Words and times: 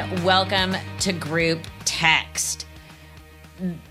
everyone. 0.00 0.24
Welcome 0.24 0.76
to 1.00 1.12
Group 1.12 1.60
Text. 1.84 2.66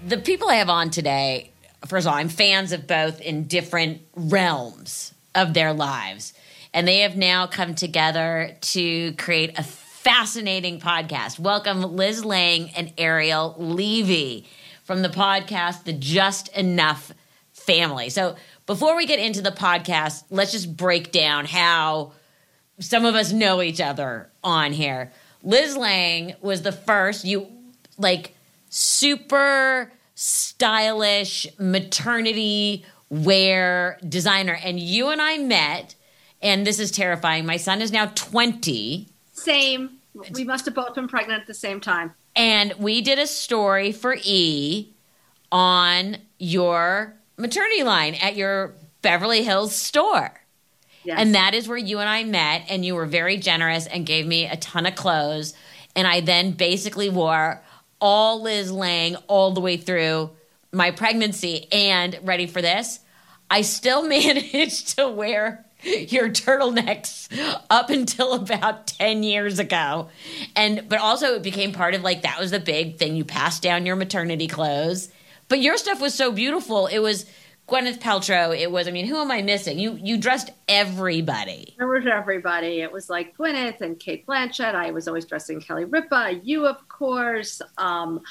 The 0.05 0.18
people 0.18 0.50
I 0.50 0.55
have 0.55 0.70
on 0.70 0.89
today, 0.89 1.52
first 1.86 2.05
of 2.05 2.11
all, 2.11 2.20
I'm 2.20 2.29
fans 2.29 2.71
of 2.71 2.88
both 2.88 3.21
in 3.21 3.43
different 3.46 4.02
realms 4.16 5.14
of 5.36 5.54
their 5.54 5.71
lives. 5.74 6.34
And 6.74 6.88
they 6.88 7.00
have 7.00 7.16
now 7.16 7.47
come 7.47 7.75
together 7.75 8.57
to 8.60 9.14
create 9.14 9.57
a 9.57 9.64
fascinating 9.64 10.79
podcast. 10.79 11.39
Welcome, 11.39 11.82
Liz 11.82 12.25
Lange 12.25 12.70
and 12.75 12.92
Ariel 12.97 13.56
Levy 13.57 14.47
from 14.83 15.04
the 15.04 15.10
podcast, 15.10 15.86
The 15.86 15.93
Just 15.93 16.50
Enough 16.50 17.14
Family. 17.54 18.10
So, 18.10 18.36
before 18.65 18.96
we 18.96 19.06
get 19.06 19.20
into 19.20 19.42
the 19.42 19.51
podcast, 19.51 20.24
let's 20.29 20.51
just 20.51 20.75
break 20.75 21.11
down 21.11 21.46
how 21.46 22.14
some 22.79 23.06
of 23.06 23.15
us 23.15 23.32
know 23.32 23.61
each 23.61 23.79
other 23.79 24.29
on 24.43 24.71
here. 24.71 25.11
Liz 25.43 25.75
Lange 25.75 26.36
was 26.42 26.61
the 26.61 26.71
first, 26.71 27.25
you 27.25 27.47
like 27.97 28.36
super 28.70 29.92
stylish 30.16 31.46
maternity 31.60 32.86
wear 33.09 34.00
designer. 34.08 34.58
And 34.64 34.80
you 34.80 35.09
and 35.09 35.22
I 35.22 35.38
met, 35.38 35.95
and 36.42 36.66
this 36.66 36.80
is 36.80 36.92
terrifying. 36.92 37.45
My 37.45 37.58
son 37.58 37.81
is 37.81 37.92
now 37.92 38.08
20. 38.16 39.08
Same. 39.33 39.97
We 40.33 40.44
must 40.44 40.66
have 40.66 40.75
both 40.75 40.95
been 40.95 41.08
pregnant 41.08 41.42
at 41.42 41.47
the 41.47 41.53
same 41.53 41.80
time. 41.80 42.14
And 42.36 42.73
we 42.80 43.02
did 43.02 43.19
a 43.19 43.28
story 43.28 43.91
for 43.91 44.17
E 44.23 44.94
on 45.52 46.17
your 46.39 47.16
maternity 47.38 47.83
line 47.83 48.16
at 48.16 48.36
your 48.36 48.73
Beverly 49.02 49.44
Hills 49.44 49.75
store. 49.75 50.42
Yes. 51.03 51.19
And 51.19 51.35
that 51.35 51.53
is 51.53 51.67
where 51.67 51.77
you 51.77 51.99
and 51.99 52.09
I 52.09 52.23
met, 52.23 52.63
and 52.69 52.85
you 52.85 52.95
were 52.95 53.05
very 53.05 53.37
generous 53.37 53.87
and 53.87 54.05
gave 54.05 54.25
me 54.25 54.45
a 54.45 54.55
ton 54.57 54.85
of 54.85 54.95
clothes. 54.95 55.53
And 55.95 56.07
I 56.07 56.21
then 56.21 56.51
basically 56.51 57.09
wore 57.09 57.61
all 57.99 58.41
Liz 58.41 58.71
Lange 58.71 59.15
all 59.27 59.51
the 59.51 59.61
way 59.61 59.77
through 59.77 60.31
my 60.71 60.91
pregnancy. 60.91 61.67
And 61.71 62.19
ready 62.23 62.47
for 62.47 62.61
this? 62.61 62.99
I 63.49 63.61
still 63.61 64.07
managed 64.07 64.97
to 64.97 65.07
wear 65.07 65.65
your 65.83 66.29
turtlenecks 66.29 67.27
up 67.69 67.89
until 67.89 68.33
about 68.33 68.87
10 68.87 69.23
years 69.23 69.59
ago. 69.59 70.09
And 70.55 70.87
but 70.87 70.99
also 70.99 71.35
it 71.35 71.43
became 71.43 71.71
part 71.71 71.93
of 71.93 72.01
like 72.01 72.23
that 72.23 72.39
was 72.39 72.51
the 72.51 72.59
big 72.59 72.97
thing. 72.97 73.15
You 73.15 73.25
passed 73.25 73.61
down 73.61 73.85
your 73.85 73.95
maternity 73.95 74.47
clothes. 74.47 75.09
But 75.49 75.59
your 75.59 75.77
stuff 75.77 76.01
was 76.01 76.13
so 76.13 76.31
beautiful. 76.31 76.87
It 76.87 76.99
was 76.99 77.25
Gwyneth 77.67 78.00
Paltrow. 78.00 78.58
It 78.58 78.72
was, 78.72 78.88
I 78.88 78.92
mean, 78.92 79.08
who 79.08 79.16
am 79.16 79.31
I 79.31 79.42
missing? 79.42 79.80
You 79.80 79.97
you 80.02 80.17
dressed 80.17 80.52
everybody. 80.67 81.75
There 81.78 81.88
was 81.88 82.05
everybody. 82.05 82.81
It 82.81 82.92
was 82.92 83.09
like 83.09 83.38
Gwyneth 83.38 83.80
and 83.80 83.97
Cate 83.97 84.28
Blanchett. 84.28 84.75
I 84.75 84.92
was 84.92 85.08
always 85.08 85.25
dressing 85.25 85.61
Kelly 85.61 85.86
Ripa. 85.86 86.42
You, 86.44 86.67
of 86.67 86.88
course. 86.89 87.61
Um, 87.78 88.22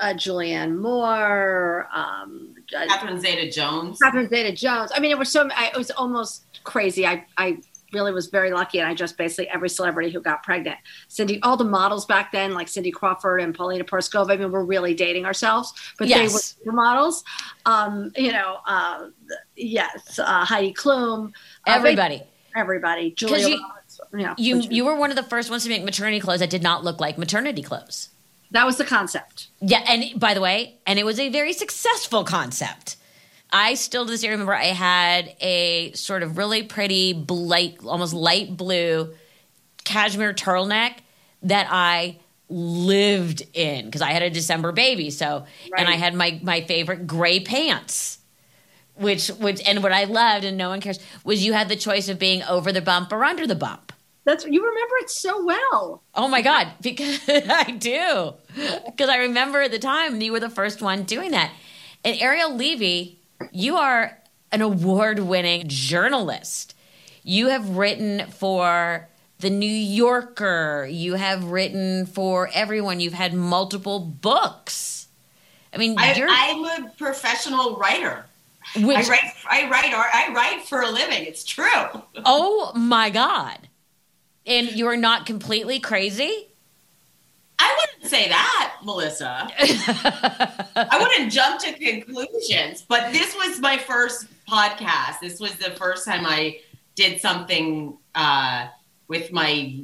uh, 0.00 0.12
Julianne 0.14 0.76
Moore. 0.76 1.88
Um, 1.94 2.54
uh, 2.76 2.86
Catherine 2.86 3.20
Zeta 3.20 3.50
Jones. 3.50 3.98
Catherine 4.02 4.28
Zeta-Jones. 4.28 4.92
I 4.94 5.00
mean, 5.00 5.10
it 5.10 5.18
was 5.18 5.30
so. 5.30 5.48
I, 5.56 5.68
it 5.68 5.76
was 5.76 5.90
almost 5.92 6.44
crazy. 6.64 7.06
I 7.06 7.24
I 7.38 7.60
really 7.94 8.12
was 8.12 8.26
very 8.26 8.52
lucky, 8.52 8.80
and 8.80 8.88
I 8.88 8.94
just 8.94 9.16
basically 9.16 9.48
every 9.48 9.68
celebrity 9.70 10.10
who 10.10 10.20
got 10.20 10.42
pregnant. 10.42 10.76
Cindy, 11.08 11.40
all 11.42 11.56
the 11.56 11.64
models 11.64 12.04
back 12.04 12.32
then, 12.32 12.52
like 12.52 12.68
Cindy 12.68 12.90
Crawford 12.90 13.40
and 13.40 13.54
Paulina 13.54 13.84
Porizkova. 13.84 14.30
I 14.32 14.36
mean, 14.36 14.50
we're 14.52 14.64
really 14.64 14.92
dating 14.94 15.24
ourselves, 15.24 15.72
but 15.98 16.08
Yes. 16.08 16.52
they 16.54 16.66
were 16.66 16.72
models. 16.72 17.24
Um, 17.64 18.12
you 18.16 18.32
know, 18.32 18.58
uh, 18.66 19.06
yes, 19.56 20.18
uh, 20.18 20.44
Heidi 20.44 20.74
Klum. 20.74 21.28
uh, 21.28 21.30
Everybody. 21.66 22.22
everybody. 22.56 23.12
Julia 23.12 23.48
you- 23.48 23.60
Roberts, 23.62 24.00
yeah, 24.16 24.34
You 24.36 24.56
which- 24.58 24.70
you 24.70 24.84
were 24.84 24.96
one 24.96 25.10
of 25.10 25.16
the 25.16 25.22
first 25.22 25.50
ones 25.50 25.62
to 25.64 25.68
make 25.70 25.82
maternity 25.84 26.20
clothes 26.20 26.40
that 26.40 26.50
did 26.50 26.62
not 26.62 26.84
look 26.84 27.00
like 27.00 27.16
maternity 27.16 27.62
clothes. 27.62 28.08
that 28.50 28.66
was 28.66 28.76
the 28.76 28.84
concept. 28.84 29.48
Yeah, 29.60 29.82
and 29.88 30.18
by 30.20 30.32
the 30.34 30.40
way, 30.40 30.76
and 30.86 30.96
it 30.98 31.04
was 31.04 31.18
a 31.18 31.28
very 31.28 31.52
successful 31.52 32.22
concept. 32.22 32.94
I 33.54 33.74
still 33.74 34.04
to 34.04 34.10
this 34.10 34.22
day 34.22 34.30
remember 34.30 34.52
I 34.52 34.64
had 34.64 35.36
a 35.40 35.92
sort 35.92 36.24
of 36.24 36.36
really 36.36 36.64
pretty 36.64 37.14
light, 37.28 37.78
almost 37.86 38.12
light 38.12 38.56
blue 38.56 39.14
cashmere 39.84 40.34
turtleneck 40.34 40.96
that 41.44 41.68
I 41.70 42.18
lived 42.48 43.44
in 43.52 43.84
because 43.84 44.02
I 44.02 44.10
had 44.10 44.22
a 44.22 44.30
December 44.30 44.72
baby. 44.72 45.10
So, 45.10 45.46
and 45.78 45.88
I 45.88 45.92
had 45.92 46.14
my 46.14 46.40
my 46.42 46.62
favorite 46.62 47.06
gray 47.06 47.40
pants. 47.40 48.18
Which, 48.96 49.26
which, 49.28 49.60
and 49.66 49.82
what 49.82 49.90
I 49.90 50.04
loved, 50.04 50.44
and 50.44 50.56
no 50.56 50.68
one 50.68 50.80
cares, 50.80 51.00
was 51.24 51.44
you 51.44 51.52
had 51.52 51.68
the 51.68 51.74
choice 51.74 52.08
of 52.08 52.16
being 52.16 52.44
over 52.44 52.70
the 52.70 52.80
bump 52.80 53.12
or 53.12 53.24
under 53.24 53.44
the 53.44 53.56
bump. 53.56 53.92
That's 54.24 54.44
you 54.44 54.64
remember 54.64 54.94
it 55.00 55.10
so 55.10 55.44
well. 55.44 56.02
Oh 56.14 56.28
my 56.28 56.42
God, 56.42 56.68
because 56.80 57.20
I 57.28 57.72
do. 57.72 58.34
Because 58.86 59.08
I 59.08 59.16
remember 59.16 59.62
at 59.62 59.72
the 59.72 59.80
time 59.80 60.20
you 60.20 60.30
were 60.30 60.40
the 60.40 60.50
first 60.50 60.80
one 60.80 61.02
doing 61.04 61.32
that. 61.32 61.52
And 62.04 62.20
Ariel 62.20 62.54
Levy, 62.54 63.18
you 63.52 63.76
are 63.76 64.18
an 64.52 64.62
award 64.62 65.18
winning 65.18 65.64
journalist. 65.66 66.74
You 67.22 67.48
have 67.48 67.76
written 67.76 68.30
for 68.30 69.08
The 69.38 69.50
New 69.50 69.66
Yorker, 69.66 70.86
you 70.90 71.14
have 71.14 71.44
written 71.44 72.06
for 72.06 72.50
everyone, 72.52 73.00
you've 73.00 73.14
had 73.14 73.34
multiple 73.34 74.00
books. 74.00 75.08
I 75.72 75.78
mean, 75.78 75.96
I. 75.98 76.14
I'm 76.28 76.84
a 76.84 76.90
professional 76.90 77.76
writer. 77.76 78.26
which, 78.76 78.96
I 78.96 79.08
write. 79.08 79.32
I 79.50 79.68
write. 79.68 79.92
art- 79.92 80.14
I 80.14 80.32
write 80.32 80.62
for 80.62 80.80
a 80.80 80.90
living. 80.90 81.24
It's 81.24 81.44
true. 81.44 81.64
oh 82.24 82.72
my 82.76 83.10
God. 83.10 83.68
And 84.46 84.70
you're 84.72 84.96
not 84.96 85.26
completely 85.26 85.80
crazy? 85.80 86.48
I 87.58 87.76
wouldn't 87.78 88.10
say 88.10 88.28
that, 88.28 88.76
Melissa. 88.84 89.48
I 89.58 90.98
wouldn't 91.00 91.32
jump 91.32 91.60
to 91.60 91.72
conclusions. 91.72 92.84
But 92.86 93.12
this 93.12 93.34
was 93.34 93.60
my 93.60 93.78
first 93.78 94.26
podcast. 94.48 95.20
This 95.20 95.40
was 95.40 95.54
the 95.56 95.70
first 95.72 96.04
time 96.04 96.26
I 96.26 96.58
did 96.96 97.20
something 97.20 97.96
uh, 98.14 98.66
with 99.08 99.32
my 99.32 99.80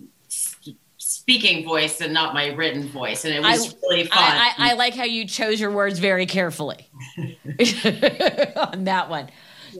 speaking 0.97 1.65
voice 1.65 2.01
and 2.01 2.13
not 2.13 2.35
my 2.35 2.49
written 2.55 2.89
voice, 2.89 3.25
and 3.25 3.35
it 3.35 3.41
was 3.43 3.73
I- 3.73 3.77
really 3.83 4.05
fun. 4.05 4.19
I, 4.19 4.53
I, 4.59 4.71
I 4.71 4.73
like 4.75 4.95
how 4.95 5.05
you 5.05 5.27
chose 5.27 5.61
your 5.61 5.71
words 5.71 5.99
very 5.99 6.27
carefully 6.27 6.89
on 7.19 8.85
that 8.85 9.07
one. 9.09 9.29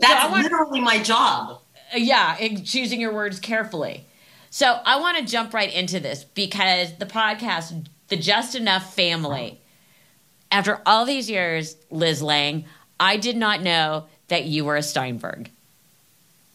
That's 0.01 0.29
so 0.35 0.41
literally 0.41 0.81
my 0.81 1.03
job. 1.03 1.61
yeah, 1.95 2.37
in 2.39 2.65
choosing 2.65 3.01
your 3.01 3.13
words 3.13 3.41
carefully. 3.41 4.07
So 4.51 4.81
I 4.85 4.99
want 4.99 5.19
to 5.19 5.25
jump 5.25 5.55
right 5.55 5.73
into 5.73 6.01
this 6.01 6.25
because 6.25 6.97
the 6.99 7.07
podcast, 7.07 7.87
The 8.09 8.17
Just 8.17 8.55
Enough 8.55 8.95
Family, 8.95 9.61
after 10.51 10.81
all 10.85 11.05
these 11.05 11.31
years, 11.31 11.77
Liz 11.91 12.21
Lange, 12.21 12.65
I 12.99 13.17
did 13.17 13.37
not 13.37 13.63
know 13.63 14.07
that 14.29 14.45
you 14.45 14.65
were 14.65 14.77
a 14.77 14.83
Steinberg. 14.83 15.51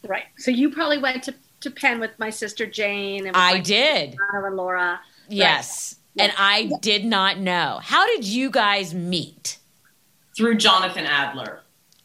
Right. 0.06 0.26
So 0.38 0.52
you 0.52 0.70
probably 0.70 0.98
went 0.98 1.24
to, 1.24 1.34
to 1.62 1.72
Penn 1.72 2.00
with 2.00 2.12
my 2.20 2.30
sister 2.30 2.66
Jane 2.66 3.26
and 3.26 3.36
I 3.36 3.60
did. 3.60 4.16
Anna 4.34 4.46
and 4.46 4.56
Laura. 4.56 5.00
Yes. 5.30 5.96
And 6.18 6.32
I 6.38 6.72
did 6.82 7.04
not 7.06 7.40
know. 7.40 7.80
How 7.82 8.06
did 8.06 8.26
you 8.26 8.50
guys 8.50 8.94
meet? 8.94 9.58
through 10.36 10.56
Jonathan 10.56 11.06
Adler. 11.06 11.62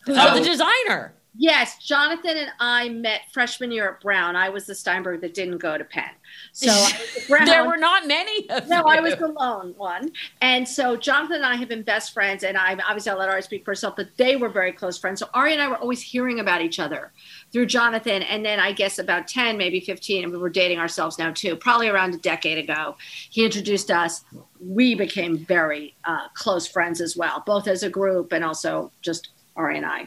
Oh, 0.09 0.39
the 0.39 0.45
designer. 0.45 1.13
Yes, 1.41 1.79
Jonathan 1.79 2.37
and 2.37 2.51
I 2.61 2.91
met 2.91 3.23
freshman 3.33 3.73
year 3.73 3.89
at 3.93 4.03
Brown. 4.03 4.37
I 4.37 4.51
was 4.51 4.67
the 4.67 4.75
Steinberg 4.75 5.23
that 5.23 5.33
didn't 5.33 5.57
go 5.57 5.79
to 5.79 5.85
Penn. 5.85 6.11
So 6.53 6.71
I 6.71 6.75
was 6.75 7.17
at 7.17 7.29
Brown. 7.31 7.47
There 7.47 7.67
were 7.67 7.79
not 7.79 8.07
many 8.07 8.47
of 8.51 8.69
no, 8.69 8.81
you. 8.81 8.85
I 8.87 9.01
was 9.01 9.17
the 9.17 9.29
lone 9.29 9.73
one. 9.79 10.13
And 10.43 10.69
so 10.69 10.99
Jonathan 10.99 11.37
and 11.37 11.47
I 11.47 11.55
have 11.55 11.71
been 11.71 11.83
best 11.83 12.13
friends, 12.13 12.45
and 12.45 12.59
I 12.59 12.77
obviously 12.87 13.13
I'll 13.13 13.19
let 13.19 13.31
Ari 13.31 13.41
speak 13.41 13.65
for 13.65 13.71
herself, 13.71 13.97
but 13.97 14.09
they 14.19 14.37
were 14.37 14.51
very 14.51 14.71
close 14.71 14.99
friends. 14.99 15.21
So 15.21 15.31
Ari 15.33 15.55
and 15.55 15.63
I 15.63 15.69
were 15.69 15.79
always 15.79 16.03
hearing 16.03 16.41
about 16.41 16.61
each 16.61 16.79
other 16.79 17.11
through 17.53 17.67
Jonathan. 17.67 18.21
And 18.21 18.45
then 18.45 18.61
I 18.61 18.73
guess 18.73 18.99
about 18.99 19.27
10, 19.27 19.57
maybe 19.57 19.81
15, 19.81 20.25
and 20.25 20.33
we 20.35 20.39
were 20.39 20.51
dating 20.51 20.79
ourselves 20.79 21.19
now 21.19 21.31
too, 21.31 21.57
probably 21.57 21.89
around 21.89 22.15
a 22.15 22.19
decade 22.19 22.59
ago. 22.59 22.97
He 23.31 23.47
introduced 23.47 23.91
us. 23.91 24.25
We 24.61 24.95
became 24.95 25.39
very 25.39 25.97
uh, 26.05 26.29
close 26.35 26.67
friends 26.67 27.01
as 27.01 27.17
well, 27.17 27.43
both 27.47 27.67
as 27.67 27.83
a 27.83 27.89
group 27.89 28.33
and 28.33 28.45
also 28.45 28.93
just 29.01 29.31
Ari 29.57 29.79
and 29.79 29.87
I. 29.87 30.07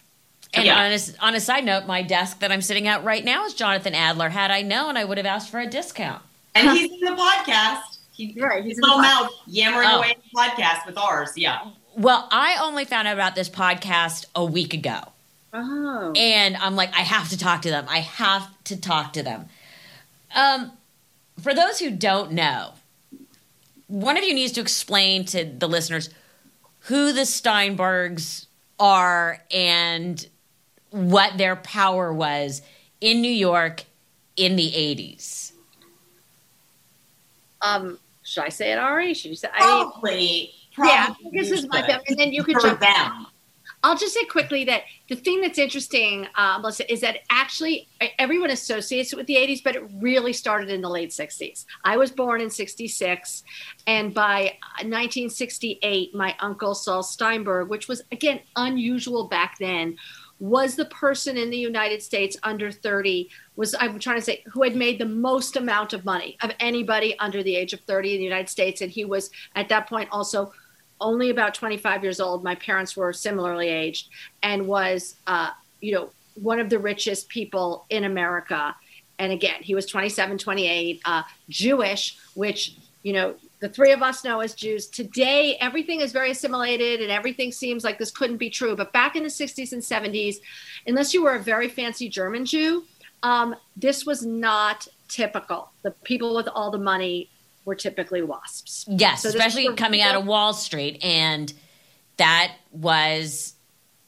And 0.54 0.66
Yeah. 0.66 0.84
on, 0.86 0.92
a, 0.92 1.00
on 1.26 1.36
a 1.36 1.40
side 1.40 1.66
note, 1.66 1.86
my 1.88 2.02
desk 2.04 2.40
that 2.40 2.52
I'm 2.52 2.62
sitting 2.62 2.88
at 2.88 3.04
right 3.04 3.24
now 3.26 3.46
is 3.46 3.54
Jonathan 3.54 3.96
Adler. 3.96 4.30
Had 4.30 4.52
I 4.52 4.62
known, 4.62 4.98
I 4.98 5.04
would 5.04 5.18
have 5.18 5.26
asked 5.26 5.50
for 5.50 5.60
a 5.60 5.68
discount. 5.68 6.22
And 6.56 6.70
he's 6.78 6.92
in 6.92 7.00
the 7.00 7.20
podcast. 7.20 7.98
He, 8.12 8.36
Right, 8.40 8.64
he's 8.64 8.74
his 8.74 8.78
in 8.78 8.82
the 8.82 8.88
little 8.88 9.02
mouth 9.02 9.32
yammering 9.48 9.88
Oh. 9.90 9.98
away 9.98 10.12
in 10.12 10.22
the 10.32 10.40
podcast 10.40 10.86
with 10.86 10.98
ours. 10.98 11.32
Yeah. 11.36 11.60
Well, 11.98 12.28
I 12.32 12.58
only 12.62 12.86
found 12.86 13.08
out 13.08 13.16
about 13.16 13.34
this 13.36 13.50
podcast 13.50 14.26
a 14.36 14.46
week 14.46 14.74
ago. 14.76 15.00
Oh. 15.54 16.14
And 16.16 16.56
I'm 16.58 16.76
like, 16.76 16.96
I 16.96 17.02
have 17.02 17.30
to 17.30 17.38
talk 17.38 17.64
to 17.64 17.70
them. 17.70 17.86
I 17.90 18.00
have 18.00 18.48
to 18.66 18.80
talk 18.80 19.14
to 19.14 19.24
them. 19.24 19.50
Um, 20.36 20.72
for 21.42 21.54
those 21.56 21.80
who 21.80 21.90
don't 21.92 22.32
know, 22.32 22.74
one 23.88 24.18
of 24.18 24.24
you 24.24 24.34
needs 24.34 24.52
to 24.54 24.62
explain 24.62 25.26
to 25.26 25.46
the 25.46 25.68
listeners 25.68 26.10
who 26.82 27.14
the 27.14 27.22
Steinbergs 27.22 28.46
are 28.80 29.42
and 29.52 30.28
what 30.94 31.38
their 31.38 31.56
power 31.58 32.14
was 32.14 32.62
in 33.02 33.22
New 33.22 33.32
York 33.32 33.84
in 34.38 34.56
the 34.56 34.72
80s. 34.72 35.52
um, 37.62 37.98
should 38.24 38.44
I 38.44 38.50
say 38.50 38.72
it, 38.72 38.78
Ari? 38.78 39.14
Should 39.14 39.32
you 39.32 39.36
say? 39.38 39.50
I 39.54 39.60
mean, 39.60 39.92
Probably. 39.92 40.52
yeah, 40.80 41.14
this 41.34 41.52
is 41.52 41.68
my 41.68 41.82
should. 41.82 41.88
family, 41.88 42.06
and 42.10 42.20
then 42.20 42.32
you 42.32 42.44
could 42.44 42.58
jump. 42.62 42.80
them. 42.80 43.28
I'll 43.86 43.98
just 43.98 44.14
say 44.14 44.24
quickly 44.24 44.64
that 44.64 44.84
the 45.10 45.16
thing 45.16 45.42
that's 45.42 45.58
interesting, 45.60 46.26
uh, 46.36 46.58
Melissa, 46.60 46.90
is 46.92 47.02
that 47.02 47.18
actually 47.30 47.90
everyone 48.18 48.50
associates 48.50 49.12
it 49.12 49.18
with 49.18 49.28
the 49.28 49.36
80s, 49.36 49.62
but 49.62 49.76
it 49.76 49.84
really 50.00 50.32
started 50.32 50.70
in 50.70 50.80
the 50.82 50.90
late 50.90 51.10
60s. 51.10 51.66
I 51.84 51.98
was 51.98 52.10
born 52.10 52.40
in 52.40 52.50
66, 52.50 53.44
and 53.86 54.14
by 54.14 54.54
1968, 54.84 56.16
my 56.16 56.34
uncle 56.40 56.76
Saul 56.76 57.04
Steinberg, 57.04 57.68
which 57.68 57.90
was 57.90 58.02
again 58.12 58.40
unusual 58.56 59.28
back 59.28 59.58
then, 59.60 59.98
was 60.44 60.76
the 60.76 60.84
person 60.86 61.38
in 61.38 61.50
the 61.50 61.58
United 61.58 62.04
States 62.04 62.36
under 62.44 62.70
30 62.70 63.30
was 63.56 63.74
I'm 63.80 63.98
trying 63.98 64.18
to 64.18 64.22
say 64.22 64.44
who 64.52 64.62
had 64.62 64.76
made 64.76 65.00
the 65.00 65.06
most 65.06 65.56
amount 65.56 65.94
of 65.94 66.04
money 66.04 66.38
of 66.42 66.52
anybody 66.60 67.18
under 67.18 67.42
the 67.42 67.56
age 67.56 67.72
of 67.72 67.80
30 67.80 68.16
in 68.16 68.18
the 68.18 68.26
United 68.26 68.50
States 68.50 68.82
and 68.82 68.92
he 68.92 69.06
was 69.06 69.32
at 69.56 69.70
that 69.70 69.88
point 69.88 70.10
also 70.12 70.52
only 71.00 71.30
about 71.30 71.54
25 71.54 72.04
years 72.04 72.20
old. 72.20 72.44
My 72.44 72.56
parents 72.56 72.98
were 72.98 73.14
similarly 73.14 73.70
aged 73.70 74.10
and 74.42 74.68
was, 74.68 75.16
uh, 75.28 75.52
you 75.80 75.94
know, 75.94 76.10
one 76.36 76.60
of 76.60 76.70
the 76.70 76.78
richest 76.78 77.30
people 77.30 77.86
in 77.90 78.04
America. 78.04 78.76
And 79.20 79.32
again, 79.32 79.62
he 79.62 79.76
was 79.76 79.86
27, 79.86 80.38
28, 80.38 81.02
uh, 81.06 81.24
Jewish, 81.48 82.18
which, 82.34 82.76
you 83.02 83.14
know, 83.14 83.36
the 83.64 83.70
three 83.70 83.94
of 83.94 84.04
us 84.04 84.26
know 84.26 84.42
as 84.42 84.54
Jews. 84.54 84.88
Today, 84.88 85.56
everything 85.62 86.02
is 86.02 86.12
very 86.12 86.32
assimilated 86.32 87.00
and 87.00 87.10
everything 87.10 87.50
seems 87.50 87.86
like 87.86 87.98
this 87.98 88.12
couldn't 88.12 88.36
be 88.36 88.50
true. 88.50 88.76
But 88.76 88.92
back 88.92 89.16
in 89.16 89.24
the 89.24 89.30
60s 89.30 89.72
and 89.72 89.82
70s, 89.82 90.36
unless 90.86 91.14
you 91.14 91.24
were 91.24 91.36
a 91.36 91.40
very 91.40 91.70
fancy 91.70 92.10
German 92.10 92.44
Jew, 92.46 92.84
um, 93.24 93.56
this 93.78 94.06
was 94.06 94.26
not 94.26 94.90
typical. 95.08 95.72
The 95.84 95.92
people 95.92 96.36
with 96.36 96.50
all 96.54 96.72
the 96.72 96.78
money 96.78 97.30
were 97.64 97.74
typically 97.74 98.22
wasps. 98.22 98.84
Yes, 98.90 99.22
So 99.22 99.30
especially 99.30 99.74
coming 99.76 100.02
out 100.02 100.16
of 100.16 100.26
Wall 100.26 100.52
Street, 100.52 101.02
and 101.02 101.54
that 102.18 102.56
was 102.74 103.54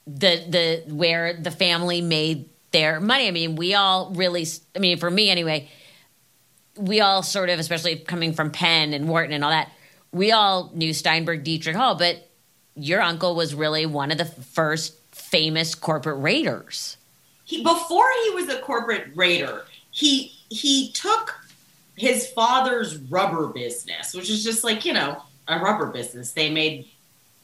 the 0.05 0.83
the 0.85 0.93
where 0.93 1.33
the 1.33 1.51
family 1.51 2.01
made 2.01 2.49
their 2.71 2.99
money. 2.99 3.29
I 3.29 3.31
mean, 3.31 3.55
we 3.55 3.73
all 3.73 4.11
really. 4.15 4.45
I 4.75 4.79
mean, 4.79 4.97
for 4.97 5.09
me 5.09 5.29
anyway, 5.29 5.69
we 6.77 7.01
all 7.01 7.23
sort 7.23 7.49
of, 7.49 7.59
especially 7.59 7.97
coming 7.97 8.33
from 8.33 8.51
Penn 8.51 8.93
and 8.93 9.07
Wharton 9.07 9.33
and 9.33 9.43
all 9.43 9.51
that, 9.51 9.71
we 10.11 10.31
all 10.31 10.71
knew 10.73 10.93
Steinberg, 10.93 11.43
Dietrich 11.43 11.75
Hall, 11.75 11.95
but 11.95 12.29
your 12.75 13.01
uncle 13.01 13.35
was 13.35 13.55
really 13.55 13.85
one 13.85 14.11
of 14.11 14.17
the 14.17 14.25
first 14.25 14.95
famous 15.11 15.75
corporate 15.75 16.21
raiders. 16.21 16.97
he 17.45 17.63
before 17.63 18.07
he 18.23 18.29
was 18.31 18.49
a 18.49 18.59
corporate 18.59 19.07
raider, 19.15 19.65
he 19.91 20.33
he 20.49 20.91
took 20.91 21.33
his 21.95 22.27
father's 22.27 22.97
rubber 22.97 23.47
business, 23.47 24.13
which 24.13 24.29
is 24.29 24.43
just 24.43 24.63
like 24.63 24.85
you 24.85 24.93
know 24.93 25.21
a 25.47 25.59
rubber 25.59 25.87
business. 25.87 26.31
They 26.31 26.49
made 26.49 26.87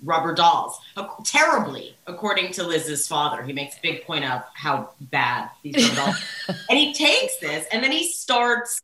rubber 0.03 0.33
dolls 0.33 0.79
terribly, 1.23 1.95
according 2.07 2.51
to 2.53 2.63
Liz's 2.63 3.07
father. 3.07 3.43
He 3.43 3.53
makes 3.53 3.77
a 3.77 3.81
big 3.81 4.03
point 4.03 4.25
of 4.25 4.41
how 4.53 4.89
bad 4.99 5.49
these 5.61 5.75
rubber 5.75 5.95
dolls. 5.95 6.23
and 6.69 6.77
he 6.77 6.93
takes 6.93 7.37
this 7.37 7.65
and 7.71 7.83
then 7.83 7.91
he 7.91 8.11
starts 8.11 8.81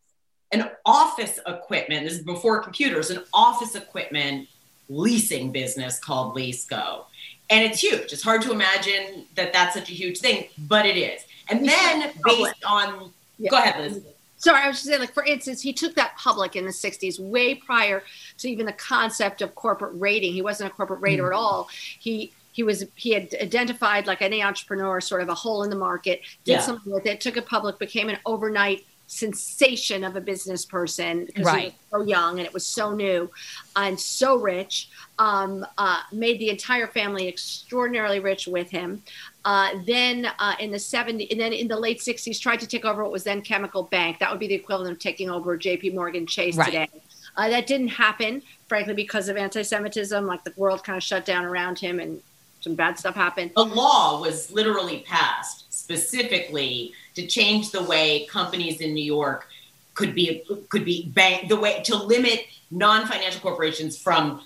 an 0.51 0.69
office 0.85 1.39
equipment. 1.45 2.03
This 2.03 2.13
is 2.13 2.23
before 2.23 2.61
computers, 2.61 3.09
an 3.09 3.23
office 3.33 3.75
equipment 3.75 4.47
leasing 4.89 5.51
business 5.51 5.99
called 5.99 6.35
Leasco. 6.35 7.05
And 7.49 7.63
it's 7.63 7.81
huge. 7.81 8.13
It's 8.13 8.23
hard 8.23 8.41
to 8.43 8.51
imagine 8.51 9.25
that 9.35 9.53
that's 9.53 9.73
such 9.73 9.89
a 9.89 9.93
huge 9.93 10.19
thing, 10.19 10.47
but 10.67 10.85
it 10.85 10.97
is. 10.97 11.21
And 11.49 11.67
then 11.67 12.11
based 12.23 12.63
on, 12.65 13.11
Yeah. 13.37 13.49
go 13.49 13.57
ahead, 13.57 13.79
Liz. 13.79 14.03
Sorry, 14.39 14.61
I 14.61 14.67
was 14.67 14.77
just 14.77 14.85
saying, 14.87 14.99
like, 14.99 15.13
for 15.13 15.23
instance, 15.23 15.61
he 15.61 15.73
took 15.73 15.95
that 15.95 16.15
public 16.15 16.55
in 16.55 16.65
the 16.65 16.71
60s, 16.71 17.19
way 17.19 17.55
prior 17.55 18.03
to 18.37 18.49
even 18.49 18.65
the 18.65 18.73
concept 18.73 19.41
of 19.41 19.55
corporate 19.55 19.93
rating. 19.95 20.33
He 20.33 20.41
wasn't 20.43 20.71
a 20.71 20.75
corporate 20.75 21.01
rater 21.01 21.23
mm. 21.23 21.27
at 21.27 21.33
all. 21.33 21.69
He 21.99 22.33
he 22.57 22.63
was 22.63 22.83
he 22.95 23.11
had 23.11 23.35
identified 23.39 24.07
like 24.07 24.23
any 24.23 24.41
entrepreneur 24.41 24.99
sort 24.99 25.21
of 25.21 25.29
a 25.29 25.35
hole 25.35 25.61
in 25.63 25.69
the 25.69 25.75
market 25.75 26.21
did 26.43 26.53
Yeah. 26.53 26.61
something 26.61 26.91
with 26.91 27.05
it 27.05 27.21
took 27.21 27.37
it 27.37 27.45
public 27.45 27.77
became 27.77 28.09
an 28.09 28.17
overnight 28.25 28.83
sensation 29.07 30.03
of 30.03 30.15
a 30.15 30.21
business 30.21 30.65
person 30.65 31.25
because 31.25 31.49
he 31.55 31.65
was 31.65 31.73
so 31.91 32.01
young 32.03 32.37
and 32.39 32.45
it 32.45 32.53
was 32.53 32.65
so 32.65 32.93
new 32.93 33.29
and 33.75 33.99
so 33.99 34.35
rich. 34.35 34.89
Um, 35.17 35.65
uh, 35.77 36.01
made 36.11 36.39
the 36.39 36.49
entire 36.49 36.85
family 36.87 37.27
extraordinarily 37.27 38.19
rich 38.19 38.45
with 38.47 38.69
him. 38.69 39.01
Uh, 39.45 39.71
then 39.87 40.27
uh, 40.39 40.55
in 40.59 40.69
the 40.71 40.77
70s 40.77 41.31
and 41.31 41.39
then 41.39 41.53
in 41.53 41.67
the 41.67 41.79
late 41.79 41.99
60s 41.99 42.39
tried 42.39 42.59
to 42.59 42.67
take 42.67 42.85
over 42.85 43.01
what 43.01 43.11
was 43.11 43.23
then 43.23 43.41
chemical 43.41 43.83
bank. 43.83 44.19
That 44.19 44.29
would 44.29 44.39
be 44.39 44.47
the 44.47 44.53
equivalent 44.55 44.91
of 44.91 44.99
taking 44.99 45.29
over 45.29 45.57
jp 45.57 45.95
morgan 45.95 46.27
chase 46.27 46.55
Right. 46.57 46.65
today. 46.65 46.89
Uh, 47.35 47.49
that 47.49 47.65
didn't 47.65 47.87
happen 47.87 48.43
frankly 48.67 48.93
because 48.93 49.29
of 49.29 49.37
anti-semitism 49.37 50.25
like 50.25 50.43
the 50.43 50.53
world 50.57 50.83
kind 50.83 50.97
of 50.97 51.03
shut 51.03 51.25
down 51.25 51.45
around 51.45 51.79
him 51.79 51.99
and 51.99 52.21
some 52.61 52.75
bad 52.75 52.99
stuff 52.99 53.15
happened. 53.15 53.51
A 53.55 53.63
law 53.63 54.19
was 54.19 54.51
literally 54.51 55.03
passed 55.07 55.71
specifically 55.73 56.93
to 57.17 57.25
change 57.25 57.71
the 57.71 57.81
way 57.83 58.25
companies 58.27 58.79
in 58.79 58.93
New 58.93 59.03
York 59.03 59.47
could 59.95 60.13
be 60.13 60.43
could 60.69 60.85
be 60.85 61.09
bank 61.09 61.49
the 61.49 61.55
way 61.55 61.81
to 61.83 61.95
limit 61.95 62.45
non-financial 62.69 63.41
corporations 63.41 63.97
from 63.97 64.41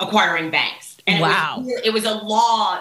acquiring 0.00 0.50
banks. 0.50 0.96
And 1.06 1.20
Wow. 1.20 1.58
it 1.60 1.64
was, 1.64 1.80
it 1.84 1.92
was 1.92 2.04
a 2.04 2.14
law 2.14 2.80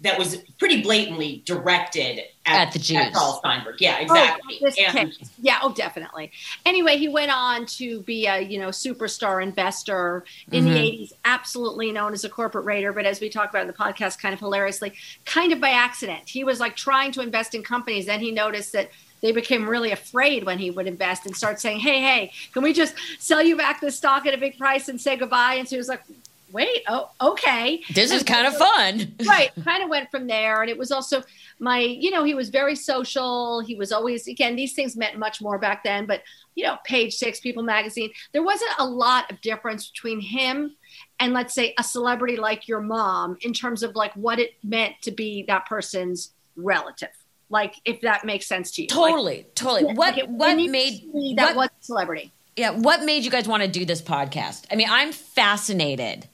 that 0.00 0.16
was 0.18 0.36
pretty 0.58 0.80
blatantly 0.82 1.42
directed 1.44 2.20
at, 2.46 2.68
At 2.68 2.72
the 2.72 2.78
Jews. 2.78 3.10
Charles 3.12 3.38
Steinberg. 3.38 3.80
Yeah, 3.80 3.98
exactly. 3.98 4.60
Oh, 4.62 4.70
and. 4.96 5.12
Yeah, 5.42 5.58
oh, 5.62 5.72
definitely. 5.72 6.30
Anyway, 6.64 6.96
he 6.96 7.08
went 7.08 7.30
on 7.32 7.66
to 7.66 8.00
be 8.02 8.26
a 8.26 8.40
you 8.40 8.58
know 8.58 8.68
superstar 8.68 9.42
investor 9.42 10.24
in 10.52 10.64
the 10.64 10.70
Mhm. 10.70 10.76
'80s, 11.08 11.12
absolutely 11.24 11.90
known 11.92 12.12
as 12.14 12.24
a 12.24 12.28
corporate 12.28 12.64
raider. 12.64 12.92
But 12.92 13.06
as 13.06 13.20
we 13.20 13.28
talk 13.28 13.50
about 13.50 13.62
in 13.62 13.66
the 13.66 13.72
podcast, 13.74 14.20
kind 14.20 14.32
of 14.32 14.40
hilariously, 14.40 14.92
kind 15.24 15.52
of 15.52 15.60
by 15.60 15.70
accident, 15.70 16.28
he 16.28 16.44
was 16.44 16.60
like 16.60 16.76
trying 16.76 17.10
to 17.12 17.20
invest 17.20 17.54
in 17.54 17.62
companies. 17.62 18.06
Then 18.06 18.20
he 18.20 18.30
noticed 18.30 18.72
that 18.74 18.90
they 19.20 19.32
became 19.32 19.68
really 19.68 19.90
afraid 19.90 20.44
when 20.44 20.58
he 20.58 20.70
would 20.70 20.86
invest 20.86 21.26
and 21.26 21.36
start 21.36 21.60
saying, 21.60 21.80
"Hey, 21.80 22.00
hey, 22.00 22.32
can 22.54 22.62
we 22.62 22.72
just 22.72 22.94
sell 23.18 23.42
you 23.42 23.56
back 23.56 23.80
the 23.80 23.90
stock 23.90 24.26
at 24.26 24.32
a 24.32 24.38
big 24.38 24.56
price 24.56 24.88
and 24.88 25.00
say 25.00 25.16
goodbye?" 25.16 25.54
And 25.54 25.68
so 25.68 25.74
he 25.74 25.78
was 25.78 25.88
like. 25.88 26.02
Wait, 26.50 26.82
oh, 26.88 27.10
okay. 27.20 27.82
This 27.92 28.10
is 28.10 28.22
kind 28.22 28.46
of 28.46 28.56
fun. 28.56 29.14
right 29.26 29.50
kind 29.64 29.82
of 29.82 29.90
went 29.90 30.10
from 30.10 30.26
there 30.26 30.62
and 30.62 30.70
it 30.70 30.78
was 30.78 30.90
also 30.90 31.22
my 31.58 31.80
you 31.80 32.10
know 32.10 32.24
he 32.24 32.34
was 32.34 32.48
very 32.48 32.74
social 32.74 33.60
he 33.60 33.74
was 33.74 33.92
always 33.92 34.26
again 34.28 34.56
these 34.56 34.72
things 34.72 34.96
meant 34.96 35.18
much 35.18 35.40
more 35.40 35.58
back 35.58 35.82
then 35.84 36.06
but 36.06 36.22
you 36.54 36.64
know 36.64 36.76
page 36.84 37.14
six 37.14 37.40
people 37.40 37.62
magazine 37.62 38.10
there 38.32 38.42
wasn't 38.42 38.70
a 38.78 38.84
lot 38.84 39.30
of 39.30 39.40
difference 39.40 39.90
between 39.90 40.20
him 40.20 40.74
and 41.20 41.32
let's 41.32 41.54
say 41.54 41.74
a 41.78 41.82
celebrity 41.82 42.36
like 42.36 42.68
your 42.68 42.80
mom 42.80 43.36
in 43.42 43.52
terms 43.52 43.82
of 43.82 43.94
like 43.94 44.12
what 44.14 44.38
it 44.38 44.54
meant 44.62 44.94
to 45.02 45.10
be 45.10 45.44
that 45.48 45.66
person's 45.66 46.32
relative 46.56 47.10
like 47.50 47.74
if 47.84 48.00
that 48.00 48.24
makes 48.24 48.46
sense 48.46 48.70
to 48.72 48.82
you 48.82 48.88
Like, 48.88 49.10
Totally, 49.10 49.46
totally. 49.54 49.84
What 49.94 50.14
like, 50.14 50.18
it- 50.18 50.28
what 50.28 50.56
made 50.56 51.36
that 51.36 51.54
what, 51.54 51.56
was 51.56 51.68
a 51.68 51.84
celebrity 51.84 52.32
yeah? 52.56 52.70
What 52.70 53.04
made 53.04 53.24
you 53.24 53.30
guys 53.30 53.46
want 53.46 53.62
to 53.62 53.68
do 53.68 53.84
this 53.84 54.02
podcast? 54.02 54.66
I 54.68 54.74
mean, 54.74 54.88
I'm 54.90 55.12
fascinated 55.12 56.28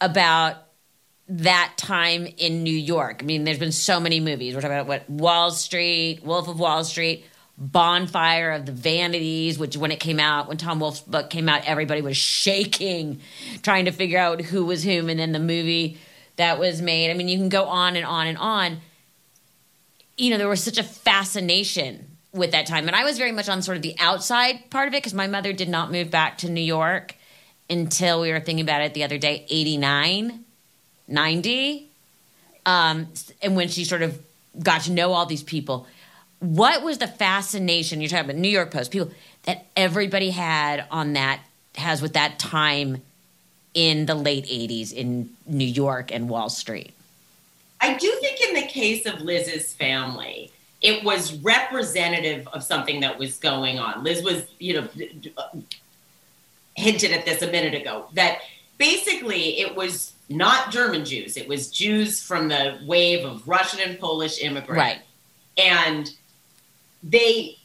about 0.00 0.56
that 1.28 1.74
time 1.76 2.26
in 2.36 2.62
New 2.62 2.74
York. 2.74 3.18
I 3.20 3.24
mean, 3.26 3.44
there's 3.44 3.58
been 3.58 3.72
so 3.72 3.98
many 3.98 4.20
movies. 4.20 4.54
We're 4.54 4.60
talking 4.60 4.76
about 4.76 4.86
what 4.86 5.08
Wall 5.10 5.50
Street, 5.50 6.20
Wolf 6.22 6.48
of 6.48 6.60
Wall 6.60 6.84
Street, 6.84 7.24
Bonfire 7.58 8.52
of 8.52 8.66
the 8.66 8.72
Vanities, 8.72 9.58
which 9.58 9.76
when 9.76 9.90
it 9.90 9.98
came 9.98 10.20
out, 10.20 10.46
when 10.46 10.56
Tom 10.56 10.78
Wolfe's 10.78 11.00
book 11.00 11.30
came 11.30 11.48
out, 11.48 11.62
everybody 11.64 12.02
was 12.02 12.16
shaking, 12.16 13.20
trying 13.62 13.86
to 13.86 13.92
figure 13.92 14.18
out 14.18 14.40
who 14.40 14.64
was 14.64 14.84
whom, 14.84 15.08
and 15.08 15.18
then 15.18 15.32
the 15.32 15.40
movie 15.40 15.98
that 16.36 16.58
was 16.58 16.82
made. 16.82 17.10
I 17.10 17.14
mean, 17.14 17.28
you 17.28 17.38
can 17.38 17.48
go 17.48 17.64
on 17.64 17.96
and 17.96 18.04
on 18.04 18.26
and 18.26 18.38
on. 18.38 18.78
You 20.16 20.30
know, 20.30 20.38
there 20.38 20.48
was 20.48 20.62
such 20.62 20.78
a 20.78 20.82
fascination 20.82 22.16
with 22.32 22.52
that 22.52 22.66
time. 22.66 22.86
And 22.86 22.94
I 22.94 23.04
was 23.04 23.18
very 23.18 23.32
much 23.32 23.48
on 23.48 23.62
sort 23.62 23.76
of 23.76 23.82
the 23.82 23.96
outside 23.98 24.70
part 24.70 24.88
of 24.88 24.94
it 24.94 24.98
because 24.98 25.14
my 25.14 25.26
mother 25.26 25.52
did 25.52 25.68
not 25.68 25.90
move 25.90 26.10
back 26.10 26.38
to 26.38 26.50
New 26.50 26.60
York 26.60 27.15
until 27.68 28.20
we 28.20 28.32
were 28.32 28.40
thinking 28.40 28.64
about 28.64 28.82
it 28.82 28.94
the 28.94 29.04
other 29.04 29.18
day 29.18 29.44
89, 29.48 30.44
90. 31.08 31.88
Um, 32.64 33.08
and 33.42 33.56
when 33.56 33.68
she 33.68 33.84
sort 33.84 34.02
of 34.02 34.20
got 34.62 34.82
to 34.82 34.92
know 34.92 35.12
all 35.12 35.26
these 35.26 35.42
people, 35.42 35.86
what 36.40 36.82
was 36.82 36.98
the 36.98 37.06
fascination 37.06 38.00
you're 38.00 38.10
talking 38.10 38.26
about 38.26 38.36
New 38.36 38.48
York 38.48 38.70
Post 38.70 38.90
people 38.90 39.10
that 39.44 39.66
everybody 39.76 40.30
had 40.30 40.84
on 40.90 41.14
that 41.14 41.40
has 41.76 42.02
with 42.02 42.14
that 42.14 42.38
time 42.38 43.02
in 43.74 44.06
the 44.06 44.14
late 44.14 44.46
80s 44.46 44.92
in 44.92 45.30
New 45.46 45.66
York 45.66 46.12
and 46.12 46.28
Wall 46.28 46.48
Street? 46.48 46.92
I 47.80 47.94
do 47.94 48.10
think 48.20 48.40
in 48.48 48.54
the 48.54 48.66
case 48.66 49.06
of 49.06 49.20
Liz's 49.20 49.74
family, 49.74 50.50
it 50.80 51.04
was 51.04 51.38
representative 51.38 52.48
of 52.48 52.62
something 52.62 53.00
that 53.00 53.18
was 53.18 53.38
going 53.38 53.78
on. 53.78 54.02
Liz 54.02 54.22
was, 54.22 54.44
you 54.58 54.74
know, 54.74 54.88
hinted 56.76 57.12
at 57.12 57.24
this 57.24 57.42
a 57.42 57.50
minute 57.50 57.74
ago 57.74 58.06
that 58.12 58.40
basically 58.78 59.60
it 59.60 59.74
was 59.74 60.12
not 60.28 60.70
German 60.70 61.04
Jews, 61.04 61.36
it 61.36 61.48
was 61.48 61.70
Jews 61.70 62.22
from 62.22 62.48
the 62.48 62.78
wave 62.84 63.24
of 63.24 63.46
Russian 63.48 63.80
and 63.80 63.98
Polish 63.98 64.42
immigrants. 64.42 64.78
Right. 64.78 64.98
And 65.56 66.10
they 67.02 67.56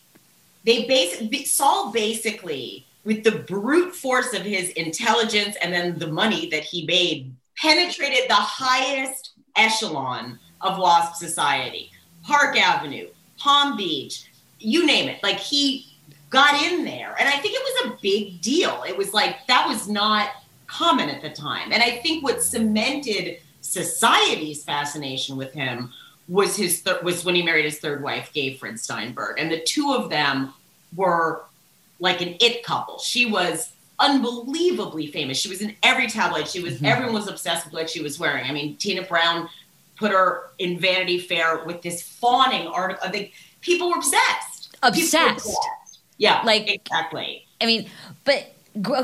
they 0.64 0.86
basically 0.86 1.46
Saul 1.46 1.92
basically 1.92 2.86
with 3.04 3.24
the 3.24 3.32
brute 3.32 3.96
force 3.96 4.34
of 4.34 4.44
his 4.44 4.70
intelligence 4.72 5.56
and 5.62 5.74
then 5.74 5.98
the 5.98 6.08
money 6.08 6.50
that 6.50 6.64
he 6.64 6.86
made, 6.86 7.34
penetrated 7.58 8.30
the 8.30 8.36
highest 8.36 9.32
echelon 9.56 10.40
of 10.62 10.78
WASP 10.78 11.16
society. 11.16 11.92
Park 12.24 12.58
Avenue, 12.58 13.08
Palm 13.38 13.76
Beach, 13.76 14.30
you 14.60 14.86
name 14.86 15.10
it. 15.10 15.22
Like 15.24 15.40
he 15.40 15.91
got 16.32 16.60
in 16.64 16.84
there. 16.84 17.16
And 17.20 17.30
I 17.30 17.38
think 17.38 17.54
it 17.54 17.62
was 17.62 17.94
a 17.94 18.02
big 18.02 18.42
deal. 18.42 18.84
It 18.88 18.98
was 18.98 19.14
like 19.14 19.46
that 19.48 19.68
was 19.68 19.88
not 19.88 20.30
common 20.66 21.10
at 21.10 21.22
the 21.22 21.30
time. 21.30 21.72
And 21.72 21.84
I 21.84 21.98
think 21.98 22.24
what 22.24 22.42
cemented 22.42 23.38
society's 23.60 24.64
fascination 24.64 25.38
with 25.38 25.54
him 25.54 25.92
was 26.28 26.56
his 26.56 26.82
th- 26.82 27.04
was 27.04 27.24
when 27.26 27.36
he 27.36 27.44
married 27.44 27.66
his 27.66 27.80
third 27.80 28.02
wife, 28.02 28.32
Gayfryd 28.34 28.80
Steinberg, 28.80 29.38
and 29.38 29.52
the 29.52 29.60
two 29.60 29.94
of 29.94 30.10
them 30.10 30.54
were 30.96 31.44
like 32.00 32.22
an 32.22 32.36
it 32.40 32.64
couple. 32.64 32.98
She 33.00 33.30
was 33.30 33.74
unbelievably 34.00 35.08
famous. 35.08 35.38
She 35.38 35.50
was 35.50 35.62
in 35.62 35.76
every 35.84 36.08
tabloid. 36.08 36.48
She 36.48 36.62
was 36.62 36.76
mm-hmm. 36.76 36.86
everyone 36.86 37.14
was 37.14 37.28
obsessed 37.28 37.66
with 37.66 37.74
what 37.74 37.90
she 37.90 38.02
was 38.02 38.18
wearing. 38.18 38.46
I 38.46 38.54
mean, 38.54 38.78
Tina 38.78 39.04
Brown 39.04 39.50
put 39.98 40.12
her 40.12 40.52
in 40.58 40.80
Vanity 40.80 41.20
Fair 41.20 41.64
with 41.66 41.82
this 41.82 42.02
fawning 42.02 42.68
article. 42.68 43.08
I 43.08 43.12
think 43.12 43.34
people 43.60 43.90
were 43.90 43.98
obsessed. 43.98 44.78
Obsessed. 44.82 45.24
Were 45.24 45.32
obsessed. 45.34 45.81
Yeah, 46.22 46.44
like 46.44 46.70
exactly. 46.70 47.48
I 47.60 47.66
mean, 47.66 47.90
but 48.26 48.54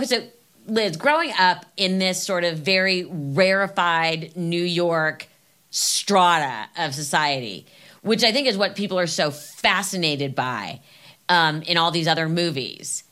so 0.06 0.28
Liz, 0.68 0.98
growing 0.98 1.32
up 1.40 1.66
in 1.76 1.98
this 1.98 2.22
sort 2.22 2.44
of 2.44 2.60
very 2.60 3.06
rarefied 3.06 4.38
New 4.38 4.62
York 4.62 5.28
strata 5.72 6.68
of 6.78 6.94
society, 6.94 7.66
which 8.04 8.24
I 8.24 8.32
think 8.32 8.46
is 8.48 8.56
what 8.56 8.76
people 8.76 9.00
are 9.00 9.08
so 9.08 9.32
fascinated 9.32 10.36
by 10.36 10.80
um, 11.28 11.64
in 11.64 11.76
all 11.78 11.90
these 11.90 12.08
other 12.08 12.30
movies. 12.30 13.04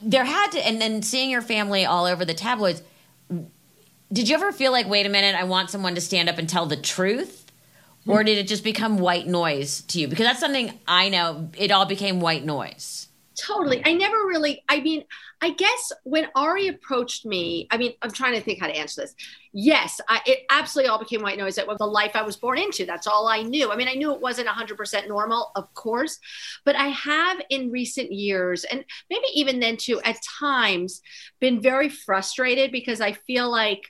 There 0.00 0.24
had 0.24 0.52
to, 0.52 0.66
and 0.66 0.80
then 0.80 1.02
seeing 1.02 1.28
your 1.28 1.42
family 1.42 1.84
all 1.84 2.06
over 2.06 2.24
the 2.24 2.32
tabloids. 2.32 2.82
Did 4.10 4.30
you 4.30 4.36
ever 4.36 4.52
feel 4.52 4.72
like, 4.72 4.88
wait 4.88 5.04
a 5.04 5.10
minute, 5.10 5.34
I 5.34 5.44
want 5.44 5.68
someone 5.68 5.96
to 5.96 6.00
stand 6.00 6.30
up 6.30 6.38
and 6.38 6.48
tell 6.48 6.64
the 6.64 6.76
truth? 6.76 7.44
Or 8.06 8.24
did 8.24 8.38
it 8.38 8.48
just 8.48 8.64
become 8.64 8.96
white 8.96 9.26
noise 9.26 9.82
to 9.82 10.00
you? 10.00 10.08
Because 10.08 10.24
that's 10.24 10.40
something 10.40 10.72
I 10.88 11.10
know, 11.10 11.50
it 11.58 11.70
all 11.70 11.84
became 11.84 12.20
white 12.20 12.42
noise. 12.42 13.07
Totally. 13.38 13.82
I 13.84 13.92
never 13.92 14.16
really, 14.16 14.64
I 14.68 14.80
mean, 14.80 15.04
I 15.40 15.50
guess 15.50 15.92
when 16.02 16.26
Ari 16.34 16.68
approached 16.68 17.24
me, 17.24 17.68
I 17.70 17.76
mean, 17.76 17.92
I'm 18.02 18.10
trying 18.10 18.34
to 18.34 18.40
think 18.40 18.58
how 18.58 18.66
to 18.66 18.76
answer 18.76 19.02
this. 19.02 19.14
Yes, 19.52 20.00
I, 20.08 20.20
it 20.26 20.40
absolutely 20.50 20.88
all 20.88 20.98
became 20.98 21.22
white 21.22 21.38
noise. 21.38 21.54
That 21.54 21.68
was 21.68 21.78
the 21.78 21.86
life 21.86 22.12
I 22.14 22.22
was 22.22 22.36
born 22.36 22.58
into. 22.58 22.84
That's 22.84 23.06
all 23.06 23.28
I 23.28 23.42
knew. 23.42 23.70
I 23.70 23.76
mean, 23.76 23.86
I 23.86 23.94
knew 23.94 24.12
it 24.12 24.20
wasn't 24.20 24.48
100% 24.48 25.08
normal, 25.08 25.52
of 25.54 25.72
course, 25.74 26.18
but 26.64 26.74
I 26.74 26.88
have 26.88 27.40
in 27.48 27.70
recent 27.70 28.10
years, 28.10 28.64
and 28.64 28.84
maybe 29.08 29.26
even 29.34 29.60
then 29.60 29.76
too, 29.76 30.00
at 30.00 30.18
times 30.40 31.00
been 31.38 31.60
very 31.60 31.88
frustrated 31.88 32.72
because 32.72 33.00
I 33.00 33.12
feel 33.12 33.48
like 33.48 33.82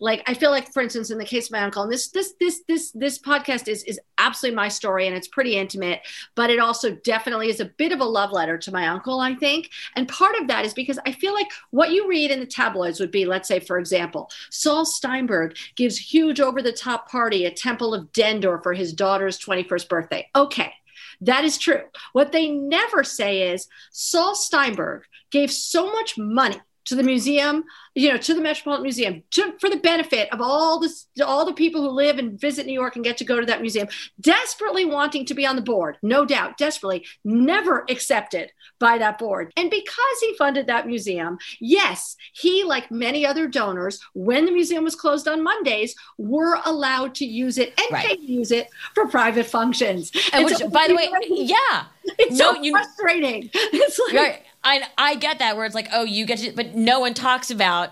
like 0.00 0.22
i 0.26 0.34
feel 0.34 0.50
like 0.50 0.72
for 0.72 0.82
instance 0.82 1.10
in 1.10 1.18
the 1.18 1.24
case 1.24 1.46
of 1.46 1.52
my 1.52 1.62
uncle 1.62 1.82
and 1.82 1.92
this 1.92 2.08
this 2.08 2.34
this 2.40 2.62
this 2.68 2.90
this 2.92 3.18
podcast 3.18 3.68
is 3.68 3.82
is 3.84 4.00
absolutely 4.18 4.56
my 4.56 4.68
story 4.68 5.06
and 5.06 5.16
it's 5.16 5.28
pretty 5.28 5.56
intimate 5.56 6.00
but 6.34 6.50
it 6.50 6.58
also 6.58 6.92
definitely 7.04 7.48
is 7.48 7.60
a 7.60 7.64
bit 7.64 7.92
of 7.92 8.00
a 8.00 8.04
love 8.04 8.32
letter 8.32 8.56
to 8.58 8.72
my 8.72 8.86
uncle 8.86 9.20
i 9.20 9.34
think 9.34 9.70
and 9.96 10.08
part 10.08 10.36
of 10.36 10.48
that 10.48 10.64
is 10.64 10.74
because 10.74 10.98
i 11.06 11.12
feel 11.12 11.34
like 11.34 11.50
what 11.70 11.92
you 11.92 12.08
read 12.08 12.30
in 12.30 12.40
the 12.40 12.46
tabloids 12.46 13.00
would 13.00 13.10
be 13.10 13.24
let's 13.24 13.48
say 13.48 13.60
for 13.60 13.78
example 13.78 14.30
saul 14.50 14.84
steinberg 14.84 15.56
gives 15.76 15.98
huge 15.98 16.40
over 16.40 16.62
the 16.62 16.72
top 16.72 17.10
party 17.10 17.46
at 17.46 17.56
temple 17.56 17.94
of 17.94 18.10
dendur 18.12 18.62
for 18.62 18.72
his 18.72 18.92
daughter's 18.92 19.38
21st 19.38 19.88
birthday 19.88 20.28
okay 20.34 20.72
that 21.20 21.44
is 21.44 21.58
true. 21.58 21.82
What 22.12 22.32
they 22.32 22.50
never 22.50 23.04
say 23.04 23.52
is 23.52 23.68
Saul 23.90 24.34
Steinberg 24.34 25.04
gave 25.30 25.50
so 25.50 25.90
much 25.90 26.18
money 26.18 26.60
to 26.86 26.94
the 26.94 27.02
museum, 27.02 27.64
you 27.94 28.10
know, 28.10 28.16
to 28.18 28.34
the 28.34 28.40
Metropolitan 28.40 28.82
Museum, 28.82 29.22
to, 29.30 29.54
for 29.60 29.70
the 29.70 29.76
benefit 29.76 30.32
of 30.32 30.40
all 30.40 30.80
this, 30.80 31.06
all 31.24 31.44
the 31.44 31.52
people 31.52 31.82
who 31.82 31.90
live 31.90 32.18
and 32.18 32.38
visit 32.38 32.66
New 32.66 32.72
York 32.72 32.96
and 32.96 33.04
get 33.04 33.16
to 33.18 33.24
go 33.24 33.40
to 33.40 33.46
that 33.46 33.60
museum, 33.60 33.88
desperately 34.20 34.84
wanting 34.84 35.24
to 35.26 35.34
be 35.34 35.46
on 35.46 35.56
the 35.56 35.62
board, 35.62 35.96
no 36.02 36.24
doubt, 36.24 36.58
desperately, 36.58 37.06
never 37.24 37.84
accepted 37.88 38.52
by 38.78 38.98
that 38.98 39.18
board. 39.18 39.52
And 39.56 39.70
because 39.70 40.20
he 40.20 40.36
funded 40.36 40.66
that 40.66 40.86
museum, 40.86 41.38
yes, 41.60 42.16
he, 42.32 42.64
like 42.64 42.90
many 42.90 43.24
other 43.24 43.48
donors, 43.48 44.00
when 44.12 44.44
the 44.44 44.52
museum 44.52 44.84
was 44.84 44.94
closed 44.94 45.28
on 45.28 45.42
Mondays, 45.42 45.94
were 46.18 46.58
allowed 46.64 47.14
to 47.16 47.24
use 47.24 47.58
it 47.58 47.72
and 47.78 47.92
right. 47.92 48.20
use 48.20 48.50
it 48.50 48.68
for 48.94 49.06
private 49.08 49.46
functions. 49.46 50.10
And, 50.32 50.34
and 50.34 50.44
which, 50.44 50.58
so, 50.58 50.68
by 50.68 50.86
the 50.88 50.94
way, 50.94 51.10
yeah, 51.28 51.84
it's 52.18 52.38
no, 52.38 52.54
so 52.54 52.62
you, 52.62 52.72
frustrating. 52.72 53.50
It's 53.74 53.98
like, 53.98 54.14
right 54.14 54.42
I 54.64 54.82
I 54.96 55.14
get 55.16 55.38
that 55.38 55.56
where 55.56 55.66
it's 55.66 55.74
like, 55.74 55.88
oh, 55.92 56.04
you 56.04 56.26
get 56.26 56.38
to, 56.40 56.52
but 56.52 56.74
no 56.74 57.00
one 57.00 57.14
talks 57.14 57.50
about 57.50 57.90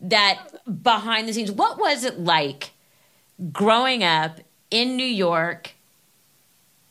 that 0.00 0.38
behind 0.82 1.28
the 1.28 1.32
scenes. 1.32 1.50
What 1.50 1.78
was 1.78 2.04
it 2.04 2.18
like 2.20 2.70
growing 3.52 4.02
up 4.02 4.40
in 4.70 4.96
New 4.96 5.04
York 5.04 5.72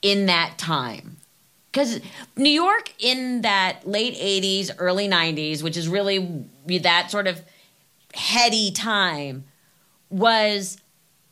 in 0.02 0.26
that 0.28 0.58
time? 0.58 1.18
Because 1.72 2.02
New 2.36 2.50
York 2.50 2.94
in 3.00 3.42
that 3.42 3.88
late 3.88 4.16
80s, 4.16 4.72
early 4.78 5.08
90s, 5.08 5.64
which 5.64 5.78
is 5.78 5.88
really 5.88 6.46
that 6.82 7.10
sort 7.10 7.28
of 7.28 7.42
heady 8.14 8.72
time, 8.72 9.46
was 10.10 10.82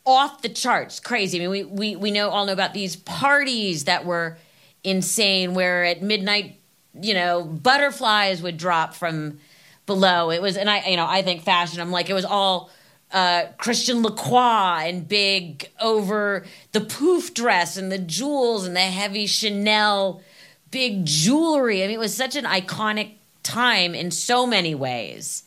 off 0.06 0.40
the 0.40 0.48
charts, 0.48 0.98
crazy. 0.98 1.38
I 1.38 1.40
mean, 1.46 1.50
we, 1.50 1.64
we, 1.64 1.96
we 1.96 2.10
know 2.10 2.30
all 2.30 2.46
know 2.46 2.54
about 2.54 2.72
these 2.72 2.96
parties 2.96 3.84
that 3.84 4.06
were 4.06 4.38
insane 4.82 5.52
where 5.52 5.84
at 5.84 6.02
midnight 6.02 6.59
you 6.94 7.14
know, 7.14 7.44
butterflies 7.44 8.42
would 8.42 8.56
drop 8.56 8.94
from 8.94 9.38
below. 9.86 10.30
It 10.30 10.42
was, 10.42 10.56
and 10.56 10.70
I, 10.70 10.86
you 10.88 10.96
know, 10.96 11.06
I 11.06 11.22
think 11.22 11.42
fashion. 11.42 11.80
I'm 11.80 11.90
like, 11.90 12.10
it 12.10 12.14
was 12.14 12.24
all 12.24 12.70
uh, 13.12 13.46
Christian 13.58 14.02
Lacroix 14.02 14.88
and 14.88 15.06
big 15.08 15.68
over 15.80 16.44
the 16.72 16.80
poof 16.80 17.34
dress 17.34 17.76
and 17.76 17.90
the 17.90 17.98
jewels 17.98 18.66
and 18.66 18.76
the 18.76 18.80
heavy 18.80 19.26
Chanel 19.26 20.22
big 20.70 21.04
jewelry. 21.04 21.82
I 21.82 21.86
mean, 21.86 21.96
it 21.96 21.98
was 21.98 22.16
such 22.16 22.36
an 22.36 22.44
iconic 22.44 23.14
time 23.42 23.94
in 23.94 24.10
so 24.10 24.46
many 24.46 24.74
ways. 24.74 25.44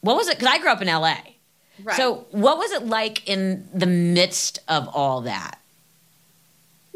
What 0.00 0.16
was 0.16 0.28
it? 0.28 0.38
Because 0.38 0.54
I 0.54 0.58
grew 0.58 0.70
up 0.70 0.82
in 0.82 0.88
LA. 0.88 1.16
Right. 1.82 1.96
So, 1.96 2.26
what 2.32 2.58
was 2.58 2.72
it 2.72 2.86
like 2.86 3.28
in 3.28 3.68
the 3.72 3.86
midst 3.86 4.58
of 4.66 4.88
all 4.88 5.20
that? 5.22 5.60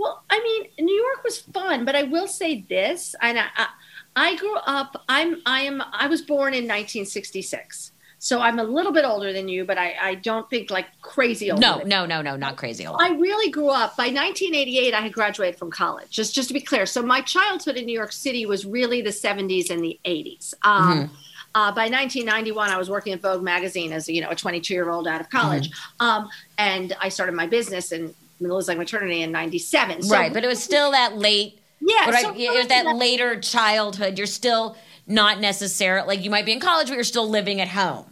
Well, 0.02 0.24
I 0.28 0.40
mean, 0.40 0.84
New 0.84 0.94
York 0.94 1.22
was 1.22 1.38
fun, 1.38 1.84
but 1.84 1.94
I 1.94 2.02
will 2.02 2.26
say 2.26 2.66
this, 2.68 3.14
and 3.20 3.38
I, 3.38 3.46
I, 3.56 3.68
I 4.16 4.36
grew 4.36 4.56
up. 4.56 5.04
I'm. 5.08 5.40
I 5.46 5.60
am. 5.60 5.80
I 5.92 6.08
was 6.08 6.22
born 6.22 6.54
in 6.54 6.64
1966. 6.64 7.92
So 8.18 8.40
I'm 8.40 8.58
a 8.58 8.64
little 8.64 8.92
bit 8.92 9.04
older 9.04 9.32
than 9.32 9.48
you, 9.48 9.64
but 9.64 9.78
I, 9.78 9.94
I 10.00 10.14
don't 10.16 10.48
think 10.48 10.70
like 10.70 10.86
crazy 11.02 11.50
old. 11.50 11.60
No, 11.60 11.82
no, 11.84 12.04
no, 12.06 12.20
no, 12.20 12.36
not 12.36 12.56
crazy 12.56 12.86
old. 12.86 12.98
I 13.00 13.10
really 13.10 13.50
grew 13.50 13.68
up. 13.68 13.96
By 13.96 14.06
1988, 14.06 14.92
I 14.92 15.00
had 15.00 15.12
graduated 15.12 15.56
from 15.56 15.70
college. 15.70 16.10
Just 16.10 16.34
just 16.34 16.48
to 16.48 16.54
be 16.54 16.60
clear, 16.60 16.84
so 16.84 17.02
my 17.02 17.20
childhood 17.20 17.76
in 17.76 17.86
New 17.86 17.96
York 17.96 18.12
City 18.12 18.44
was 18.44 18.66
really 18.66 19.02
the 19.02 19.10
70s 19.10 19.70
and 19.70 19.84
the 19.84 20.00
80s. 20.04 20.54
Um, 20.62 20.82
mm-hmm. 20.82 21.14
Uh, 21.54 21.70
by 21.70 21.88
1991, 21.88 22.70
I 22.70 22.78
was 22.78 22.88
working 22.88 23.12
at 23.12 23.20
Vogue 23.20 23.42
magazine 23.42 23.92
as 23.92 24.08
you 24.08 24.20
know 24.20 24.30
a 24.30 24.36
22 24.36 24.74
year 24.74 24.90
old 24.90 25.06
out 25.06 25.20
of 25.20 25.30
college, 25.30 25.70
mm-hmm. 25.70 26.06
um, 26.06 26.28
and 26.58 26.96
I 27.00 27.08
started 27.08 27.34
my 27.34 27.46
business 27.46 27.92
in 27.92 28.14
Miller's 28.42 28.68
like 28.68 28.78
maternity 28.78 29.22
in 29.22 29.32
97. 29.32 30.02
So, 30.02 30.14
right, 30.14 30.32
but 30.32 30.44
it 30.44 30.48
was 30.48 30.62
still 30.62 30.90
that 30.92 31.16
late. 31.16 31.58
Yeah, 31.80 32.10
right. 32.10 32.22
So 32.22 32.34
it 32.34 32.54
was 32.54 32.68
that, 32.68 32.84
that 32.84 32.96
later 32.96 33.40
childhood. 33.40 34.18
You're 34.18 34.26
still 34.26 34.76
not 35.06 35.40
necessarily 35.40 36.06
like 36.06 36.24
you 36.24 36.30
might 36.30 36.46
be 36.46 36.52
in 36.52 36.60
college, 36.60 36.88
but 36.88 36.94
you're 36.94 37.04
still 37.04 37.28
living 37.28 37.60
at 37.60 37.68
home. 37.68 38.06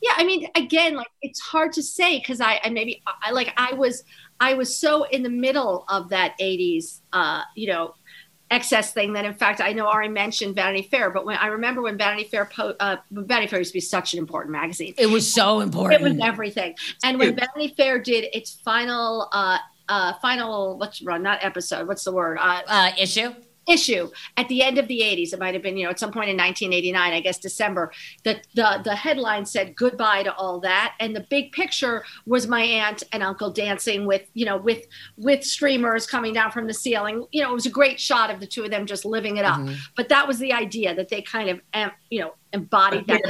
Yeah, 0.00 0.14
I 0.16 0.24
mean, 0.24 0.48
again, 0.56 0.96
like 0.96 1.06
it's 1.22 1.40
hard 1.40 1.72
to 1.74 1.82
say 1.82 2.18
because 2.18 2.40
I, 2.40 2.60
I 2.64 2.70
maybe 2.70 3.02
I 3.22 3.30
like 3.30 3.52
I 3.56 3.72
was 3.74 4.02
I 4.40 4.54
was 4.54 4.76
so 4.76 5.04
in 5.04 5.22
the 5.22 5.30
middle 5.30 5.84
of 5.88 6.08
that 6.08 6.34
80s, 6.40 7.00
uh, 7.12 7.42
you 7.54 7.68
know, 7.68 7.94
excess 8.50 8.92
thing 8.92 9.12
that 9.12 9.24
in 9.24 9.32
fact 9.32 9.60
I 9.60 9.72
know 9.72 9.86
Ari 9.86 10.08
mentioned 10.08 10.56
Vanity 10.56 10.88
Fair, 10.90 11.10
but 11.10 11.24
when 11.24 11.36
I 11.36 11.46
remember 11.46 11.82
when 11.82 11.96
Vanity 11.96 12.24
Fair 12.24 12.46
po- 12.46 12.74
uh, 12.80 12.96
Vanity 13.12 13.46
Fair 13.46 13.60
used 13.60 13.70
to 13.70 13.76
be 13.76 13.80
such 13.80 14.12
an 14.12 14.18
important 14.18 14.50
magazine. 14.50 14.92
It 14.98 15.06
was 15.06 15.32
so 15.32 15.60
important. 15.60 16.00
It 16.00 16.04
was 16.04 16.18
everything. 16.20 16.74
And 17.04 17.20
when 17.20 17.36
Vanity 17.36 17.72
Fair 17.76 18.00
did 18.00 18.28
its 18.32 18.60
final 18.64 19.28
uh, 19.32 19.58
uh, 19.88 20.14
final 20.20 20.78
what's 20.78 21.02
run 21.02 21.22
not 21.22 21.38
episode 21.42 21.86
what's 21.88 22.04
the 22.04 22.12
word? 22.12 22.38
Uh, 22.40 22.62
uh, 22.66 22.90
issue? 22.98 23.32
Issue. 23.68 24.10
At 24.36 24.48
the 24.48 24.62
end 24.62 24.78
of 24.78 24.88
the 24.88 25.00
80s 25.00 25.32
it 25.32 25.38
might 25.38 25.54
have 25.54 25.62
been 25.62 25.76
you 25.76 25.84
know 25.84 25.90
at 25.90 25.98
some 26.00 26.10
point 26.10 26.28
in 26.28 26.36
1989 26.36 27.12
i 27.12 27.20
guess 27.20 27.38
december 27.38 27.92
the, 28.24 28.40
the 28.54 28.80
the 28.82 28.94
headline 28.94 29.46
said 29.46 29.76
goodbye 29.76 30.24
to 30.24 30.34
all 30.34 30.58
that 30.60 30.94
and 30.98 31.14
the 31.14 31.24
big 31.30 31.52
picture 31.52 32.04
was 32.26 32.48
my 32.48 32.62
aunt 32.62 33.04
and 33.12 33.22
uncle 33.22 33.52
dancing 33.52 34.04
with 34.04 34.28
you 34.34 34.44
know 34.44 34.56
with 34.56 34.86
with 35.16 35.44
streamers 35.44 36.06
coming 36.08 36.32
down 36.32 36.50
from 36.50 36.66
the 36.66 36.74
ceiling. 36.74 37.24
You 37.30 37.42
know 37.42 37.52
it 37.52 37.54
was 37.54 37.66
a 37.66 37.70
great 37.70 38.00
shot 38.00 38.30
of 38.30 38.40
the 38.40 38.46
two 38.46 38.64
of 38.64 38.70
them 38.70 38.84
just 38.84 39.04
living 39.04 39.36
it 39.36 39.44
up. 39.44 39.60
Mm-hmm. 39.60 39.74
but 39.96 40.08
that 40.08 40.26
was 40.26 40.38
the 40.38 40.52
idea 40.52 40.94
that 40.96 41.08
they 41.08 41.22
kind 41.22 41.48
of 41.48 41.60
you 42.10 42.20
know 42.20 42.34
embodied 42.52 43.06
that. 43.06 43.20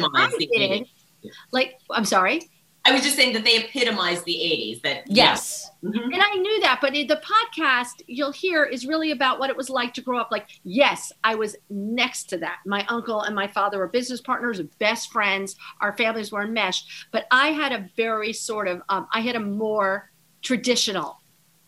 like 1.53 1.79
i'm 1.91 2.05
sorry 2.05 2.51
I 2.85 2.93
was 2.93 3.03
just 3.03 3.15
saying 3.15 3.33
that 3.35 3.45
they 3.45 3.57
epitomized 3.57 4.25
the 4.25 4.35
80s. 4.35 4.83
That 4.83 5.05
yes. 5.07 5.71
Yeah. 5.83 5.91
Mm-hmm. 5.91 6.13
And 6.13 6.23
I 6.23 6.35
knew 6.35 6.61
that, 6.61 6.79
but 6.81 6.93
the 6.93 7.21
podcast 7.25 8.03
you'll 8.07 8.33
hear 8.33 8.65
is 8.65 8.87
really 8.87 9.13
about 9.13 9.39
what 9.39 9.51
it 9.51 9.57
was 9.57 9.71
like 9.71 9.95
to 9.95 10.01
grow 10.01 10.19
up. 10.19 10.31
Like, 10.31 10.49
yes, 10.65 11.13
I 11.23 11.35
was 11.35 11.57
next 11.71 12.25
to 12.31 12.39
that. 12.39 12.59
My 12.67 12.85
uncle 12.89 13.23
and 13.23 13.35
my 13.35 13.47
father 13.47 13.79
were 13.79 13.89
business 13.89 14.21
partners, 14.21 14.61
best 14.79 15.13
friends. 15.13 15.57
Our 15.81 15.97
families 15.97 16.33
were 16.33 16.43
enmeshed. 16.43 16.89
But 17.13 17.27
I 17.31 17.49
had 17.49 17.73
a 17.73 17.89
very 17.97 18.33
sort 18.33 18.69
of, 18.69 18.83
um, 18.89 19.07
I 19.13 19.21
had 19.21 19.37
a 19.37 19.41
more 19.41 20.11
traditional 20.43 21.21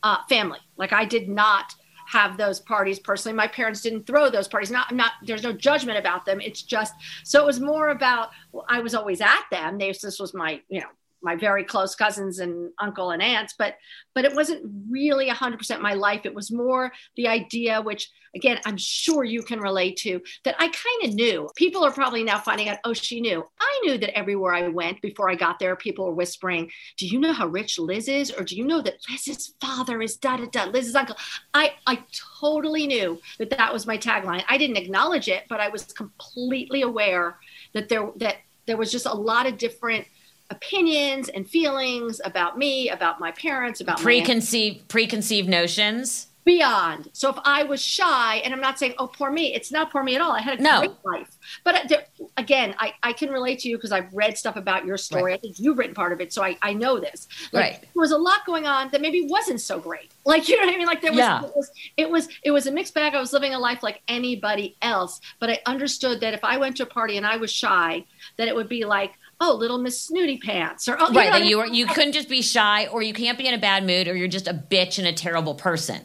uh, 0.03 0.19
family. 0.29 0.61
Like, 0.77 0.93
I 0.93 1.05
did 1.05 1.29
not 1.29 1.75
have 2.07 2.37
those 2.37 2.61
parties 2.61 2.99
personally. 2.99 3.37
My 3.37 3.49
parents 3.49 3.81
didn't 3.81 4.07
throw 4.07 4.31
those 4.31 4.49
parties. 4.49 4.71
Not, 4.71 4.95
not. 4.95 5.13
There's 5.23 5.43
no 5.43 5.53
judgment 5.53 5.99
about 5.99 6.25
them. 6.25 6.41
It's 6.41 6.63
just 6.63 6.93
so 7.23 7.41
it 7.43 7.47
was 7.47 7.61
more 7.61 7.91
about. 7.91 8.31
Well, 8.53 8.67
I 8.69 8.81
was 8.81 8.95
always 8.95 9.21
at 9.21 9.45
them. 9.51 9.79
They, 9.79 9.91
this 9.91 10.21
was 10.21 10.35
my, 10.35 10.61
you 10.69 10.81
know, 10.81 10.89
my 11.25 11.35
very 11.35 11.65
close 11.65 11.95
cousins 11.95 12.39
and 12.39 12.71
uncle 12.79 13.11
and 13.11 13.23
aunts 13.23 13.55
but 13.59 13.77
but 14.15 14.25
it 14.25 14.35
wasn't 14.35 14.63
really 14.89 15.29
100% 15.29 15.81
my 15.81 15.95
life. 15.95 16.21
It 16.25 16.35
was 16.35 16.53
more 16.53 16.93
the 17.17 17.27
idea 17.27 17.81
which 17.81 18.11
again 18.37 18.59
i'm 18.65 18.77
sure 18.77 19.23
you 19.25 19.43
can 19.43 19.61
relate 19.61 19.97
to 19.97 20.21
that 20.45 20.57
i 20.59 20.69
kind 20.69 21.05
of 21.05 21.15
knew. 21.15 21.49
People 21.57 21.85
are 21.85 21.93
probably 21.93 22.25
now 22.25 22.39
finding 22.39 22.69
out 22.69 22.79
oh 22.85 22.93
she 22.93 23.21
knew. 23.21 23.45
I 23.61 23.81
knew 23.85 23.99
that 23.99 24.17
everywhere 24.17 24.55
i 24.55 24.69
went 24.69 25.01
before 25.01 25.31
i 25.31 25.35
got 25.35 25.59
there 25.59 25.77
people 25.77 26.05
were 26.05 26.15
whispering 26.15 26.71
do 26.97 27.07
you 27.07 27.19
know 27.19 27.33
how 27.33 27.47
rich 27.47 27.79
liz 27.79 28.09
is? 28.09 28.31
Or 28.31 28.45
do 28.45 28.57
you 28.57 28.65
know 28.65 28.81
that 28.83 28.99
liz's 29.11 29.55
father 29.61 30.03
is 30.03 30.17
da 30.17 30.37
da 30.37 30.47
da 30.47 30.65
liz's 30.65 30.95
uncle? 30.95 31.17
I 31.53 31.75
i 31.87 32.03
totally 32.41 32.87
knew 32.87 33.21
that 33.39 33.51
that 33.51 33.73
was 33.73 33.87
my 33.87 33.99
tagline. 33.99 34.45
I 34.49 34.59
didn't 34.59 34.77
acknowledge 34.77 35.29
it 35.29 35.45
but 35.49 35.61
i 35.61 35.69
was 35.69 35.85
completely 35.85 36.83
aware 36.83 37.39
that 37.73 37.89
there 37.89 38.11
that 38.17 38.37
there 38.67 38.77
was 38.77 38.91
just 38.91 39.07
a 39.07 39.13
lot 39.13 39.47
of 39.47 39.59
different 39.59 40.07
opinions 40.51 41.29
and 41.29 41.49
feelings 41.49 42.21
about 42.25 42.59
me, 42.59 42.91
about 42.91 43.21
my 43.21 43.33
parents, 43.33 43.81
about 43.81 43.99
preconceived 43.99 44.79
my 44.79 44.85
preconceived 44.89 45.49
notions. 45.49 46.29
Beyond. 46.45 47.09
So 47.15 47.31
if 47.31 47.37
I 47.43 47.63
was 47.63 47.81
shy, 47.81 48.37
and 48.45 48.53
I'm 48.53 48.61
not 48.61 48.79
saying, 48.79 48.95
oh, 48.99 49.07
poor 49.07 49.31
me, 49.31 49.55
it's 49.55 49.73
not 49.73 49.91
poor 49.91 50.03
me 50.03 50.15
at 50.15 50.21
all. 50.21 50.33
I 50.33 50.43
had 50.43 50.61
a 50.61 50.63
no. 50.63 50.79
great 50.81 50.93
life. 51.03 51.31
But 51.65 51.75
uh, 51.75 51.81
there, 51.89 52.05
again, 52.37 52.75
I, 52.79 52.93
I 53.03 53.15
can 53.15 53.31
relate 53.31 53.61
to 53.61 53.71
you 53.71 53.79
because 53.79 53.93
I've 53.93 54.13
read 54.13 54.37
stuff 54.37 54.57
about 54.57 54.85
your 54.85 54.99
story. 54.99 55.33
Right. 55.33 55.39
I 55.39 55.41
think 55.41 55.59
you've 55.59 55.79
written 55.79 55.95
part 55.95 56.13
of 56.13 56.21
it, 56.21 56.35
so 56.35 56.45
I, 56.45 56.59
I 56.61 56.75
know 56.75 57.01
this. 57.01 57.29
Like, 57.53 57.63
right. 57.63 57.81
There 57.81 58.01
was 58.01 58.11
a 58.11 58.19
lot 58.19 58.45
going 58.45 58.67
on 58.67 58.91
that 58.91 59.01
maybe 59.01 59.27
wasn't 59.27 59.63
so 59.63 59.79
great. 59.79 60.11
Like 60.27 60.49
you 60.49 60.57
know 60.59 60.67
what 60.67 60.75
I 60.75 60.79
mean? 60.79 60.87
Like 60.87 61.03
there 61.03 61.13
was, 61.13 61.19
yeah. 61.19 61.45
it 61.45 61.55
was 61.55 61.71
it 61.99 62.11
was 62.11 62.29
it 62.45 62.51
was 62.51 62.67
a 62.67 62.73
mixed 62.73 62.95
bag. 62.95 63.15
I 63.15 63.21
was 63.21 63.35
living 63.35 63.53
a 63.53 63.59
life 63.59 63.83
like 63.83 64.01
anybody 64.09 64.75
else, 64.81 65.21
but 65.39 65.51
I 65.51 65.61
understood 65.67 66.21
that 66.23 66.33
if 66.33 66.43
I 66.43 66.57
went 66.57 66.79
to 66.79 66.85
a 66.85 66.87
party 66.87 67.19
and 67.19 67.27
I 67.27 67.37
was 67.37 67.53
shy, 67.53 68.07
that 68.39 68.49
it 68.49 68.57
would 68.57 68.71
be 68.71 68.87
like 68.87 69.13
oh, 69.41 69.55
little 69.55 69.79
Miss 69.79 70.01
Snooty 70.01 70.39
Pants, 70.39 70.89
or 70.89 70.97
oh, 70.99 71.13
right, 71.13 71.31
that 71.31 71.45
you 71.45 71.59
were, 71.59 71.67
you 71.67 71.87
couldn't 71.87 72.13
just 72.13 72.29
be 72.29 72.43
shy, 72.43 72.87
or 72.87 73.03
you 73.03 73.13
can't 73.13 73.39
be 73.39 73.47
in 73.47 73.55
a 73.55 73.59
bad 73.59 73.85
mood, 73.85 74.09
or 74.09 74.17
you're 74.17 74.29
just 74.29 74.49
a 74.49 74.55
bitch 74.55 74.99
and 74.99 75.07
a 75.07 75.13
terrible 75.13 75.55
person. 75.55 76.01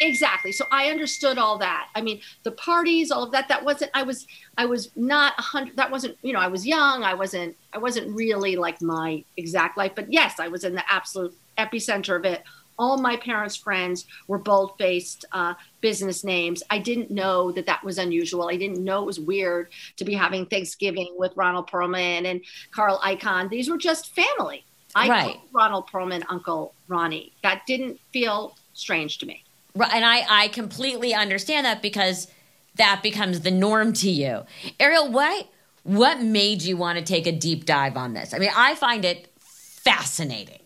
exactly. 0.00 0.52
So 0.52 0.64
I 0.70 0.90
understood 0.90 1.38
all 1.38 1.58
that. 1.58 1.88
I 1.94 2.00
mean, 2.00 2.20
the 2.44 2.52
parties, 2.52 3.10
all 3.10 3.22
of 3.22 3.32
that. 3.32 3.48
That 3.48 3.64
wasn't. 3.64 3.90
I 3.94 4.02
was. 4.02 4.26
I 4.56 4.66
was 4.66 4.90
not 4.96 5.34
a 5.38 5.42
hundred. 5.42 5.76
That 5.76 5.90
wasn't. 5.90 6.16
You 6.22 6.32
know, 6.32 6.40
I 6.40 6.48
was 6.48 6.66
young. 6.66 7.02
I 7.02 7.14
wasn't. 7.14 7.56
I 7.72 7.78
wasn't 7.78 8.14
really 8.16 8.56
like 8.56 8.80
my 8.80 9.24
exact 9.36 9.76
life. 9.76 9.92
But 9.94 10.12
yes, 10.12 10.40
I 10.40 10.48
was 10.48 10.64
in 10.64 10.74
the 10.74 10.84
absolute 10.90 11.34
epicenter 11.58 12.16
of 12.16 12.24
it 12.24 12.42
all 12.78 12.98
my 12.98 13.16
parents' 13.16 13.56
friends 13.56 14.06
were 14.26 14.38
bold 14.38 14.76
faced 14.78 15.24
uh, 15.32 15.54
business 15.80 16.24
names. 16.24 16.62
I 16.70 16.78
didn't 16.78 17.10
know 17.10 17.52
that 17.52 17.66
that 17.66 17.82
was 17.84 17.98
unusual. 17.98 18.48
I 18.48 18.56
didn't 18.56 18.82
know 18.82 19.02
it 19.02 19.06
was 19.06 19.20
weird 19.20 19.68
to 19.96 20.04
be 20.04 20.14
having 20.14 20.46
Thanksgiving 20.46 21.14
with 21.16 21.32
Ronald 21.36 21.70
Perelman 21.70 22.26
and 22.26 22.40
Carl 22.70 23.00
Icahn. 23.04 23.48
These 23.48 23.70
were 23.70 23.78
just 23.78 24.14
family. 24.14 24.64
I 24.94 25.08
right. 25.08 25.24
called 25.24 25.40
Ronald 25.52 25.90
Perelman 25.90 26.24
Uncle 26.28 26.74
Ronnie. 26.88 27.32
That 27.42 27.62
didn't 27.66 28.00
feel 28.12 28.56
strange 28.72 29.18
to 29.18 29.26
me. 29.26 29.44
Right. 29.74 29.92
And 29.92 30.04
I, 30.04 30.24
I 30.28 30.48
completely 30.48 31.12
understand 31.12 31.66
that 31.66 31.82
because 31.82 32.28
that 32.76 33.02
becomes 33.02 33.40
the 33.40 33.50
norm 33.50 33.92
to 33.94 34.10
you. 34.10 34.44
Ariel, 34.80 35.10
what, 35.10 35.48
what 35.82 36.22
made 36.22 36.62
you 36.62 36.76
want 36.76 36.98
to 36.98 37.04
take 37.04 37.26
a 37.26 37.32
deep 37.32 37.66
dive 37.66 37.96
on 37.96 38.14
this? 38.14 38.32
I 38.32 38.38
mean, 38.38 38.50
I 38.54 38.74
find 38.74 39.04
it 39.04 39.30
fascinating. 39.38 40.60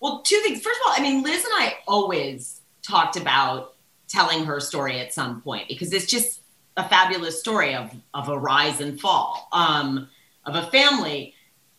Well, 0.00 0.22
two 0.22 0.40
things. 0.40 0.62
First 0.62 0.80
of 0.80 0.88
all, 0.88 0.94
I 0.96 1.02
mean, 1.02 1.22
Liz 1.22 1.44
and 1.44 1.54
I 1.54 1.76
always 1.86 2.62
talked 2.82 3.16
about 3.16 3.74
telling 4.08 4.44
her 4.44 4.58
story 4.58 4.98
at 4.98 5.12
some 5.12 5.40
point 5.42 5.68
because 5.68 5.92
it's 5.92 6.06
just 6.06 6.40
a 6.76 6.88
fabulous 6.88 7.38
story 7.38 7.74
of 7.74 7.94
of 8.14 8.28
a 8.28 8.38
rise 8.38 8.80
and 8.80 9.00
fall 9.00 9.48
um, 9.52 10.08
of 10.46 10.56
a 10.56 10.66
family. 10.70 11.34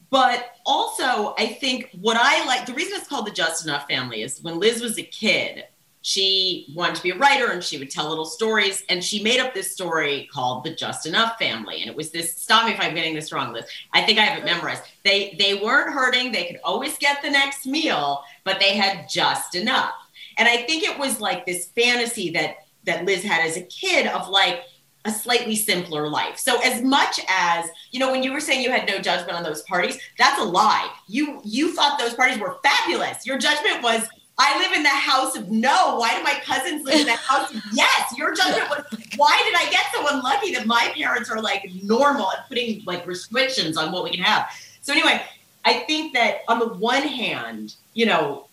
But 0.10 0.56
also, 0.66 1.34
I 1.38 1.48
think 1.60 1.90
what 2.02 2.18
I 2.20 2.46
like 2.46 2.66
the 2.66 2.74
reason 2.74 2.98
it's 2.98 3.08
called 3.08 3.26
the 3.26 3.32
Just 3.32 3.66
Enough 3.66 3.88
family 3.88 4.22
is 4.22 4.42
when 4.42 4.60
Liz 4.60 4.82
was 4.82 4.98
a 4.98 5.04
kid, 5.04 5.64
she 6.02 6.68
wanted 6.74 6.96
to 6.96 7.04
be 7.04 7.12
a 7.12 7.18
writer 7.18 7.52
and 7.52 7.64
she 7.64 7.78
would 7.78 7.90
tell 7.90 8.10
little 8.10 8.26
stories 8.26 8.84
and 8.90 9.04
she 9.04 9.22
made 9.22 9.40
up 9.40 9.54
this 9.54 9.72
story 9.72 10.28
called 10.34 10.64
the 10.64 10.74
just 10.74 11.06
enough 11.06 11.38
family 11.38 11.82
and 11.82 11.90
it 11.90 11.96
was 11.96 12.10
this 12.10 12.36
stop 12.36 12.66
me 12.66 12.72
if 12.72 12.80
i'm 12.80 12.96
getting 12.96 13.14
this 13.14 13.32
wrong 13.32 13.54
liz 13.54 13.66
i 13.94 14.02
think 14.02 14.18
i 14.18 14.24
have 14.24 14.40
it 14.40 14.46
memorized 14.46 14.84
they 15.04 15.36
they 15.38 15.56
weren't 15.56 15.94
hurting 15.94 16.32
they 16.32 16.46
could 16.46 16.60
always 16.64 16.98
get 16.98 17.22
the 17.22 17.30
next 17.30 17.66
meal 17.66 18.24
but 18.44 18.60
they 18.60 18.76
had 18.76 19.08
just 19.08 19.56
enough 19.56 19.94
and 20.38 20.48
i 20.48 20.58
think 20.64 20.84
it 20.84 20.98
was 20.98 21.22
like 21.22 21.46
this 21.46 21.68
fantasy 21.76 22.32
that 22.32 22.66
that 22.84 23.06
liz 23.06 23.24
had 23.24 23.46
as 23.46 23.58
a 23.58 23.62
kid 23.64 24.08
of 24.08 24.28
like 24.28 24.64
a 25.06 25.12
slightly 25.12 25.56
simpler 25.56 26.08
life. 26.08 26.38
So 26.38 26.62
as 26.62 26.84
much 26.84 27.20
as, 27.28 27.68
you 27.92 28.00
know, 28.00 28.12
when 28.12 28.22
you 28.22 28.32
were 28.32 28.40
saying 28.40 28.62
you 28.62 28.70
had 28.70 28.88
no 28.88 29.00
judgment 29.00 29.36
on 29.36 29.42
those 29.42 29.64
parties, 29.64 29.98
that's 30.20 30.40
a 30.40 30.44
lie. 30.44 30.92
You 31.08 31.42
you 31.44 31.74
thought 31.74 31.98
those 31.98 32.14
parties 32.14 32.38
were 32.38 32.60
fabulous. 32.64 33.26
Your 33.26 33.40
judgment 33.40 33.82
was 33.82 34.08
I 34.44 34.58
live 34.58 34.72
in 34.72 34.82
the 34.82 34.90
house 34.90 35.36
of 35.36 35.52
no. 35.52 35.98
Why 35.98 36.18
do 36.18 36.24
my 36.24 36.34
cousins 36.44 36.84
live 36.84 37.02
in 37.02 37.06
the 37.06 37.14
house 37.14 37.54
of 37.54 37.62
yes? 37.74 38.18
Your 38.18 38.34
judgment 38.34 38.72
was 38.72 38.84
why 39.16 39.40
did 39.46 39.56
I 39.56 39.70
get 39.70 39.86
so 39.94 40.16
unlucky 40.16 40.52
that 40.56 40.66
my 40.66 40.92
parents 40.96 41.30
are 41.30 41.40
like 41.40 41.70
normal 41.84 42.32
and 42.32 42.40
putting 42.48 42.84
like 42.86 43.06
restrictions 43.06 43.78
on 43.78 43.92
what 43.92 44.04
we 44.04 44.10
can 44.10 44.24
have? 44.24 44.50
So 44.82 44.94
anyway, 44.94 45.22
I 45.64 45.82
think 45.82 46.14
that 46.16 46.40
on 46.48 46.58
the 46.58 46.70
one 46.70 47.04
hand, 47.04 47.76
you 47.94 48.08
know, 48.08 48.48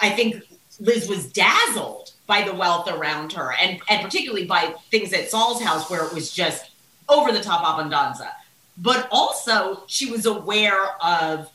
I 0.00 0.08
think 0.08 0.42
Liz 0.80 1.10
was 1.10 1.30
dazzled 1.30 2.12
by 2.26 2.40
the 2.40 2.54
wealth 2.54 2.88
around 2.88 3.34
her 3.34 3.52
and 3.60 3.82
and 3.90 4.02
particularly 4.02 4.46
by 4.46 4.74
things 4.90 5.12
at 5.12 5.28
Saul's 5.28 5.60
house 5.62 5.90
where 5.90 6.06
it 6.06 6.14
was 6.14 6.32
just 6.32 6.70
over 7.10 7.32
the 7.32 7.42
top 7.42 7.62
abundanza. 7.62 8.30
But 8.78 9.08
also 9.10 9.82
she 9.88 10.10
was 10.10 10.24
aware 10.24 10.96
of 11.02 11.50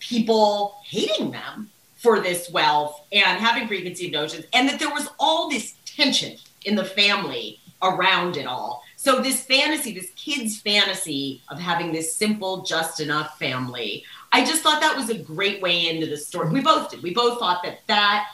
people 0.00 0.74
hating 0.84 1.30
them 1.30 1.70
for 2.04 2.20
this 2.20 2.50
wealth 2.50 3.00
and 3.12 3.40
having 3.40 3.66
preconceived 3.66 4.12
notions, 4.12 4.44
and 4.52 4.68
that 4.68 4.78
there 4.78 4.90
was 4.90 5.08
all 5.18 5.48
this 5.48 5.74
tension 5.86 6.36
in 6.66 6.76
the 6.76 6.84
family 6.84 7.58
around 7.82 8.36
it 8.36 8.46
all. 8.46 8.82
So, 8.96 9.20
this 9.20 9.42
fantasy, 9.42 9.94
this 9.94 10.10
kid's 10.14 10.60
fantasy 10.60 11.42
of 11.48 11.58
having 11.58 11.92
this 11.92 12.14
simple, 12.14 12.62
just 12.62 13.00
enough 13.00 13.38
family, 13.38 14.04
I 14.32 14.44
just 14.44 14.62
thought 14.62 14.82
that 14.82 14.94
was 14.94 15.08
a 15.08 15.18
great 15.18 15.62
way 15.62 15.88
into 15.88 16.06
the 16.06 16.18
story. 16.18 16.50
We 16.50 16.60
both 16.60 16.90
did. 16.90 17.02
We 17.02 17.14
both 17.14 17.38
thought 17.38 17.62
that 17.64 17.78
that 17.86 18.28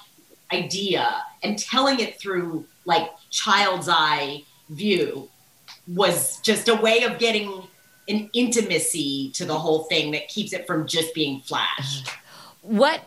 idea 0.53 1.23
and 1.45 1.57
telling 1.57 2.01
it 2.01 2.19
through 2.19 2.67
like 2.87 3.09
child's 3.31 3.89
eye 3.89 4.43
view 4.71 5.29
was 5.87 6.41
just 6.41 6.69
a 6.69 6.75
way 6.75 7.05
of 7.05 7.21
getting 7.21 7.63
an 8.09 8.29
intimacy 8.33 9.31
to 9.35 9.45
the 9.45 9.57
whole 9.57 9.85
thing 9.85 10.11
that 10.11 10.27
keeps 10.27 10.53
it 10.53 10.67
from 10.67 10.89
just 10.89 11.15
being 11.15 11.41
flash. 11.41 12.03
What 12.63 13.03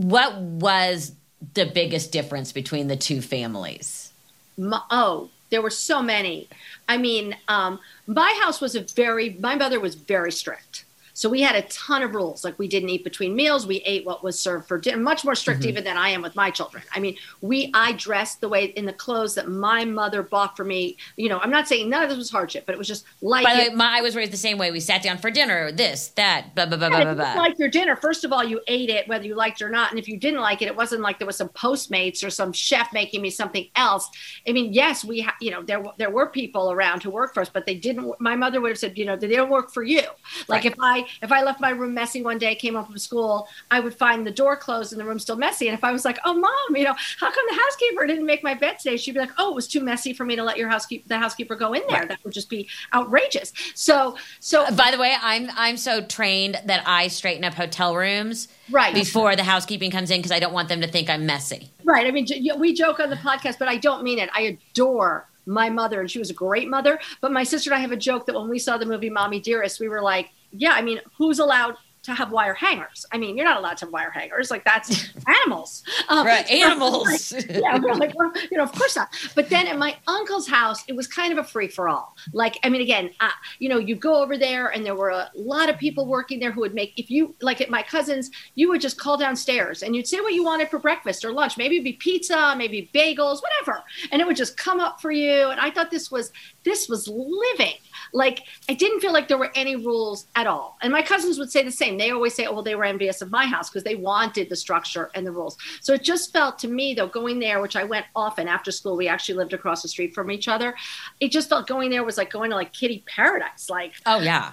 what 0.00 0.34
was 0.40 1.12
the 1.52 1.66
biggest 1.66 2.10
difference 2.10 2.52
between 2.52 2.88
the 2.88 2.96
two 2.96 3.20
families? 3.20 4.12
My, 4.56 4.80
oh, 4.90 5.28
there 5.50 5.60
were 5.60 5.70
so 5.70 6.00
many. 6.00 6.48
I 6.88 6.96
mean, 6.96 7.36
um, 7.48 7.80
my 8.06 8.38
house 8.42 8.62
was 8.62 8.74
a 8.74 8.80
very, 8.80 9.36
my 9.40 9.56
mother 9.56 9.78
was 9.78 9.94
very 9.94 10.32
strict. 10.32 10.84
So 11.20 11.28
we 11.28 11.42
had 11.42 11.54
a 11.54 11.60
ton 11.68 12.02
of 12.02 12.14
rules. 12.14 12.44
Like 12.44 12.58
we 12.58 12.66
didn't 12.66 12.88
eat 12.88 13.04
between 13.04 13.36
meals. 13.36 13.66
We 13.66 13.82
ate 13.82 14.06
what 14.06 14.24
was 14.24 14.40
served 14.40 14.66
for 14.66 14.78
dinner. 14.78 14.96
Much 14.96 15.22
more 15.22 15.34
strict 15.34 15.60
mm-hmm. 15.60 15.68
even 15.68 15.84
than 15.84 15.98
I 15.98 16.08
am 16.08 16.22
with 16.22 16.34
my 16.34 16.50
children. 16.50 16.82
I 16.94 16.98
mean, 16.98 17.14
we 17.42 17.70
I 17.74 17.92
dressed 17.92 18.40
the 18.40 18.48
way 18.48 18.64
in 18.68 18.86
the 18.86 18.94
clothes 18.94 19.34
that 19.34 19.46
my 19.46 19.84
mother 19.84 20.22
bought 20.22 20.56
for 20.56 20.64
me. 20.64 20.96
You 21.16 21.28
know, 21.28 21.38
I'm 21.38 21.50
not 21.50 21.68
saying 21.68 21.90
none 21.90 22.02
of 22.02 22.08
this 22.08 22.16
was 22.16 22.30
hardship, 22.30 22.64
but 22.64 22.74
it 22.74 22.78
was 22.78 22.88
just 22.88 23.04
like. 23.20 23.44
By 23.44 23.52
the 23.52 23.68
way, 23.68 23.74
my, 23.74 23.98
I 23.98 24.00
was 24.00 24.16
raised 24.16 24.32
the 24.32 24.38
same 24.38 24.56
way. 24.56 24.70
We 24.70 24.80
sat 24.80 25.02
down 25.02 25.18
for 25.18 25.30
dinner. 25.30 25.70
This, 25.70 26.08
that, 26.16 26.54
blah 26.54 26.64
blah 26.64 26.78
blah 26.78 26.88
yeah, 26.88 27.04
blah 27.04 27.12
blah. 27.12 27.34
Like 27.34 27.58
your 27.58 27.68
dinner. 27.68 27.96
First 27.96 28.24
of 28.24 28.32
all, 28.32 28.42
you 28.42 28.62
ate 28.66 28.88
it 28.88 29.06
whether 29.06 29.26
you 29.26 29.34
liked 29.34 29.60
it 29.60 29.66
or 29.66 29.68
not, 29.68 29.90
and 29.90 29.98
if 29.98 30.08
you 30.08 30.16
didn't 30.16 30.40
like 30.40 30.62
it, 30.62 30.68
it 30.68 30.76
wasn't 30.76 31.02
like 31.02 31.18
there 31.18 31.26
was 31.26 31.36
some 31.36 31.50
Postmates 31.50 32.24
or 32.24 32.30
some 32.30 32.50
chef 32.50 32.94
making 32.94 33.20
me 33.20 33.28
something 33.28 33.68
else. 33.76 34.08
I 34.48 34.52
mean, 34.52 34.72
yes, 34.72 35.04
we 35.04 35.20
ha- 35.20 35.36
you 35.38 35.50
know 35.50 35.62
there 35.62 35.84
there 35.98 36.08
were 36.08 36.28
people 36.30 36.72
around 36.72 37.02
who 37.02 37.10
worked 37.10 37.34
for 37.34 37.42
us, 37.42 37.50
but 37.50 37.66
they 37.66 37.74
didn't. 37.74 38.18
My 38.20 38.36
mother 38.36 38.62
would 38.62 38.70
have 38.70 38.78
said, 38.78 38.96
you 38.96 39.04
know, 39.04 39.16
they 39.16 39.28
don't 39.28 39.50
work 39.50 39.70
for 39.70 39.82
you. 39.82 40.00
Like 40.48 40.64
right. 40.64 40.72
if 40.72 40.78
I 40.80 41.04
if 41.22 41.32
I 41.32 41.42
left 41.42 41.60
my 41.60 41.70
room 41.70 41.94
messy 41.94 42.22
one 42.22 42.38
day, 42.38 42.54
came 42.54 42.74
home 42.74 42.86
from 42.86 42.98
school, 42.98 43.48
I 43.70 43.80
would 43.80 43.94
find 43.94 44.26
the 44.26 44.30
door 44.30 44.56
closed 44.56 44.92
and 44.92 45.00
the 45.00 45.04
room 45.04 45.18
still 45.18 45.36
messy. 45.36 45.68
And 45.68 45.76
if 45.76 45.84
I 45.84 45.92
was 45.92 46.04
like, 46.04 46.18
"Oh, 46.24 46.34
mom, 46.34 46.76
you 46.76 46.84
know, 46.84 46.94
how 47.18 47.30
come 47.30 47.44
the 47.48 47.56
housekeeper 47.56 48.06
didn't 48.06 48.26
make 48.26 48.42
my 48.42 48.54
bed 48.54 48.78
today?" 48.78 48.96
She'd 48.96 49.12
be 49.12 49.20
like, 49.20 49.32
"Oh, 49.38 49.50
it 49.50 49.54
was 49.54 49.68
too 49.68 49.80
messy 49.80 50.12
for 50.12 50.24
me 50.24 50.36
to 50.36 50.42
let 50.42 50.56
your 50.56 50.68
housekeeper 50.68 51.08
the 51.08 51.18
housekeeper 51.18 51.56
go 51.56 51.72
in 51.72 51.82
there. 51.88 52.00
Right. 52.00 52.08
That 52.08 52.24
would 52.24 52.34
just 52.34 52.50
be 52.50 52.68
outrageous." 52.94 53.52
So, 53.74 54.16
so 54.40 54.64
uh, 54.64 54.70
by 54.72 54.90
the 54.90 54.98
way, 54.98 55.14
I'm 55.20 55.50
I'm 55.56 55.76
so 55.76 56.02
trained 56.02 56.60
that 56.64 56.82
I 56.86 57.08
straighten 57.08 57.44
up 57.44 57.54
hotel 57.54 57.96
rooms 57.96 58.48
right 58.70 58.94
before 58.94 59.36
the 59.36 59.44
housekeeping 59.44 59.90
comes 59.90 60.10
in 60.10 60.18
because 60.18 60.32
I 60.32 60.38
don't 60.38 60.52
want 60.52 60.68
them 60.68 60.80
to 60.80 60.86
think 60.86 61.10
I'm 61.10 61.26
messy. 61.26 61.70
Right. 61.84 62.06
I 62.06 62.10
mean, 62.10 62.26
we 62.58 62.74
joke 62.74 63.00
on 63.00 63.10
the 63.10 63.16
podcast, 63.16 63.58
but 63.58 63.68
I 63.68 63.76
don't 63.76 64.02
mean 64.02 64.18
it. 64.18 64.30
I 64.34 64.58
adore 64.72 65.28
my 65.46 65.68
mother, 65.68 66.00
and 66.00 66.10
she 66.10 66.18
was 66.18 66.30
a 66.30 66.34
great 66.34 66.68
mother. 66.68 66.98
But 67.20 67.32
my 67.32 67.42
sister 67.42 67.70
and 67.70 67.78
I 67.78 67.80
have 67.80 67.92
a 67.92 67.96
joke 67.96 68.26
that 68.26 68.34
when 68.34 68.48
we 68.48 68.58
saw 68.58 68.78
the 68.78 68.86
movie 68.86 69.10
Mommy 69.10 69.40
Dearest, 69.40 69.80
we 69.80 69.88
were 69.88 70.02
like, 70.02 70.30
yeah, 70.52 70.72
I 70.72 70.82
mean, 70.82 71.00
who's 71.16 71.38
allowed 71.38 71.76
to 72.02 72.14
have 72.14 72.32
wire 72.32 72.54
hangers. 72.54 73.04
I 73.12 73.18
mean, 73.18 73.36
you're 73.36 73.46
not 73.46 73.58
allowed 73.58 73.76
to 73.78 73.86
have 73.86 73.92
wire 73.92 74.10
hangers. 74.10 74.50
Like 74.50 74.64
that's 74.64 75.10
animals. 75.26 75.82
Um, 76.08 76.26
right, 76.26 76.48
animals. 76.50 77.32
yeah, 77.48 77.78
we're 77.78 77.94
like, 77.94 78.16
well, 78.18 78.32
you 78.50 78.56
know, 78.56 78.64
of 78.64 78.72
course 78.72 78.96
not. 78.96 79.08
But 79.34 79.50
then 79.50 79.66
at 79.66 79.78
my 79.78 79.96
uncle's 80.06 80.48
house, 80.48 80.84
it 80.88 80.96
was 80.96 81.06
kind 81.06 81.32
of 81.32 81.38
a 81.38 81.44
free 81.44 81.68
for 81.68 81.88
all. 81.88 82.16
Like, 82.32 82.58
I 82.62 82.68
mean, 82.68 82.80
again, 82.80 83.10
uh, 83.20 83.30
you 83.58 83.68
know, 83.68 83.78
you 83.78 83.94
go 83.94 84.22
over 84.22 84.38
there, 84.38 84.68
and 84.68 84.84
there 84.84 84.94
were 84.94 85.10
a 85.10 85.30
lot 85.34 85.68
of 85.68 85.78
people 85.78 86.06
working 86.06 86.40
there 86.40 86.52
who 86.52 86.60
would 86.60 86.74
make. 86.74 86.98
If 86.98 87.10
you 87.10 87.34
like 87.40 87.60
at 87.60 87.70
my 87.70 87.82
cousin's, 87.82 88.30
you 88.54 88.68
would 88.68 88.80
just 88.80 88.98
call 88.98 89.16
downstairs 89.16 89.82
and 89.82 89.94
you'd 89.94 90.06
say 90.06 90.20
what 90.20 90.34
you 90.34 90.44
wanted 90.44 90.68
for 90.68 90.78
breakfast 90.78 91.24
or 91.24 91.32
lunch. 91.32 91.56
Maybe 91.56 91.76
it'd 91.76 91.84
be 91.84 91.92
pizza, 91.94 92.54
maybe 92.56 92.90
bagels, 92.94 93.40
whatever, 93.42 93.82
and 94.10 94.20
it 94.20 94.26
would 94.26 94.36
just 94.36 94.56
come 94.56 94.80
up 94.80 95.00
for 95.00 95.10
you. 95.10 95.48
And 95.50 95.60
I 95.60 95.70
thought 95.70 95.90
this 95.90 96.10
was 96.10 96.32
this 96.64 96.88
was 96.88 97.08
living. 97.08 97.74
Like 98.12 98.42
I 98.68 98.74
didn't 98.74 99.00
feel 99.00 99.12
like 99.12 99.28
there 99.28 99.38
were 99.38 99.52
any 99.54 99.76
rules 99.76 100.26
at 100.34 100.46
all. 100.46 100.76
And 100.82 100.92
my 100.92 101.02
cousins 101.02 101.38
would 101.38 101.50
say 101.50 101.62
the 101.62 101.70
same. 101.70 101.89
They 101.96 102.10
always 102.10 102.34
say, 102.34 102.46
oh, 102.46 102.52
well, 102.52 102.62
they 102.62 102.74
were 102.74 102.84
envious 102.84 103.22
of 103.22 103.30
my 103.30 103.46
house 103.46 103.70
because 103.70 103.84
they 103.84 103.94
wanted 103.94 104.48
the 104.48 104.56
structure 104.56 105.10
and 105.14 105.26
the 105.26 105.32
rules. 105.32 105.56
So 105.80 105.92
it 105.94 106.02
just 106.02 106.32
felt 106.32 106.58
to 106.60 106.68
me, 106.68 106.94
though, 106.94 107.06
going 107.06 107.38
there, 107.38 107.60
which 107.60 107.76
I 107.76 107.84
went 107.84 108.06
often 108.14 108.48
after 108.48 108.70
school, 108.70 108.96
we 108.96 109.08
actually 109.08 109.36
lived 109.36 109.52
across 109.52 109.82
the 109.82 109.88
street 109.88 110.14
from 110.14 110.30
each 110.30 110.48
other. 110.48 110.74
It 111.20 111.30
just 111.30 111.48
felt 111.48 111.66
going 111.66 111.90
there 111.90 112.04
was 112.04 112.18
like 112.18 112.30
going 112.30 112.50
to 112.50 112.56
like 112.56 112.72
kitty 112.72 113.04
paradise. 113.06 113.68
Like, 113.70 113.94
oh, 114.06 114.20
yeah. 114.20 114.52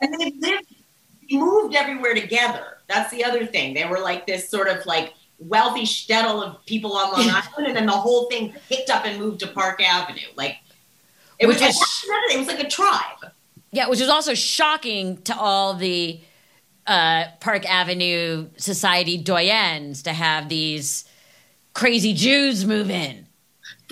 And 0.00 0.12
they 0.20 0.32
lived, 0.38 0.74
moved 1.30 1.74
everywhere 1.74 2.14
together. 2.14 2.78
That's 2.88 3.10
the 3.10 3.24
other 3.24 3.46
thing. 3.46 3.74
They 3.74 3.86
were 3.86 4.00
like 4.00 4.26
this 4.26 4.48
sort 4.48 4.68
of 4.68 4.84
like 4.86 5.14
wealthy 5.38 5.82
shtetl 5.82 6.42
of 6.42 6.64
people 6.66 6.96
on 6.96 7.12
Long 7.12 7.30
Island, 7.30 7.68
and 7.68 7.76
then 7.76 7.86
the 7.86 7.92
whole 7.92 8.26
thing 8.26 8.54
picked 8.68 8.90
up 8.90 9.04
and 9.04 9.18
moved 9.18 9.40
to 9.40 9.46
Park 9.48 9.82
Avenue. 9.82 10.26
Like 10.36 10.58
it 11.38 11.46
was, 11.46 11.60
was 11.60 12.04
it 12.30 12.38
was 12.38 12.48
like 12.48 12.60
a 12.60 12.68
tribe. 12.68 13.32
Yeah, 13.72 13.88
which 13.88 14.00
was 14.00 14.08
also 14.08 14.34
shocking 14.34 15.20
to 15.22 15.36
all 15.36 15.74
the 15.74 16.20
uh, 16.86 17.24
Park 17.40 17.68
Avenue 17.70 18.48
society 18.56 19.22
doyens 19.22 20.02
to 20.04 20.12
have 20.12 20.48
these 20.48 21.04
crazy 21.72 22.14
Jews 22.14 22.64
move 22.64 22.90
in. 22.90 23.26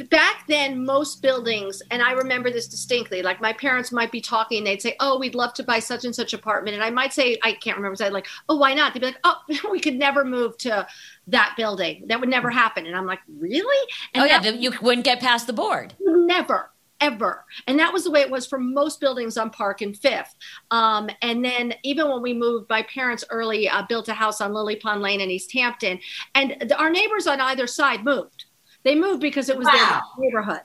Back 0.09 0.47
then, 0.49 0.85
most 0.85 1.21
buildings, 1.21 1.83
and 1.91 2.03
I 2.03 2.13
remember 2.13 2.51
this 2.51 2.67
distinctly, 2.67 3.23
like 3.23 3.43
my 3.43 3.53
parents 3.53 3.93
might 3.93 4.11
be 4.11 4.23
talking, 4.23 4.65
they'd 4.65 4.81
say, 4.81 4.97
Oh, 5.01 5.19
we'd 5.19 5.35
love 5.35 5.53
to 5.55 5.63
buy 5.63 5.81
such 5.81 6.07
and 6.07 6.15
such 6.15 6.33
apartment. 6.33 6.75
And 6.75 6.83
I 6.83 6.89
might 6.89 7.13
say, 7.13 7.39
I 7.43 7.53
can't 7.53 7.77
remember, 7.77 7.97
say, 7.97 8.09
like, 8.09 8.27
Oh, 8.49 8.57
why 8.57 8.73
not? 8.73 8.95
They'd 8.95 9.01
be 9.01 9.07
like, 9.07 9.21
Oh, 9.23 9.37
we 9.71 9.81
could 9.81 9.97
never 9.97 10.25
move 10.25 10.57
to 10.59 10.87
that 11.27 11.55
building. 11.59 12.05
That 12.07 12.21
would 12.21 12.31
never 12.31 12.51
happen. 12.51 12.87
And 12.87 12.97
I'm 12.97 13.07
like, 13.07 13.21
Really? 13.39 13.89
And 14.15 14.23
oh, 14.23 14.27
yeah, 14.27 14.43
you 14.43 14.73
wouldn't 14.81 15.05
get 15.05 15.21
past 15.21 15.47
the 15.47 15.53
board. 15.53 15.95
Never 16.01 16.72
ever. 17.03 17.45
And 17.67 17.79
that 17.79 17.93
was 17.93 18.05
the 18.05 18.11
way 18.11 18.21
it 18.21 18.31
was 18.31 18.47
for 18.47 18.59
most 18.59 19.01
buildings 19.01 19.37
on 19.37 19.51
Park 19.51 19.83
and 19.83 19.97
Fifth. 19.97 20.35
Um, 20.71 21.11
and 21.21 21.45
then 21.45 21.75
even 21.83 22.09
when 22.09 22.23
we 22.23 22.33
moved, 22.33 22.71
my 22.71 22.83
parents 22.85 23.25
early 23.29 23.69
uh, 23.69 23.83
built 23.89 24.09
a 24.09 24.15
house 24.15 24.41
on 24.41 24.55
Lily 24.55 24.77
Pond 24.77 25.03
Lane 25.03 25.21
in 25.21 25.31
East 25.31 25.53
Hampton, 25.53 25.99
and 26.35 26.57
the, 26.61 26.79
our 26.79 26.91
neighbors 26.91 27.27
on 27.27 27.41
either 27.41 27.67
side 27.67 28.05
moved. 28.05 28.47
They 28.85 28.95
moved 28.95 29.21
because 29.21 29.49
it 29.49 29.59
was 29.59 29.67
wow. 29.67 29.73
their 29.73 30.27
neighborhood. 30.27 30.63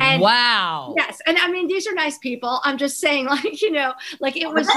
And 0.00 0.20
wow. 0.20 0.94
Yes. 0.96 1.20
And 1.26 1.38
I 1.38 1.50
mean, 1.50 1.68
these 1.68 1.86
are 1.86 1.94
nice 1.94 2.18
people. 2.18 2.60
I'm 2.64 2.78
just 2.78 2.98
saying, 2.98 3.26
like, 3.26 3.62
you 3.62 3.70
know, 3.70 3.94
like 4.20 4.36
it 4.36 4.50
was, 4.50 4.68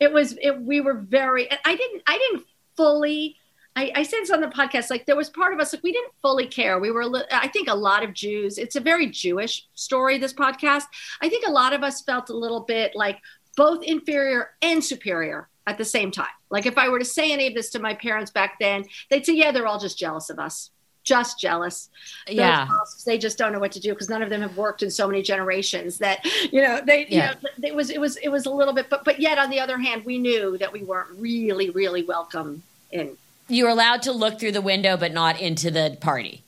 it 0.00 0.12
was, 0.12 0.36
it, 0.40 0.60
we 0.60 0.80
were 0.80 0.94
very, 0.94 1.48
I 1.50 1.74
didn't, 1.74 2.02
I 2.06 2.18
didn't 2.18 2.46
fully 2.76 3.36
I, 3.78 3.92
I 3.94 4.02
said 4.02 4.22
this 4.22 4.30
on 4.30 4.40
the 4.40 4.48
podcast. 4.48 4.90
Like 4.90 5.06
there 5.06 5.14
was 5.14 5.30
part 5.30 5.54
of 5.54 5.60
us 5.60 5.72
like 5.72 5.84
we 5.84 5.92
didn't 5.92 6.12
fully 6.20 6.48
care. 6.48 6.80
We 6.80 6.90
were, 6.90 7.24
I 7.30 7.46
think, 7.46 7.68
a 7.68 7.74
lot 7.74 8.02
of 8.02 8.12
Jews. 8.12 8.58
It's 8.58 8.74
a 8.74 8.80
very 8.80 9.06
Jewish 9.06 9.68
story. 9.74 10.18
This 10.18 10.32
podcast. 10.32 10.84
I 11.22 11.28
think 11.28 11.46
a 11.46 11.50
lot 11.50 11.72
of 11.72 11.84
us 11.84 12.02
felt 12.02 12.28
a 12.28 12.36
little 12.36 12.60
bit 12.60 12.96
like 12.96 13.20
both 13.56 13.84
inferior 13.84 14.50
and 14.62 14.82
superior 14.82 15.48
at 15.68 15.78
the 15.78 15.84
same 15.84 16.10
time. 16.10 16.26
Like 16.50 16.66
if 16.66 16.76
I 16.76 16.88
were 16.88 16.98
to 16.98 17.04
say 17.04 17.32
any 17.32 17.46
of 17.46 17.54
this 17.54 17.70
to 17.70 17.78
my 17.78 17.94
parents 17.94 18.32
back 18.32 18.58
then, 18.58 18.84
they'd 19.10 19.24
say, 19.24 19.34
"Yeah, 19.34 19.52
they're 19.52 19.68
all 19.68 19.78
just 19.78 19.96
jealous 19.96 20.28
of 20.28 20.40
us." 20.40 20.70
Just 21.04 21.38
jealous. 21.38 21.88
yeah. 22.28 22.68
they 23.06 23.16
just 23.16 23.38
don't 23.38 23.52
know 23.52 23.60
what 23.60 23.72
to 23.72 23.80
do 23.80 23.94
because 23.94 24.10
none 24.10 24.22
of 24.22 24.28
them 24.28 24.42
have 24.42 24.58
worked 24.58 24.82
in 24.82 24.90
so 24.90 25.06
many 25.06 25.22
generations 25.22 25.96
that, 25.98 26.22
you 26.52 26.60
know, 26.60 26.82
they, 26.84 27.06
yeah. 27.06 27.32
you 27.32 27.48
know, 27.62 27.68
it 27.68 27.74
was, 27.74 27.88
it 27.88 27.98
was, 27.98 28.16
it 28.18 28.28
was 28.28 28.44
a 28.44 28.50
little 28.50 28.74
bit, 28.74 28.90
but, 28.90 29.06
but 29.06 29.18
yet 29.18 29.38
on 29.38 29.48
the 29.48 29.58
other 29.58 29.78
hand, 29.78 30.04
we 30.04 30.18
knew 30.18 30.58
that 30.58 30.70
we 30.70 30.82
weren't 30.82 31.08
really, 31.18 31.70
really 31.70 32.02
welcome 32.02 32.62
in 32.92 33.16
you're 33.48 33.68
allowed 33.68 34.02
to 34.02 34.12
look 34.12 34.38
through 34.38 34.52
the 34.52 34.60
window, 34.60 34.96
but 34.96 35.12
not 35.12 35.40
into 35.40 35.70
the 35.70 35.96
party. 36.00 36.44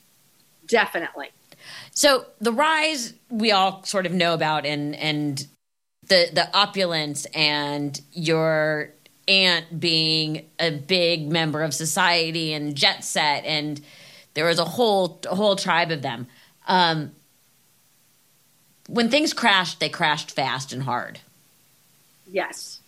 Definitely. 0.67 1.29
So 1.93 2.25
the 2.39 2.53
rise 2.53 3.13
we 3.29 3.51
all 3.51 3.83
sort 3.83 4.05
of 4.05 4.13
know 4.13 4.33
about, 4.33 4.65
and 4.65 4.95
and 4.95 5.45
the 6.07 6.29
the 6.31 6.49
opulence, 6.55 7.25
and 7.33 7.99
your 8.13 8.89
aunt 9.27 9.79
being 9.79 10.45
a 10.59 10.71
big 10.71 11.31
member 11.31 11.61
of 11.61 11.73
society 11.73 12.53
and 12.53 12.75
jet 12.75 13.03
set, 13.03 13.45
and 13.45 13.81
there 14.33 14.45
was 14.45 14.59
a 14.59 14.65
whole 14.65 15.19
a 15.29 15.35
whole 15.35 15.55
tribe 15.55 15.91
of 15.91 16.01
them. 16.01 16.27
Um, 16.67 17.11
when 18.87 19.09
things 19.09 19.33
crashed, 19.33 19.79
they 19.79 19.89
crashed 19.89 20.31
fast 20.31 20.73
and 20.73 20.83
hard. 20.83 21.19
Yes. 22.27 22.79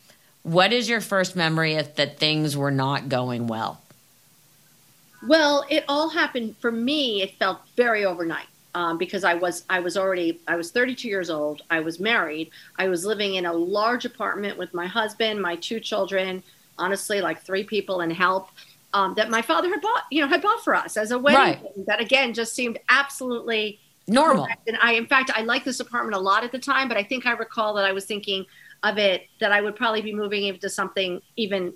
What 0.44 0.74
is 0.74 0.90
your 0.90 1.02
first 1.02 1.36
memory 1.36 1.76
of 1.76 1.96
that 1.96 2.18
things 2.20 2.58
were 2.58 2.72
not 2.72 3.08
going 3.08 3.48
well? 3.48 3.83
Well, 5.28 5.66
it 5.70 5.86
all 5.88 6.10
happened 6.10 6.58
for 6.58 6.72
me. 6.72 7.22
It 7.22 7.36
felt 7.36 7.60
very 7.76 8.06
overnight 8.06 8.48
um, 8.76 8.98
because 8.98 9.24
I 9.24 9.34
was 9.34 9.64
I 9.70 9.80
was 9.80 9.98
already 9.98 10.42
I 10.48 10.56
was 10.56 10.72
32 10.72 11.08
years 11.08 11.30
old. 11.30 11.62
I 11.70 11.80
was 11.80 12.00
married. 12.00 12.52
I 12.78 12.88
was 12.88 13.06
living 13.06 13.36
in 13.36 13.46
a 13.46 13.54
large 13.54 14.06
apartment 14.06 14.58
with 14.58 14.74
my 14.74 14.88
husband, 14.88 15.42
my 15.42 15.56
two 15.56 15.80
children. 15.80 16.44
Honestly, 16.78 17.22
like 17.22 17.42
three 17.42 17.64
people 17.64 18.02
and 18.02 18.12
help. 18.12 18.50
Um, 18.96 19.16
that 19.16 19.32
my 19.32 19.42
father 19.42 19.70
had 19.70 19.82
bought, 19.82 20.04
you 20.12 20.22
know, 20.22 20.28
had 20.28 20.42
bought 20.42 20.64
for 20.64 20.76
us 20.76 20.98
as 20.98 21.10
a 21.10 21.18
wedding. 21.18 21.64
Right. 21.64 21.86
That 21.88 22.00
again 22.00 22.34
just 22.34 22.54
seemed 22.54 22.80
absolutely 22.90 23.80
normal. 24.08 24.46
Correct. 24.46 24.68
And 24.68 24.78
I, 24.82 24.94
in 24.94 25.08
fact, 25.08 25.32
I 25.34 25.42
liked 25.42 25.66
this 25.66 25.80
apartment 25.80 26.16
a 26.16 26.20
lot 26.20 26.44
at 26.44 26.52
the 26.52 26.60
time, 26.60 26.88
but 26.88 26.98
I 26.98 27.04
think 27.04 27.26
I 27.26 27.32
recall 27.32 27.74
that 27.76 27.86
I 27.86 27.92
was 27.92 28.06
thinking 28.06 28.46
of 28.84 28.98
it 28.98 29.28
that 29.40 29.52
I 29.52 29.62
would 29.62 29.76
probably 29.76 30.02
be 30.02 30.14
moving 30.14 30.44
into 30.44 30.70
something 30.70 31.22
even 31.38 31.74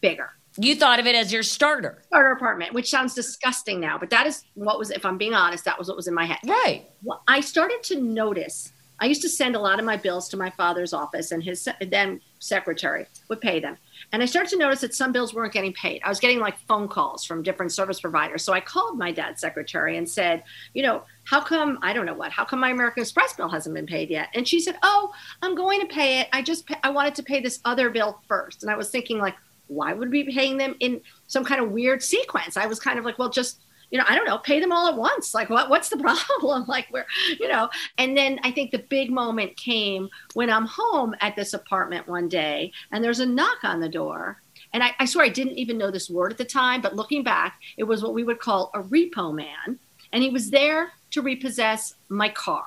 bigger. 0.00 0.30
You 0.56 0.76
thought 0.76 1.00
of 1.00 1.06
it 1.06 1.14
as 1.14 1.32
your 1.32 1.42
starter. 1.42 2.02
Starter 2.06 2.32
apartment, 2.32 2.74
which 2.74 2.90
sounds 2.90 3.14
disgusting 3.14 3.80
now, 3.80 3.96
but 3.98 4.10
that 4.10 4.26
is 4.26 4.44
what 4.54 4.78
was, 4.78 4.90
if 4.90 5.04
I'm 5.06 5.16
being 5.16 5.34
honest, 5.34 5.64
that 5.64 5.78
was 5.78 5.88
what 5.88 5.96
was 5.96 6.08
in 6.08 6.14
my 6.14 6.26
head. 6.26 6.38
Right. 6.46 6.86
Well, 7.02 7.22
I 7.26 7.40
started 7.40 7.82
to 7.84 8.00
notice, 8.00 8.72
I 9.00 9.06
used 9.06 9.22
to 9.22 9.28
send 9.28 9.56
a 9.56 9.58
lot 9.58 9.78
of 9.78 9.84
my 9.84 9.96
bills 9.96 10.28
to 10.28 10.36
my 10.36 10.50
father's 10.50 10.92
office, 10.92 11.32
and 11.32 11.42
his 11.42 11.66
then 11.80 12.20
secretary 12.38 13.06
would 13.28 13.40
pay 13.40 13.60
them. 13.60 13.78
And 14.12 14.22
I 14.22 14.26
started 14.26 14.50
to 14.50 14.58
notice 14.58 14.82
that 14.82 14.94
some 14.94 15.10
bills 15.10 15.32
weren't 15.32 15.54
getting 15.54 15.72
paid. 15.72 16.02
I 16.04 16.10
was 16.10 16.20
getting 16.20 16.38
like 16.38 16.58
phone 16.68 16.86
calls 16.86 17.24
from 17.24 17.42
different 17.42 17.72
service 17.72 18.00
providers. 18.00 18.44
So 18.44 18.52
I 18.52 18.60
called 18.60 18.98
my 18.98 19.10
dad's 19.10 19.40
secretary 19.40 19.96
and 19.96 20.08
said, 20.08 20.42
you 20.74 20.82
know, 20.82 21.02
how 21.24 21.40
come, 21.40 21.78
I 21.82 21.94
don't 21.94 22.04
know 22.04 22.12
what, 22.12 22.30
how 22.30 22.44
come 22.44 22.60
my 22.60 22.70
American 22.70 23.02
Express 23.02 23.32
bill 23.32 23.48
hasn't 23.48 23.74
been 23.74 23.86
paid 23.86 24.10
yet? 24.10 24.28
And 24.34 24.46
she 24.46 24.60
said, 24.60 24.76
oh, 24.82 25.12
I'm 25.40 25.54
going 25.54 25.80
to 25.80 25.86
pay 25.86 26.20
it. 26.20 26.28
I 26.32 26.42
just, 26.42 26.66
pay, 26.66 26.76
I 26.82 26.90
wanted 26.90 27.14
to 27.14 27.22
pay 27.22 27.40
this 27.40 27.60
other 27.64 27.88
bill 27.88 28.20
first. 28.28 28.62
And 28.62 28.70
I 28.70 28.76
was 28.76 28.90
thinking, 28.90 29.18
like, 29.18 29.36
why 29.66 29.92
would 29.92 30.10
we 30.10 30.24
be 30.24 30.32
paying 30.32 30.56
them 30.56 30.76
in 30.80 31.00
some 31.26 31.44
kind 31.44 31.60
of 31.60 31.70
weird 31.70 32.02
sequence? 32.02 32.56
I 32.56 32.66
was 32.66 32.80
kind 32.80 32.98
of 32.98 33.04
like, 33.04 33.18
well, 33.18 33.30
just 33.30 33.60
you 33.92 33.98
know, 33.98 34.04
I 34.08 34.16
don't 34.16 34.24
know, 34.24 34.38
pay 34.38 34.58
them 34.58 34.72
all 34.72 34.88
at 34.88 34.96
once. 34.96 35.34
Like, 35.34 35.50
what? 35.50 35.68
What's 35.68 35.90
the 35.90 35.96
problem? 36.38 36.64
like, 36.66 36.86
where, 36.90 37.06
you 37.38 37.46
know? 37.46 37.68
And 37.98 38.16
then 38.16 38.40
I 38.42 38.50
think 38.50 38.70
the 38.70 38.78
big 38.78 39.10
moment 39.10 39.56
came 39.56 40.08
when 40.32 40.48
I'm 40.48 40.66
home 40.66 41.14
at 41.20 41.36
this 41.36 41.52
apartment 41.52 42.08
one 42.08 42.26
day, 42.26 42.72
and 42.90 43.04
there's 43.04 43.20
a 43.20 43.26
knock 43.26 43.58
on 43.62 43.80
the 43.80 43.90
door. 43.90 44.40
And 44.72 44.82
I, 44.82 44.92
I 44.98 45.04
swear 45.04 45.26
I 45.26 45.28
didn't 45.28 45.58
even 45.58 45.76
know 45.76 45.90
this 45.90 46.08
word 46.08 46.32
at 46.32 46.38
the 46.38 46.44
time, 46.46 46.80
but 46.80 46.96
looking 46.96 47.22
back, 47.22 47.60
it 47.76 47.84
was 47.84 48.02
what 48.02 48.14
we 48.14 48.24
would 48.24 48.40
call 48.40 48.70
a 48.72 48.82
repo 48.82 49.34
man, 49.34 49.78
and 50.10 50.22
he 50.22 50.30
was 50.30 50.50
there 50.50 50.92
to 51.10 51.20
repossess 51.20 51.94
my 52.08 52.30
car. 52.30 52.64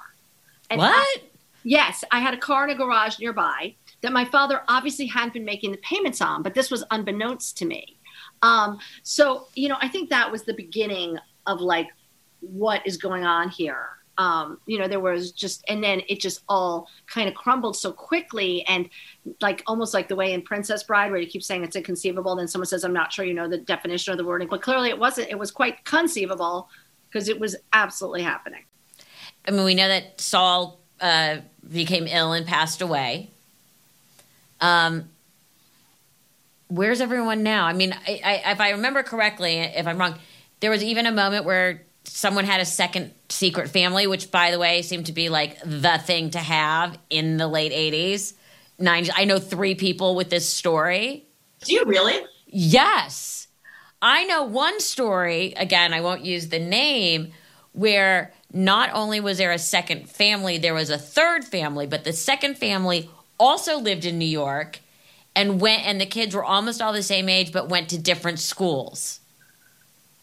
And 0.70 0.78
what? 0.78 0.92
I, 0.94 1.16
yes, 1.64 2.04
I 2.12 2.20
had 2.20 2.36
a 2.36 2.38
car 2.38 2.66
in 2.66 2.70
a 2.70 2.76
garage 2.76 3.18
nearby 3.18 3.74
that 4.06 4.14
my 4.14 4.26
father 4.26 4.62
obviously 4.70 5.08
hadn't 5.08 5.34
been 5.34 5.46
making 5.46 5.72
the 5.72 5.78
payments 5.80 6.22
on, 6.22 6.44
but 6.44 6.54
this 6.54 6.72
was 6.72 6.84
unbeknownst 6.92 7.58
to 7.58 7.66
me. 7.66 8.00
Um, 8.42 8.80
so, 9.04 9.48
you 9.56 9.68
know, 9.70 9.78
I 9.82 9.90
think 9.90 10.10
that 10.10 10.32
was 10.32 10.44
the 10.44 10.54
beginning 10.54 11.18
of 11.46 11.60
like 11.60 11.88
what 12.40 12.86
is 12.86 12.98
going 12.98 13.26
on 13.26 13.50
here. 13.50 13.90
um, 14.18 14.60
you 14.66 14.80
know, 14.80 14.88
there 14.88 15.00
was 15.00 15.32
just, 15.32 15.64
and 15.68 15.84
then 15.84 16.02
it 16.08 16.20
just 16.20 16.42
all 16.48 16.88
kind 17.08 17.28
of 17.28 17.36
crumbled 17.36 17.76
so 17.76 17.92
quickly. 17.92 18.66
And 18.68 18.90
like 19.42 19.64
almost 19.68 19.94
like 19.94 20.08
the 20.08 20.16
way 20.16 20.34
in 20.34 20.42
Princess 20.42 20.84
Bride, 20.84 21.12
where 21.12 21.20
you 21.20 21.28
keep 21.28 21.44
saying 21.44 21.64
it's 21.64 21.76
inconceivable, 21.76 22.36
then 22.36 22.48
someone 22.48 22.68
says, 22.68 22.84
I'm 22.84 22.94
not 22.94 23.12
sure 23.12 23.26
you 23.26 23.34
know 23.34 23.50
the 23.50 23.58
definition 23.58 24.12
of 24.12 24.18
the 24.18 24.26
word. 24.26 24.46
But 24.50 24.62
clearly 24.62 24.90
it 24.90 24.98
wasn't, 24.98 25.30
it 25.30 25.40
was 25.40 25.52
quite 25.52 25.84
conceivable 25.84 26.70
because 27.10 27.28
it 27.28 27.40
was 27.40 27.56
absolutely 27.74 28.24
happening. 28.24 28.64
I 29.48 29.52
mean, 29.52 29.66
we 29.66 29.76
know 29.76 29.88
that 29.88 30.20
Saul 30.22 30.80
uh, 31.02 31.38
became 31.70 32.08
ill 32.08 32.34
and 32.34 32.46
passed 32.46 32.82
away. 32.82 33.32
Um, 34.66 35.10
where's 36.68 37.00
everyone 37.00 37.44
now? 37.44 37.66
I 37.66 37.74
mean, 37.74 37.94
I, 37.94 38.22
I, 38.24 38.52
if 38.52 38.60
I 38.60 38.72
remember 38.72 39.04
correctly, 39.04 39.60
if 39.60 39.86
I'm 39.86 40.00
wrong, 40.00 40.16
there 40.60 40.72
was 40.72 40.84
even 40.84 41.06
a 41.06 41.12
moment 41.12 41.46
where 41.46 41.84
someone 42.06 42.46
had 42.46 42.60
a 42.62 42.66
second 42.66 43.14
secret 43.30 43.70
family, 43.70 44.08
which, 44.08 44.32
by 44.32 44.50
the 44.50 44.58
way, 44.58 44.82
seemed 44.82 45.06
to 45.06 45.14
be 45.14 45.30
like 45.30 45.60
the 45.64 46.00
thing 46.04 46.32
to 46.32 46.40
have 46.40 46.98
in 47.10 47.38
the 47.38 47.48
late 47.48 47.72
80s. 47.72 48.34
90s. 48.80 49.12
I 49.16 49.26
know 49.26 49.38
three 49.38 49.76
people 49.76 50.16
with 50.16 50.30
this 50.30 50.52
story. 50.52 51.28
Do 51.64 51.74
you 51.74 51.86
really? 51.86 52.26
Yes. 52.48 53.48
I 54.02 54.26
know 54.26 54.44
one 54.44 54.80
story, 54.80 55.54
again, 55.58 55.94
I 55.94 56.02
won't 56.02 56.26
use 56.26 56.50
the 56.50 56.60
name, 56.60 57.32
where 57.72 58.34
not 58.52 58.90
only 58.94 59.20
was 59.20 59.38
there 59.38 59.52
a 59.52 59.60
second 59.60 60.10
family, 60.10 60.58
there 60.58 60.74
was 60.74 60.90
a 60.90 60.98
third 60.98 61.46
family, 61.46 61.88
but 61.88 62.04
the 62.04 62.14
second 62.14 62.58
family 62.58 63.10
also 63.40 63.78
lived 63.78 64.06
in 64.06 64.18
New 64.18 64.26
York 64.26 64.80
and 65.36 65.60
went 65.60 65.86
and 65.86 66.00
the 66.00 66.06
kids 66.06 66.34
were 66.36 66.44
almost 66.44 66.82
all 66.82 66.94
the 66.94 67.04
same 67.04 67.30
age 67.30 67.52
but 67.52 67.70
went 67.70 67.90
to 67.90 67.98
different 67.98 68.40
schools. 68.40 69.20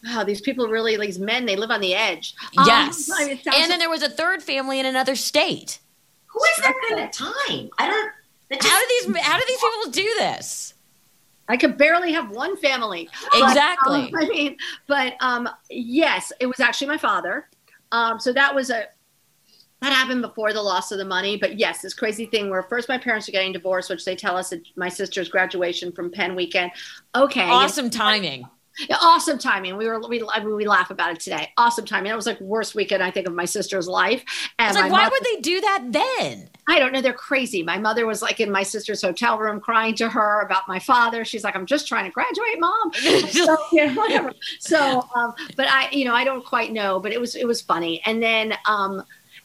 Wow, 0.05 0.25
these 0.25 0.41
people 0.41 0.67
really, 0.67 0.97
these 0.97 1.19
men, 1.19 1.47
they 1.47 1.55
live 1.55 1.71
on 1.71 1.81
the 1.81 1.95
edge. 1.95 2.35
Yes. 2.67 3.09
Um, 3.09 3.17
I 3.21 3.25
mean, 3.25 3.37
it 3.37 3.45
sounds 3.45 3.57
and 3.61 3.71
then 3.71 3.79
there 3.79 3.91
was 3.91 4.03
a 4.03 4.09
third 4.11 4.43
family 4.43 4.81
in 4.81 4.87
another 4.87 5.15
state. 5.15 5.79
Who 6.27 6.41
is 6.43 6.65
that 6.65 6.75
kind 6.89 7.01
of 7.05 7.11
time? 7.13 7.71
I 7.79 7.89
don't. 7.89 8.13
just- 8.51 8.69
How 8.69 8.81
do 8.81 8.87
these 8.89 9.17
how 9.23 9.39
do 9.39 9.45
these 9.47 9.59
people 9.59 9.93
do 9.93 10.15
this? 10.19 10.75
I 11.49 11.57
could 11.57 11.77
barely 11.77 12.13
have 12.13 12.31
one 12.31 12.57
family. 12.57 13.09
Exactly. 13.35 14.11
But, 14.11 14.23
um, 14.23 14.25
I 14.27 14.29
mean, 14.29 14.57
but 14.87 15.15
um, 15.21 15.49
yes, 15.71 16.33
it 16.41 16.47
was 16.47 16.61
actually 16.61 16.87
my 16.89 16.97
father. 16.97 17.49
Um, 17.93 18.19
so 18.19 18.33
that 18.33 18.55
was 18.55 18.71
a 18.71 18.87
that 19.83 19.93
happened 19.93 20.23
before 20.23 20.53
the 20.53 20.63
loss 20.63 20.93
of 20.93 20.99
the 20.99 21.05
money. 21.05 21.37
But 21.37 21.59
yes, 21.59 21.83
this 21.83 21.93
crazy 21.93 22.27
thing 22.27 22.51
where 22.51 22.63
first 22.63 22.89
my 22.89 22.99
parents 22.99 23.29
are 23.29 23.33
getting 23.33 23.53
divorced, 23.53 23.91
which 23.91 24.05
they 24.05 24.17
tell 24.17 24.37
us 24.37 24.53
at 24.53 24.61
my 24.77 24.89
sister's 24.89 25.29
graduation 25.29 25.93
from 25.93 26.11
Penn 26.11 26.35
weekend. 26.37 26.71
Okay, 27.15 27.49
Awesome 27.49 27.91
timing. 27.91 28.47
Awesome 29.03 29.39
timing. 29.39 29.77
We 29.77 29.87
were 29.87 30.01
we 30.09 30.23
I 30.33 30.43
mean, 30.43 30.57
we 30.57 30.67
laugh 30.67 30.91
about 30.91 31.13
it 31.13 31.21
today. 31.21 31.53
Awesome 31.59 31.85
timing. 31.85 32.11
It 32.11 32.17
was 32.17 32.27
like 32.27 32.41
worst 32.41 32.75
weekend 32.75 33.03
I 33.03 33.11
think 33.11 33.27
of 33.27 33.35
my 33.35 33.45
sister's 33.45 33.87
life. 33.87 34.25
And 34.59 34.75
like, 34.75 34.91
why 34.91 35.03
mother- 35.03 35.11
would 35.11 35.25
they 35.25 35.41
do 35.43 35.61
that 35.61 35.89
then? 35.91 36.49
I 36.69 36.79
don't 36.79 36.93
know. 36.93 37.03
They're 37.03 37.13
crazy. 37.13 37.63
My 37.63 37.77
mother 37.77 38.07
was 38.07 38.23
like 38.23 38.41
in 38.41 38.51
my 38.51 38.63
sister's 38.63 39.03
hotel 39.03 39.39
room 39.39 39.61
crying 39.61 39.95
to 39.97 40.09
her 40.09 40.41
about 40.41 40.69
my 40.69 40.79
father. 40.79 41.25
She's 41.25 41.45
like, 41.45 41.55
I'm 41.55 41.67
just 41.67 41.87
trying 41.87 42.05
to 42.05 42.11
graduate, 42.11 42.61
mom. 42.61 42.93
so, 43.31 43.57
yeah, 43.73 43.93
whatever. 43.95 44.33
So, 44.61 45.07
um, 45.15 45.35
but 45.57 45.67
I, 45.69 45.91
you 45.91 46.05
know, 46.05 46.15
I 46.15 46.25
don't 46.25 46.45
quite 46.45 46.73
know, 46.73 46.99
but 46.99 47.13
it 47.13 47.21
was, 47.21 47.35
it 47.35 47.47
was 47.47 47.61
funny. 47.61 48.01
And 48.07 48.23
then, 48.23 48.55
um, 48.67 49.03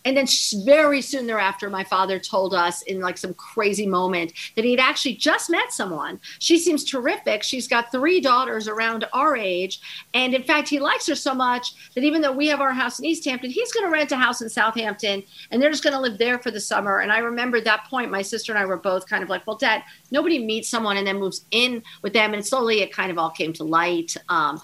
and 0.08 0.15
then 0.15 0.26
very 0.63 1.02
soon 1.02 1.28
thereafter, 1.28 1.70
my 1.70 1.84
father 1.84 2.17
told 2.17 2.54
us 2.54 2.82
in 2.84 3.02
like 3.02 3.17
some 3.17 3.34
crazy 3.34 3.86
moment 3.86 4.32
that 4.56 4.63
he'd 4.63 4.80
actually 4.80 5.15
just 5.15 5.50
met 5.50 5.74
someone. 5.74 6.17
She 6.39 6.58
seems 6.58 6.86
terrific. 6.86 7.43
She's 7.43 7.67
got 7.67 7.91
three 7.91 8.22
daughters 8.22 8.70
around 8.70 9.04
our 9.12 9.36
age. 9.36 9.82
And 10.13 10.34
in 10.34 10.43
fact, 10.43 10.70
he 10.70 10.80
likes 10.80 11.06
her 11.08 11.15
so 11.15 11.34
much 11.34 11.91
that 11.93 12.06
even 12.06 12.22
though 12.22 12.32
we 12.32 12.48
have 12.48 12.62
our 12.62 12.72
house 12.72 13.00
in 13.00 13.06
East 13.06 13.26
Hampton, 13.26 13.50
he's 13.52 13.74
going 13.74 13.86
to 13.86 13.91
rent 13.91 14.13
a 14.13 14.15
house 14.15 14.41
in 14.41 14.48
Southampton 14.48 15.24
and 15.52 15.62
they're 15.62 15.72
just 15.72 15.84
going 15.84 15.93
to 15.93 16.00
live 16.00 16.17
there 16.17 16.39
for 16.39 16.52
the 16.52 16.62
summer. 16.62 17.00
And 17.00 17.12
I 17.12 17.17
remember 17.17 17.60
that 17.60 17.84
point, 17.89 18.10
my 18.10 18.22
sister 18.22 18.54
and 18.54 18.60
I 18.60 18.63
were 18.63 18.78
both 18.78 19.08
kind 19.10 19.24
of 19.24 19.30
like, 19.30 19.46
well, 19.46 19.58
dad, 19.58 19.84
nobody 20.10 20.39
meets 20.39 20.70
someone 20.70 20.96
and 20.96 21.06
then 21.06 21.20
moves 21.20 21.43
in 21.52 21.84
with 22.02 22.13
them. 22.13 22.34
And 22.34 22.46
slowly 22.46 22.80
it 22.80 22.93
kind 22.93 23.12
of 23.12 23.17
all 23.17 23.32
came 23.32 23.52
to 23.52 23.65
light. 23.65 24.15
Um, 24.30 24.62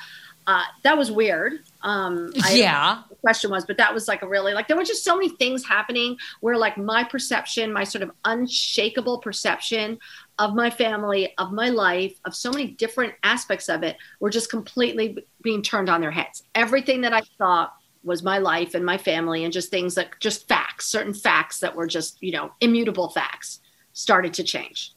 uh, 0.47 0.63
that 0.83 0.97
was 0.97 1.11
weird. 1.11 1.63
Um, 1.81 2.31
I- 2.41 2.53
yeah. 2.53 3.01
Question 3.23 3.49
was, 3.49 3.65
but 3.65 3.77
that 3.77 3.93
was 3.93 4.07
like 4.07 4.21
a 4.21 4.27
really 4.27 4.53
like 4.53 4.67
there 4.67 4.77
were 4.77 4.83
just 4.83 5.03
so 5.03 5.15
many 5.15 5.29
things 5.29 5.65
happening 5.65 6.17
where 6.41 6.57
like 6.57 6.77
my 6.77 7.03
perception, 7.03 7.71
my 7.71 7.83
sort 7.83 8.03
of 8.03 8.11
unshakable 8.25 9.19
perception 9.19 9.97
of 10.39 10.53
my 10.53 10.69
family, 10.69 11.33
of 11.37 11.51
my 11.51 11.69
life, 11.69 12.19
of 12.25 12.35
so 12.35 12.51
many 12.51 12.67
different 12.67 13.13
aspects 13.23 13.69
of 13.69 13.83
it 13.83 13.97
were 14.19 14.29
just 14.29 14.49
completely 14.49 15.17
being 15.41 15.61
turned 15.61 15.89
on 15.89 16.01
their 16.01 16.11
heads. 16.11 16.43
Everything 16.53 17.01
that 17.01 17.13
I 17.13 17.21
thought 17.37 17.73
was 18.03 18.23
my 18.23 18.37
life 18.39 18.75
and 18.75 18.85
my 18.85 18.97
family 18.97 19.45
and 19.45 19.53
just 19.53 19.71
things 19.71 19.95
that 19.95 20.19
just 20.19 20.47
facts, 20.47 20.87
certain 20.87 21.13
facts 21.13 21.59
that 21.59 21.75
were 21.75 21.87
just, 21.87 22.21
you 22.21 22.33
know, 22.33 22.51
immutable 22.59 23.09
facts 23.09 23.61
started 23.93 24.33
to 24.33 24.43
change 24.43 24.93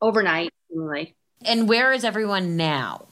overnight. 0.00 0.50
Anyway. 0.72 1.14
And 1.44 1.68
where 1.68 1.92
is 1.92 2.04
everyone 2.04 2.56
now? 2.56 3.08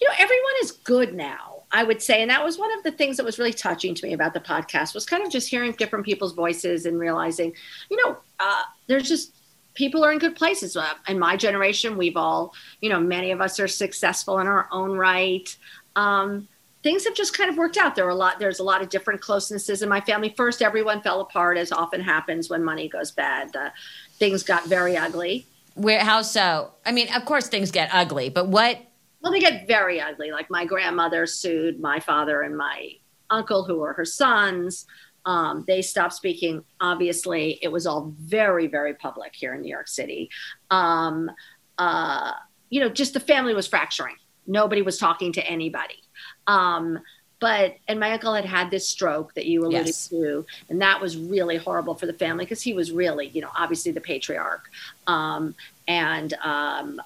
you 0.00 0.08
know 0.08 0.14
everyone 0.18 0.52
is 0.62 0.72
good 0.72 1.14
now 1.14 1.53
i 1.74 1.84
would 1.84 2.00
say 2.00 2.22
and 2.22 2.30
that 2.30 2.42
was 2.42 2.58
one 2.58 2.72
of 2.76 2.82
the 2.82 2.92
things 2.92 3.18
that 3.18 3.24
was 3.24 3.38
really 3.38 3.52
touching 3.52 3.94
to 3.94 4.06
me 4.06 4.14
about 4.14 4.32
the 4.32 4.40
podcast 4.40 4.94
was 4.94 5.04
kind 5.04 5.22
of 5.22 5.30
just 5.30 5.48
hearing 5.48 5.72
different 5.72 6.04
people's 6.04 6.32
voices 6.32 6.86
and 6.86 6.98
realizing 6.98 7.52
you 7.90 7.96
know 8.02 8.16
uh, 8.40 8.62
there's 8.86 9.08
just 9.08 9.32
people 9.74 10.04
are 10.04 10.12
in 10.12 10.18
good 10.18 10.36
places. 10.36 10.76
Uh, 10.76 10.94
in 11.08 11.18
my 11.18 11.36
generation 11.36 11.96
we've 11.96 12.16
all 12.16 12.54
you 12.80 12.88
know 12.88 12.98
many 13.00 13.30
of 13.30 13.40
us 13.40 13.60
are 13.60 13.68
successful 13.68 14.38
in 14.38 14.46
our 14.46 14.68
own 14.72 14.92
right. 14.92 15.56
Um, 15.96 16.48
things 16.82 17.04
have 17.04 17.14
just 17.14 17.36
kind 17.36 17.50
of 17.50 17.56
worked 17.56 17.76
out. 17.76 17.94
There 17.94 18.04
were 18.04 18.10
a 18.10 18.16
lot 18.16 18.38
there's 18.38 18.60
a 18.60 18.64
lot 18.64 18.82
of 18.82 18.88
different 18.88 19.20
closenesses 19.20 19.82
in 19.82 19.88
my 19.88 20.00
family. 20.00 20.32
First 20.36 20.62
everyone 20.62 21.02
fell 21.02 21.20
apart 21.20 21.58
as 21.58 21.72
often 21.72 22.00
happens 22.00 22.48
when 22.48 22.64
money 22.64 22.88
goes 22.88 23.10
bad. 23.10 23.54
Uh, 23.54 23.70
things 24.14 24.42
got 24.42 24.66
very 24.66 24.96
ugly. 24.96 25.46
Where 25.74 26.00
how 26.00 26.22
so? 26.22 26.72
I 26.86 26.92
mean, 26.92 27.12
of 27.12 27.24
course 27.24 27.48
things 27.48 27.70
get 27.70 27.90
ugly, 27.92 28.28
but 28.28 28.48
what 28.48 28.78
Well, 29.24 29.32
they 29.32 29.40
get 29.40 29.66
very 29.66 30.02
ugly. 30.02 30.30
Like 30.32 30.50
my 30.50 30.66
grandmother 30.66 31.24
sued 31.24 31.80
my 31.80 31.98
father 31.98 32.42
and 32.42 32.54
my 32.58 32.90
uncle, 33.30 33.64
who 33.64 33.78
were 33.78 33.94
her 33.94 34.04
sons. 34.04 34.84
Um, 35.24 35.64
they 35.66 35.80
stopped 35.80 36.12
speaking. 36.12 36.62
Obviously, 36.78 37.58
it 37.62 37.68
was 37.68 37.86
all 37.86 38.12
very, 38.20 38.66
very 38.66 38.92
public 38.92 39.34
here 39.34 39.54
in 39.54 39.62
New 39.62 39.70
York 39.70 39.88
City. 39.88 40.28
Um, 40.70 41.30
uh, 41.78 42.32
you 42.68 42.80
know, 42.80 42.90
just 42.90 43.14
the 43.14 43.20
family 43.20 43.54
was 43.54 43.66
fracturing. 43.66 44.16
Nobody 44.46 44.82
was 44.82 44.98
talking 44.98 45.32
to 45.32 45.46
anybody. 45.46 46.02
Um, 46.46 46.98
but 47.40 47.76
and 47.88 47.98
my 47.98 48.12
uncle 48.12 48.34
had 48.34 48.44
had 48.44 48.70
this 48.70 48.86
stroke 48.86 49.32
that 49.34 49.46
you 49.46 49.62
alluded 49.62 49.86
Yes. 49.86 50.08
to, 50.08 50.44
and 50.68 50.82
that 50.82 51.00
was 51.00 51.16
really 51.16 51.56
horrible 51.56 51.94
for 51.94 52.04
the 52.04 52.12
family 52.12 52.44
because 52.44 52.60
he 52.60 52.74
was 52.74 52.92
really, 52.92 53.28
you 53.28 53.40
know, 53.40 53.50
obviously 53.56 53.90
the 53.90 54.02
patriarch. 54.02 54.70
Um, 55.06 55.54
and 55.88 56.34
um, 56.42 57.00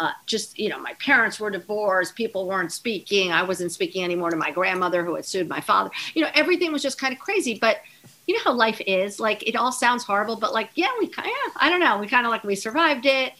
uh, 0.00 0.12
just 0.24 0.58
you 0.58 0.70
know 0.70 0.78
my 0.78 0.94
parents 0.94 1.38
were 1.38 1.50
divorced 1.50 2.16
people 2.16 2.46
weren't 2.46 2.72
speaking 2.72 3.30
i 3.32 3.42
wasn't 3.42 3.70
speaking 3.70 4.02
anymore 4.02 4.30
to 4.30 4.36
my 4.36 4.50
grandmother 4.50 5.04
who 5.04 5.14
had 5.14 5.24
sued 5.26 5.48
my 5.48 5.60
father. 5.60 5.90
You 6.14 6.22
know 6.22 6.30
everything 6.34 6.72
was 6.72 6.82
just 6.82 6.98
kind 6.98 7.12
of 7.12 7.20
crazy 7.20 7.58
but 7.60 7.82
you 8.26 8.34
know 8.34 8.40
how 8.44 8.52
life 8.54 8.80
is 8.86 9.20
like 9.20 9.46
it 9.46 9.56
all 9.56 9.70
sounds 9.70 10.02
horrible 10.02 10.36
but 10.36 10.54
like 10.54 10.70
yeah 10.74 10.88
we 10.98 11.06
kind 11.06 11.28
of 11.46 11.52
i 11.56 11.68
don't 11.68 11.80
know 11.80 11.98
we 11.98 12.08
kind 12.08 12.26
of 12.26 12.30
like 12.30 12.42
we 12.42 12.56
survived 12.56 13.06
it. 13.06 13.34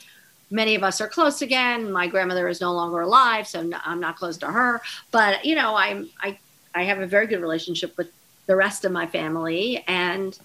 Many 0.52 0.74
of 0.74 0.82
us 0.82 1.00
are 1.00 1.08
close 1.08 1.42
again 1.42 1.90
my 1.90 2.06
grandmother 2.08 2.46
is 2.48 2.60
no 2.60 2.72
longer 2.74 3.00
alive 3.00 3.46
so 3.46 3.62
no, 3.62 3.78
i'm 3.84 4.00
not 4.00 4.16
close 4.16 4.36
to 4.38 4.46
her 4.46 4.82
but 5.10 5.44
you 5.44 5.54
know 5.54 5.76
i'm 5.76 6.10
i 6.20 6.38
i 6.74 6.82
have 6.84 6.98
a 7.00 7.06
very 7.06 7.26
good 7.26 7.40
relationship 7.40 7.96
with 7.96 8.10
the 8.46 8.56
rest 8.56 8.84
of 8.84 8.92
my 8.92 9.06
family 9.06 9.82
and 9.86 10.38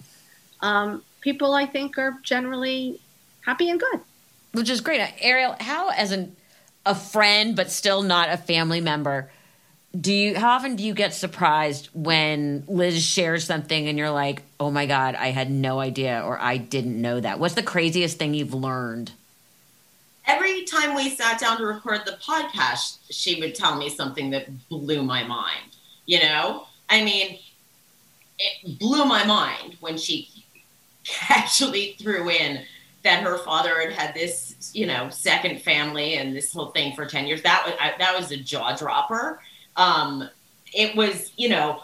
um, 0.60 1.02
people 1.20 1.52
i 1.52 1.66
think 1.66 1.98
are 1.98 2.16
generally 2.22 3.00
happy 3.44 3.68
and 3.68 3.80
good 3.80 4.00
which 4.56 4.70
is 4.70 4.80
great. 4.80 5.06
Ariel, 5.20 5.54
how 5.60 5.90
as 5.90 6.12
an 6.12 6.34
a 6.86 6.94
friend 6.94 7.54
but 7.54 7.70
still 7.70 8.02
not 8.02 8.30
a 8.30 8.36
family 8.36 8.80
member, 8.80 9.30
do 9.98 10.12
you 10.12 10.36
how 10.38 10.50
often 10.50 10.76
do 10.76 10.84
you 10.84 10.94
get 10.94 11.14
surprised 11.14 11.90
when 11.92 12.64
Liz 12.66 13.04
shares 13.04 13.44
something 13.44 13.86
and 13.86 13.98
you're 13.98 14.10
like, 14.10 14.42
"Oh 14.58 14.70
my 14.70 14.86
god, 14.86 15.14
I 15.14 15.28
had 15.28 15.50
no 15.50 15.78
idea 15.78 16.22
or 16.24 16.38
I 16.40 16.56
didn't 16.56 17.00
know 17.00 17.20
that." 17.20 17.38
What's 17.38 17.54
the 17.54 17.62
craziest 17.62 18.18
thing 18.18 18.34
you've 18.34 18.54
learned? 18.54 19.12
Every 20.26 20.64
time 20.64 20.96
we 20.96 21.10
sat 21.10 21.38
down 21.38 21.58
to 21.58 21.66
record 21.66 22.00
the 22.04 22.18
podcast, 22.20 22.98
she 23.10 23.38
would 23.40 23.54
tell 23.54 23.76
me 23.76 23.88
something 23.88 24.30
that 24.30 24.68
blew 24.68 25.02
my 25.02 25.22
mind. 25.22 25.76
You 26.06 26.20
know, 26.20 26.66
I 26.88 27.04
mean, 27.04 27.38
it 28.38 28.78
blew 28.78 29.04
my 29.04 29.24
mind 29.24 29.76
when 29.80 29.98
she 29.98 30.28
actually 31.28 31.94
threw 31.98 32.30
in 32.30 32.64
that 33.06 33.22
her 33.22 33.38
father 33.38 33.80
had 33.80 33.92
had 33.92 34.14
this, 34.14 34.72
you 34.74 34.84
know, 34.84 35.08
second 35.10 35.62
family 35.62 36.16
and 36.16 36.36
this 36.36 36.52
whole 36.52 36.72
thing 36.72 36.94
for 36.94 37.06
ten 37.06 37.24
years. 37.26 37.40
That 37.42 37.62
was 37.64 37.74
I, 37.80 37.94
that 37.98 38.18
was 38.18 38.32
a 38.32 38.36
jaw 38.36 38.74
dropper. 38.76 39.40
Um, 39.76 40.28
it 40.74 40.96
was, 40.96 41.32
you 41.36 41.48
know, 41.48 41.82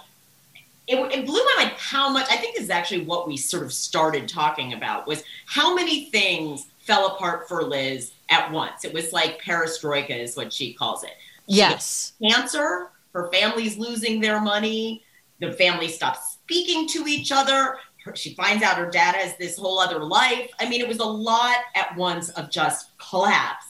it, 0.88 0.96
it 1.12 1.24
blew 1.24 1.44
my 1.56 1.64
mind 1.64 1.76
how 1.78 2.10
much. 2.10 2.26
I 2.28 2.36
think 2.36 2.56
this 2.56 2.64
is 2.64 2.70
actually 2.70 3.04
what 3.04 3.28
we 3.28 3.36
sort 3.36 3.62
of 3.62 3.72
started 3.72 4.28
talking 4.28 4.72
about 4.72 5.06
was 5.06 5.22
how 5.46 5.74
many 5.74 6.06
things 6.06 6.66
fell 6.80 7.14
apart 7.14 7.48
for 7.48 7.62
Liz 7.62 8.12
at 8.28 8.50
once. 8.50 8.84
It 8.84 8.92
was 8.92 9.12
like 9.12 9.40
perestroika, 9.40 10.18
is 10.18 10.36
what 10.36 10.52
she 10.52 10.74
calls 10.74 11.04
it. 11.04 11.12
Yes. 11.46 12.14
cancer. 12.20 12.90
Her 13.14 13.30
family's 13.30 13.78
losing 13.78 14.20
their 14.20 14.40
money. 14.40 15.04
The 15.38 15.52
family 15.52 15.88
stops 15.88 16.32
speaking 16.32 16.88
to 16.88 17.06
each 17.06 17.30
other. 17.30 17.78
Her, 18.04 18.16
she 18.16 18.34
finds 18.34 18.62
out 18.62 18.76
her 18.76 18.90
dad 18.90 19.14
has 19.14 19.36
this 19.36 19.56
whole 19.56 19.78
other 19.78 20.02
life. 20.04 20.50
I 20.58 20.68
mean, 20.68 20.80
it 20.80 20.88
was 20.88 20.98
a 20.98 21.04
lot 21.04 21.56
at 21.74 21.96
once 21.96 22.30
of 22.30 22.50
just 22.50 22.96
collapse. 22.98 23.66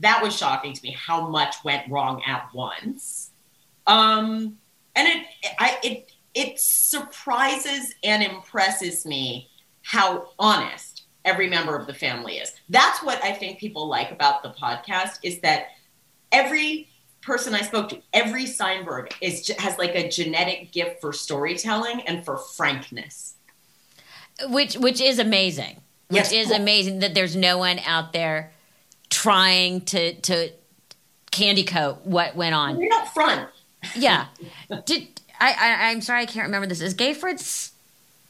That 0.00 0.22
was 0.22 0.36
shocking 0.36 0.72
to 0.72 0.82
me 0.82 0.92
how 0.92 1.28
much 1.28 1.56
went 1.64 1.90
wrong 1.90 2.22
at 2.26 2.48
once. 2.52 3.30
Um, 3.86 4.58
and 4.94 5.08
it, 5.08 5.26
I, 5.58 5.78
it, 5.82 6.12
it 6.34 6.58
surprises 6.58 7.94
and 8.02 8.22
impresses 8.22 9.06
me 9.06 9.48
how 9.82 10.28
honest 10.38 11.04
every 11.24 11.48
member 11.48 11.76
of 11.76 11.86
the 11.86 11.94
family 11.94 12.38
is. 12.38 12.52
That's 12.68 13.02
what 13.02 13.22
I 13.22 13.32
think 13.32 13.58
people 13.58 13.86
like 13.86 14.10
about 14.10 14.42
the 14.42 14.50
podcast 14.50 15.18
is 15.22 15.40
that 15.40 15.68
every 16.30 16.88
person 17.22 17.54
I 17.54 17.62
spoke 17.62 17.88
to, 17.90 18.02
every 18.12 18.46
Steinberg 18.46 19.14
is 19.20 19.48
has 19.58 19.78
like 19.78 19.94
a 19.94 20.08
genetic 20.08 20.72
gift 20.72 21.00
for 21.00 21.12
storytelling 21.12 22.02
and 22.02 22.24
for 22.24 22.36
frankness, 22.36 23.34
which 24.48 24.76
which 24.76 25.00
is 25.00 25.18
amazing. 25.18 25.76
Which 26.08 26.30
yes. 26.30 26.32
is 26.32 26.50
amazing 26.50 26.98
that 26.98 27.14
there's 27.14 27.34
no 27.34 27.58
one 27.58 27.78
out 27.86 28.12
there 28.12 28.52
trying 29.10 29.82
to 29.82 30.14
to 30.14 30.50
candy 31.30 31.64
coat 31.64 32.04
what 32.04 32.36
went 32.36 32.54
on. 32.54 32.78
You're 32.78 32.88
not 32.88 33.12
front. 33.12 33.48
Yeah. 33.96 34.26
Did 34.84 35.08
I, 35.40 35.52
I? 35.52 35.90
I'm 35.90 36.00
sorry, 36.00 36.22
I 36.22 36.26
can't 36.26 36.46
remember 36.46 36.66
this. 36.66 36.80
Is 36.80 36.94
Gayfryd's 36.94 37.72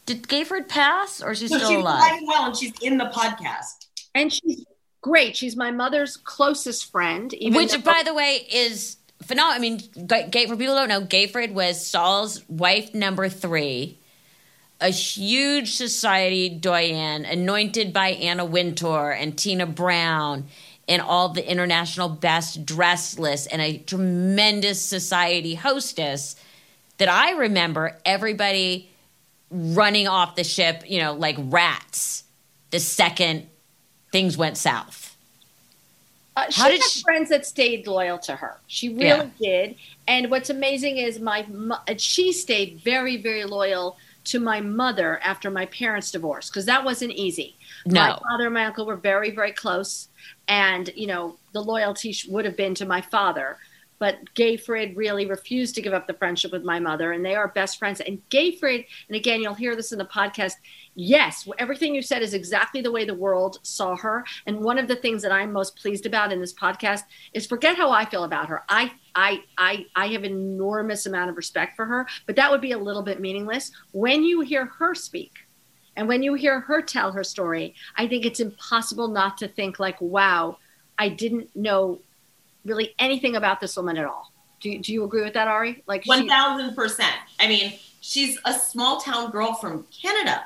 did 0.05 0.23
Gayfryd 0.23 0.67
pass, 0.67 1.21
or 1.21 1.33
she's 1.33 1.51
no, 1.51 1.57
still 1.57 1.69
she's 1.69 1.77
alive? 1.77 2.19
well, 2.25 2.47
and 2.47 2.57
she's 2.57 2.73
in 2.81 2.97
the 2.97 3.05
podcast, 3.05 3.87
and 4.13 4.33
she's 4.33 4.65
great. 5.01 5.35
She's 5.35 5.55
my 5.55 5.71
mother's 5.71 6.17
closest 6.17 6.91
friend. 6.91 7.33
Which, 7.39 7.71
though- 7.71 7.77
by 7.79 8.01
the 8.03 8.13
way, 8.13 8.45
is 8.51 8.97
phenomenal. 9.21 9.55
I 9.55 9.59
mean, 9.59 10.27
Gay, 10.29 10.47
for 10.47 10.57
people 10.57 10.75
who 10.75 10.87
don't 10.87 10.89
know, 10.89 11.01
Gayfryd 11.01 11.53
was 11.53 11.85
Saul's 11.85 12.47
wife 12.49 12.93
number 12.93 13.29
three, 13.29 13.97
a 14.83 14.89
huge 14.89 15.73
society 15.73 16.49
doyen, 16.49 17.23
anointed 17.25 17.93
by 17.93 18.09
Anna 18.09 18.43
Wintour 18.43 19.11
and 19.11 19.37
Tina 19.37 19.65
Brown 19.65 20.45
and 20.89 21.01
all 21.01 21.29
the 21.29 21.49
international 21.49 22.09
best 22.09 22.65
dress 22.65 23.17
lists, 23.17 23.47
and 23.47 23.61
a 23.61 23.77
tremendous 23.77 24.83
society 24.83 25.55
hostess 25.55 26.35
that 26.97 27.07
I 27.07 27.31
remember 27.31 27.97
everybody 28.05 28.89
running 29.49 30.09
off 30.09 30.35
the 30.35 30.43
ship, 30.43 30.83
you 30.85 30.99
know, 30.99 31.13
like 31.13 31.37
rats 31.39 32.23
the 32.71 32.79
second 32.79 33.47
things 34.11 34.35
went 34.35 34.57
south. 34.57 35.15
Uh, 36.35 36.49
she 36.49 36.61
How 36.61 36.71
had 36.71 36.81
she... 36.81 37.01
friends 37.03 37.29
that 37.29 37.45
stayed 37.45 37.85
loyal 37.85 38.17
to 38.19 38.35
her. 38.35 38.57
She 38.65 38.89
really 38.89 39.31
yeah. 39.37 39.65
did. 39.67 39.75
And 40.07 40.31
what's 40.31 40.49
amazing 40.49 40.97
is 40.97 41.19
my 41.19 41.45
she 41.97 42.33
stayed 42.33 42.81
very 42.83 43.15
very 43.17 43.45
loyal 43.45 43.95
to 44.25 44.39
my 44.39 44.61
mother 44.61 45.19
after 45.23 45.49
my 45.49 45.65
parents' 45.67 46.11
divorce 46.11 46.49
because 46.49 46.65
that 46.65 46.83
wasn't 46.83 47.11
easy. 47.11 47.55
No. 47.85 48.01
My 48.01 48.19
father 48.19 48.45
and 48.45 48.53
my 48.53 48.65
uncle 48.65 48.85
were 48.85 48.95
very 48.95 49.31
very 49.31 49.51
close, 49.51 50.09
and 50.47 50.89
you 50.95 51.07
know 51.07 51.37
the 51.53 51.61
loyalty 51.61 52.15
would 52.27 52.45
have 52.45 52.57
been 52.57 52.75
to 52.75 52.85
my 52.85 53.01
father. 53.01 53.57
But 54.03 54.33
Gayfryd 54.35 54.97
really 54.97 55.25
refused 55.27 55.75
to 55.75 55.81
give 55.81 55.93
up 55.93 56.07
the 56.07 56.13
friendship 56.13 56.51
with 56.51 56.65
my 56.65 56.77
mother, 56.77 57.13
and 57.13 57.25
they 57.25 57.35
are 57.35 57.47
best 57.47 57.79
friends. 57.79 58.01
And 58.01 58.21
Gayfryd, 58.29 58.85
and 59.07 59.15
again, 59.15 59.41
you'll 59.41 59.53
hear 59.53 59.77
this 59.77 59.93
in 59.93 59.97
the 59.97 60.03
podcast. 60.03 60.55
Yes, 60.93 61.47
everything 61.57 61.95
you 61.95 62.01
said 62.01 62.21
is 62.21 62.33
exactly 62.33 62.81
the 62.81 62.91
way 62.91 63.05
the 63.05 63.13
world 63.13 63.59
saw 63.63 63.95
her. 63.95 64.25
And 64.45 64.59
one 64.59 64.77
of 64.77 64.89
the 64.89 64.97
things 64.97 65.21
that 65.21 65.31
I'm 65.31 65.53
most 65.53 65.77
pleased 65.77 66.05
about 66.05 66.33
in 66.33 66.41
this 66.41 66.53
podcast 66.53 67.03
is 67.31 67.47
forget 67.47 67.77
how 67.77 67.91
I 67.91 68.03
feel 68.03 68.25
about 68.25 68.49
her. 68.49 68.63
I 68.67 68.91
I 69.15 69.41
I 69.57 69.85
I 69.95 70.07
have 70.07 70.25
enormous 70.25 71.05
amount 71.05 71.29
of 71.29 71.37
respect 71.37 71.77
for 71.77 71.85
her, 71.85 72.05
but 72.25 72.35
that 72.35 72.51
would 72.51 72.59
be 72.59 72.73
a 72.73 72.77
little 72.77 73.03
bit 73.03 73.21
meaningless 73.21 73.71
when 73.93 74.25
you 74.25 74.41
hear 74.41 74.65
her 74.65 74.93
speak. 74.93 75.31
And 75.95 76.09
when 76.09 76.23
you 76.23 76.33
hear 76.33 76.59
her 76.59 76.81
tell 76.81 77.13
her 77.13 77.23
story, 77.23 77.73
I 77.95 78.09
think 78.09 78.25
it's 78.25 78.41
impossible 78.41 79.07
not 79.07 79.37
to 79.37 79.47
think 79.47 79.79
like, 79.79 80.01
wow, 80.01 80.57
I 80.97 81.07
didn't 81.07 81.55
know 81.55 82.01
really 82.65 82.95
anything 82.99 83.35
about 83.35 83.59
this 83.59 83.75
woman 83.75 83.97
at 83.97 84.05
all. 84.05 84.31
Do 84.61 84.69
you, 84.69 84.79
do 84.79 84.93
you 84.93 85.03
agree 85.03 85.23
with 85.23 85.33
that, 85.33 85.47
Ari? 85.47 85.83
Like 85.87 86.05
one 86.05 86.27
thousand 86.27 86.75
percent. 86.75 87.15
I 87.39 87.47
mean, 87.47 87.73
she's 88.01 88.39
a 88.45 88.53
small 88.53 89.01
town 89.01 89.31
girl 89.31 89.53
from 89.55 89.85
Canada. 89.91 90.43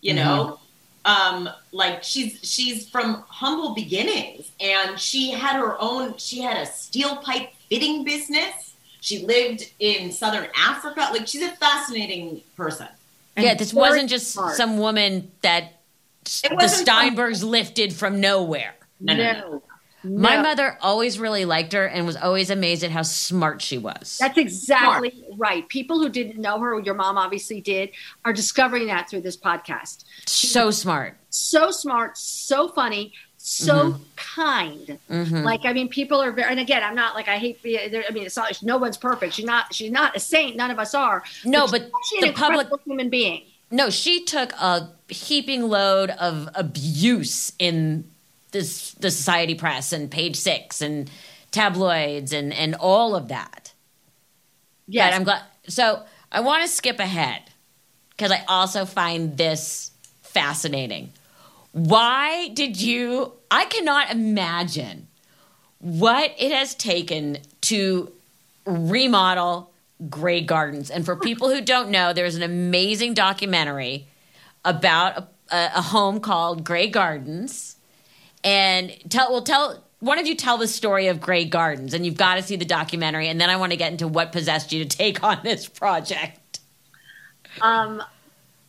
You 0.00 0.14
mm-hmm. 0.14 0.24
know, 0.24 0.60
um, 1.04 1.50
like 1.72 2.02
she's 2.02 2.40
she's 2.42 2.88
from 2.88 3.24
humble 3.28 3.74
beginnings, 3.74 4.50
and 4.60 4.98
she 4.98 5.30
had 5.30 5.56
her 5.56 5.76
own. 5.80 6.16
She 6.16 6.40
had 6.40 6.56
a 6.56 6.66
steel 6.66 7.16
pipe 7.16 7.50
fitting 7.68 8.04
business. 8.04 8.74
She 9.00 9.24
lived 9.26 9.70
in 9.78 10.12
southern 10.12 10.48
Africa. 10.56 11.08
Like 11.12 11.26
she's 11.28 11.42
a 11.42 11.52
fascinating 11.56 12.40
person. 12.56 12.88
And 13.36 13.44
yeah, 13.44 13.54
this 13.54 13.72
wasn't 13.72 14.10
just 14.10 14.32
smart. 14.32 14.56
some 14.56 14.78
woman 14.78 15.30
that 15.42 15.80
the 16.24 16.66
Steinbergs 16.66 17.44
lifted 17.44 17.92
from 17.92 18.20
nowhere. 18.20 18.74
No, 19.00 19.14
no, 19.14 19.32
no. 19.32 19.62
No. 20.08 20.20
My 20.20 20.40
mother 20.42 20.78
always 20.80 21.18
really 21.18 21.44
liked 21.44 21.72
her 21.72 21.86
and 21.86 22.06
was 22.06 22.16
always 22.16 22.50
amazed 22.50 22.82
at 22.84 22.90
how 22.90 23.02
smart 23.02 23.60
she 23.62 23.78
was. 23.78 24.18
That's 24.20 24.38
exactly 24.38 25.10
smart. 25.10 25.32
right. 25.36 25.68
People 25.68 25.98
who 25.98 26.08
didn't 26.08 26.40
know 26.40 26.58
her, 26.58 26.78
your 26.80 26.94
mom 26.94 27.18
obviously 27.18 27.60
did, 27.60 27.90
are 28.24 28.32
discovering 28.32 28.86
that 28.86 29.08
through 29.10 29.20
this 29.22 29.36
podcast. 29.36 30.04
so 30.26 30.70
smart. 30.70 31.16
So 31.30 31.70
smart, 31.70 32.16
so 32.16 32.68
funny, 32.68 33.12
so 33.36 33.92
mm-hmm. 33.92 34.02
kind. 34.16 34.98
Mm-hmm. 35.10 35.36
Like 35.38 35.64
I 35.64 35.72
mean, 35.72 35.88
people 35.88 36.20
are 36.20 36.32
very. 36.32 36.50
And 36.50 36.60
again, 36.60 36.82
I'm 36.82 36.94
not 36.94 37.14
like 37.14 37.28
I 37.28 37.38
hate. 37.38 37.60
I 37.64 38.10
mean, 38.12 38.26
it's 38.26 38.36
not. 38.36 38.62
No 38.62 38.78
one's 38.78 38.96
perfect. 38.96 39.34
She's 39.34 39.44
not. 39.44 39.72
She's 39.74 39.90
not 39.90 40.16
a 40.16 40.20
saint. 40.20 40.56
None 40.56 40.70
of 40.70 40.78
us 40.78 40.94
are. 40.94 41.22
No, 41.44 41.66
but, 41.66 41.90
but 41.90 42.26
the 42.26 42.32
public 42.32 42.68
human 42.84 43.10
being. 43.10 43.44
No, 43.70 43.90
she 43.90 44.24
took 44.24 44.52
a 44.54 44.90
heaping 45.08 45.68
load 45.68 46.10
of 46.10 46.48
abuse 46.54 47.52
in 47.58 48.10
this 48.50 48.92
the 48.92 49.10
society 49.10 49.54
press 49.54 49.92
and 49.92 50.10
page 50.10 50.36
six 50.36 50.80
and 50.80 51.10
tabloids 51.50 52.32
and 52.32 52.52
and 52.52 52.74
all 52.76 53.14
of 53.14 53.28
that. 53.28 53.72
Yeah 54.86 55.10
i'm 55.14 55.24
glad 55.24 55.42
so 55.66 56.02
i 56.32 56.40
want 56.40 56.62
to 56.62 56.68
skip 56.68 56.98
ahead 56.98 57.42
because 58.10 58.30
i 58.30 58.42
also 58.48 58.84
find 58.84 59.36
this 59.36 59.90
fascinating. 60.22 61.12
Why 61.72 62.48
did 62.48 62.80
you 62.80 63.32
i 63.50 63.66
cannot 63.66 64.10
imagine 64.10 65.08
what 65.80 66.34
it 66.38 66.52
has 66.52 66.74
taken 66.74 67.38
to 67.62 68.10
remodel 68.64 69.70
Grey 70.08 70.40
Gardens. 70.40 70.90
And 70.90 71.04
for 71.04 71.16
people 71.28 71.50
who 71.50 71.60
don't 71.60 71.90
know 71.90 72.12
there's 72.12 72.34
an 72.34 72.42
amazing 72.42 73.14
documentary 73.14 74.06
about 74.64 75.28
a, 75.50 75.70
a 75.76 75.82
home 75.82 76.20
called 76.20 76.64
Grey 76.64 76.88
Gardens 76.88 77.76
and 78.44 78.92
tell 79.10 79.32
well 79.32 79.42
tell 79.42 79.84
one 80.00 80.18
of 80.18 80.26
you 80.26 80.36
tell 80.36 80.58
the 80.58 80.68
story 80.68 81.08
of 81.08 81.20
Grey 81.20 81.44
Gardens, 81.44 81.92
and 81.92 82.06
you've 82.06 82.16
got 82.16 82.36
to 82.36 82.42
see 82.42 82.56
the 82.56 82.64
documentary, 82.64 83.28
and 83.28 83.40
then 83.40 83.50
I 83.50 83.56
want 83.56 83.72
to 83.72 83.76
get 83.76 83.90
into 83.90 84.06
what 84.06 84.30
possessed 84.30 84.72
you 84.72 84.84
to 84.84 84.88
take 84.88 85.24
on 85.24 85.40
this 85.42 85.66
project. 85.66 86.60
Um, 87.60 88.02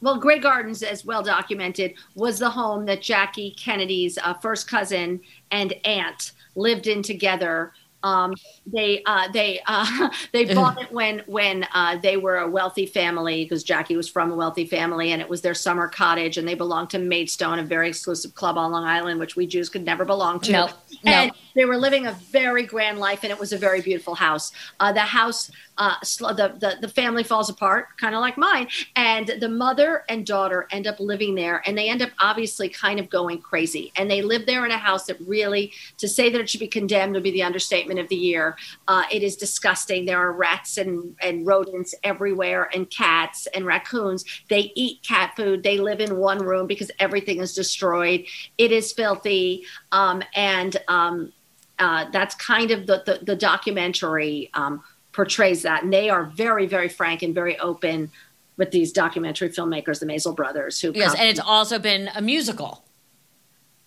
well, 0.01 0.17
Grey 0.17 0.39
Gardens, 0.39 0.81
as 0.81 1.05
well 1.05 1.21
documented, 1.21 1.93
was 2.15 2.39
the 2.39 2.49
home 2.49 2.85
that 2.85 3.01
Jackie 3.01 3.51
Kennedy's 3.51 4.17
uh, 4.17 4.33
first 4.35 4.67
cousin 4.67 5.19
and 5.51 5.73
aunt 5.85 6.31
lived 6.55 6.87
in 6.87 7.03
together 7.03 7.73
um, 8.03 8.33
they 8.65 9.03
uh, 9.05 9.29
they 9.31 9.61
uh, 9.67 10.09
they 10.31 10.53
bought 10.53 10.81
it 10.81 10.91
when 10.91 11.23
when 11.27 11.67
uh, 11.73 11.97
they 11.97 12.17
were 12.17 12.37
a 12.37 12.49
wealthy 12.49 12.85
family 12.85 13.43
because 13.43 13.63
Jackie 13.63 13.97
was 13.97 14.07
from 14.07 14.31
a 14.31 14.35
wealthy 14.35 14.65
family 14.65 15.11
and 15.11 15.21
it 15.21 15.29
was 15.29 15.41
their 15.41 15.53
summer 15.53 15.87
cottage 15.87 16.37
and 16.37 16.47
they 16.47 16.53
belonged 16.53 16.89
to 16.91 16.99
Maidstone, 16.99 17.59
a 17.59 17.63
very 17.63 17.89
exclusive 17.89 18.35
club 18.35 18.57
on 18.57 18.71
Long 18.71 18.85
Island, 18.85 19.19
which 19.19 19.35
we 19.35 19.47
Jews 19.47 19.69
could 19.69 19.85
never 19.85 20.05
belong 20.05 20.39
to. 20.41 20.69
And 21.05 21.27
nope. 21.27 21.35
They 21.59 21.65
were 21.65 21.77
living 21.77 22.07
a 22.07 22.13
very 22.13 22.63
grand 22.63 22.99
life 22.99 23.23
and 23.23 23.31
it 23.33 23.37
was 23.37 23.51
a 23.51 23.57
very 23.57 23.81
beautiful 23.81 24.15
house. 24.15 24.53
Uh, 24.79 24.93
the 24.93 25.01
house, 25.01 25.51
uh, 25.77 25.95
the, 26.01 26.55
the 26.57 26.77
the 26.79 26.87
family 26.87 27.23
falls 27.23 27.49
apart, 27.49 27.97
kind 27.97 28.15
of 28.15 28.21
like 28.21 28.37
mine, 28.37 28.67
and 28.95 29.27
the 29.41 29.49
mother 29.49 30.05
and 30.07 30.25
daughter 30.25 30.67
end 30.71 30.87
up 30.87 30.99
living 31.01 31.35
there 31.35 31.61
and 31.65 31.77
they 31.77 31.89
end 31.89 32.01
up 32.01 32.11
obviously 32.19 32.69
kind 32.69 32.97
of 32.97 33.09
going 33.09 33.41
crazy 33.41 33.91
and 33.97 34.09
they 34.09 34.21
live 34.21 34.45
there 34.45 34.65
in 34.65 34.71
a 34.71 34.77
house 34.77 35.05
that 35.07 35.17
really 35.19 35.73
to 35.97 36.07
say 36.07 36.29
that 36.29 36.39
it 36.39 36.49
should 36.49 36.61
be 36.61 36.67
condemned 36.67 37.13
would 37.13 37.23
be 37.23 37.31
the 37.31 37.43
understatement 37.43 37.99
of 37.99 38.07
the 38.07 38.15
year. 38.15 38.55
Uh, 38.87 39.03
it 39.11 39.21
is 39.21 39.35
disgusting. 39.35 40.05
There 40.05 40.19
are 40.19 40.31
rats 40.31 40.77
and, 40.77 41.13
and 41.21 41.45
rodents 41.45 41.93
everywhere, 42.03 42.69
and 42.73 42.89
cats 42.89 43.47
and 43.53 43.65
raccoons. 43.65 44.23
They 44.47 44.71
eat 44.75 45.03
cat 45.03 45.33
food. 45.35 45.63
They 45.63 45.77
live 45.77 45.99
in 45.99 46.15
one 46.15 46.39
room 46.39 46.67
because 46.67 46.89
everything 46.99 47.39
is 47.39 47.53
destroyed. 47.53 48.23
It 48.57 48.71
is 48.71 48.93
filthy. 48.93 49.65
Um, 49.91 50.23
and 50.35 50.77
um, 50.87 51.33
uh, 51.79 52.09
that's 52.11 52.35
kind 52.35 52.71
of 52.71 52.87
the, 52.87 53.03
the, 53.05 53.25
the 53.25 53.35
documentary 53.35 54.49
um, 54.53 54.83
portrays 55.11 55.63
that. 55.63 55.83
And 55.83 55.91
they 55.91 56.09
are 56.09 56.25
very, 56.25 56.67
very 56.67 56.89
frank 56.89 57.23
and 57.23 57.33
very 57.33 57.57
open 57.59 58.11
with 58.57 58.71
these 58.71 58.91
documentary 58.91 59.49
filmmakers, 59.49 59.99
the 59.99 60.05
Maysles 60.05 60.35
brothers. 60.35 60.79
Who 60.81 60.91
yes, 60.93 61.15
and 61.15 61.29
it's 61.29 61.39
also 61.39 61.79
been 61.79 62.09
a 62.13 62.21
musical. 62.21 62.83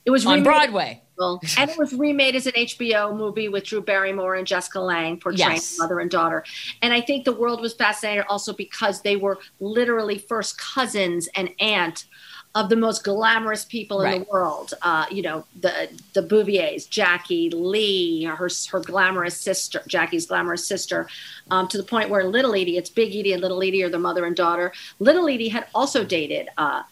It 0.05 0.11
was 0.11 0.27
on 0.27 0.33
remade, 0.33 0.45
Broadway 0.45 1.03
Well, 1.17 1.41
and 1.57 1.71
it 1.71 1.79
was 1.79 1.93
remade 1.93 2.35
as 2.35 2.47
an 2.47 2.55
HBO 2.55 3.17
movie 3.17 3.49
with 3.49 3.65
Drew 3.65 3.81
Barrymore 3.81 4.35
and 4.35 4.47
Jessica 4.47 4.81
Lange 4.81 5.19
portraying 5.19 5.53
Yes. 5.53 5.79
mother 5.79 6.01
and 6.01 6.11
daughter. 6.11 6.45
And 6.81 6.93
I 6.93 7.01
think 7.01 7.25
the 7.25 7.33
world 7.33 7.61
was 7.61 7.75
fascinated 7.75 8.25
also 8.29 8.53
because 8.53 9.03
they 9.03 9.15
were 9.15 9.39
literally 9.61 10.19
first 10.19 10.59
cousins 10.59 11.29
and 11.37 11.51
aunt 11.61 12.07
of 12.55 12.69
the 12.69 12.77
most 12.77 13.05
glamorous 13.05 13.65
people 13.65 14.03
in 14.03 14.21
the 14.21 14.27
world. 14.31 14.75
Uh, 14.83 15.07
you 15.11 15.23
know, 15.23 15.45
the 15.61 15.89
the 16.13 16.23
Bouviers, 16.23 16.87
Jackie 16.87 17.51
Lee, 17.51 18.25
her 18.25 18.49
her 18.71 18.81
glamorous 18.81 19.37
sister, 19.41 19.83
Jackie's 19.87 20.27
glamorous 20.27 20.67
sister, 20.67 21.09
um, 21.51 21.67
to 21.69 21.79
the 21.79 21.85
point 21.85 22.11
where 22.11 22.25
Little 22.25 22.55
Edie, 22.55 22.77
it's 22.77 22.91
Big 22.91 23.15
Edie 23.15 23.33
and 23.33 23.41
Little 23.41 23.63
Edie 23.63 23.83
are 23.83 23.89
the 23.89 23.99
mother 23.99 24.25
and 24.27 24.37
daughter. 24.37 24.73
Little 24.99 25.29
Edie 25.29 25.49
had 25.49 25.67
also 25.75 26.05
dated. 26.05 26.49
Uh, 26.59 26.83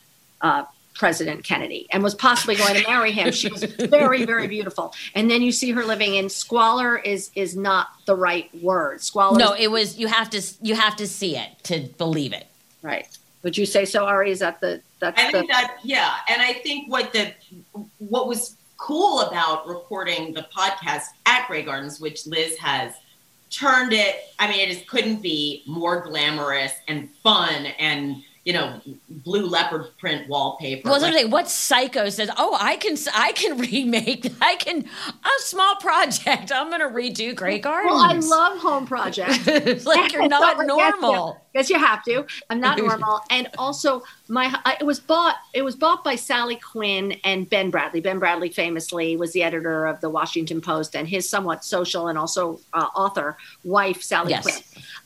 uh, 0.40 0.64
President 0.94 1.44
Kennedy 1.44 1.86
and 1.92 2.02
was 2.02 2.14
possibly 2.14 2.56
going 2.56 2.74
to 2.74 2.86
marry 2.86 3.10
him. 3.10 3.32
She 3.32 3.48
was 3.48 3.62
very, 3.78 4.26
very 4.26 4.48
beautiful. 4.48 4.92
And 5.14 5.30
then 5.30 5.40
you 5.40 5.50
see 5.50 5.70
her 5.70 5.82
living 5.84 6.14
in 6.14 6.28
squalor 6.28 6.98
is 6.98 7.30
is 7.34 7.56
not 7.56 7.88
the 8.04 8.14
right 8.14 8.50
word. 8.60 9.00
Squalor. 9.00 9.38
No, 9.38 9.54
it 9.54 9.70
was 9.70 9.98
you 9.98 10.08
have 10.08 10.28
to 10.30 10.42
you 10.60 10.74
have 10.74 10.96
to 10.96 11.06
see 11.06 11.38
it 11.38 11.48
to 11.64 11.88
believe 11.96 12.34
it. 12.34 12.48
right. 12.82 13.06
Would 13.42 13.56
you 13.56 13.66
say 13.66 13.84
so, 13.84 14.04
Ari? 14.04 14.30
Is 14.30 14.40
that 14.40 14.60
the 14.60 14.80
that's 14.98 15.20
I 15.20 15.26
the 15.26 15.38
think 15.38 15.50
that 15.50 15.78
yeah, 15.82 16.16
and 16.28 16.42
I 16.42 16.52
think 16.54 16.90
what 16.90 17.12
the 17.12 17.32
what 17.98 18.28
was 18.28 18.56
cool 18.76 19.20
about 19.20 19.66
recording 19.66 20.32
the 20.34 20.46
podcast 20.54 21.06
at 21.26 21.46
Grey 21.46 21.62
Gardens, 21.62 22.00
which 22.00 22.26
Liz 22.26 22.56
has 22.58 22.94
turned 23.50 23.92
it. 23.92 24.16
I 24.38 24.48
mean, 24.48 24.60
it 24.60 24.72
just 24.72 24.86
couldn't 24.86 25.22
be 25.22 25.62
more 25.66 26.00
glamorous 26.00 26.72
and 26.88 27.08
fun, 27.22 27.66
and 27.78 28.22
you 28.50 28.58
know, 28.58 28.80
blue 29.08 29.46
leopard 29.46 29.86
print 29.98 30.28
wallpaper. 30.28 30.90
Well, 30.90 31.04
I 31.04 31.10
Like, 31.10 31.30
what 31.30 31.48
psycho 31.48 32.08
says, 32.08 32.28
"Oh, 32.36 32.56
I 32.60 32.74
can, 32.76 32.96
I 33.14 33.30
can 33.32 33.56
remake, 33.70 34.26
I 34.40 34.56
can 34.56 34.84
a 34.84 35.28
small 35.42 35.76
project. 35.76 36.50
I'm 36.52 36.68
gonna 36.68 36.88
redo 36.88 37.32
Grey 37.34 37.60
Gardens." 37.60 37.92
Well, 37.92 38.02
I 38.02 38.48
love 38.48 38.58
home 38.58 38.86
projects. 38.86 39.38
It's 39.46 39.86
like 39.86 40.12
you're 40.12 40.22
So, 40.22 40.28
not 40.28 40.56
yes, 40.58 40.66
normal. 40.66 41.40
Yes, 41.54 41.70
you 41.70 41.78
have 41.78 42.02
to. 42.04 42.26
I'm 42.50 42.60
not 42.60 42.78
normal, 42.88 43.20
and 43.30 43.48
also 43.56 44.02
my 44.28 44.52
I, 44.64 44.78
it 44.80 44.84
was 44.84 44.98
bought. 44.98 45.36
It 45.54 45.62
was 45.62 45.76
bought 45.76 46.02
by 46.02 46.16
Sally 46.16 46.56
Quinn 46.56 47.12
and 47.22 47.48
Ben 47.48 47.70
Bradlee. 47.70 48.02
Ben 48.02 48.18
Bradlee 48.18 48.52
famously 48.52 49.16
was 49.16 49.32
the 49.32 49.44
editor 49.44 49.86
of 49.86 50.00
the 50.00 50.10
Washington 50.10 50.60
Post, 50.60 50.96
and 50.96 51.06
his 51.06 51.28
somewhat 51.30 51.64
social 51.64 52.08
and 52.08 52.18
also 52.18 52.58
uh, 52.72 52.88
author 52.96 53.36
wife 53.62 54.02
Sally 54.02 54.30
Yes. 54.30 54.42
Quinn. 54.42 54.62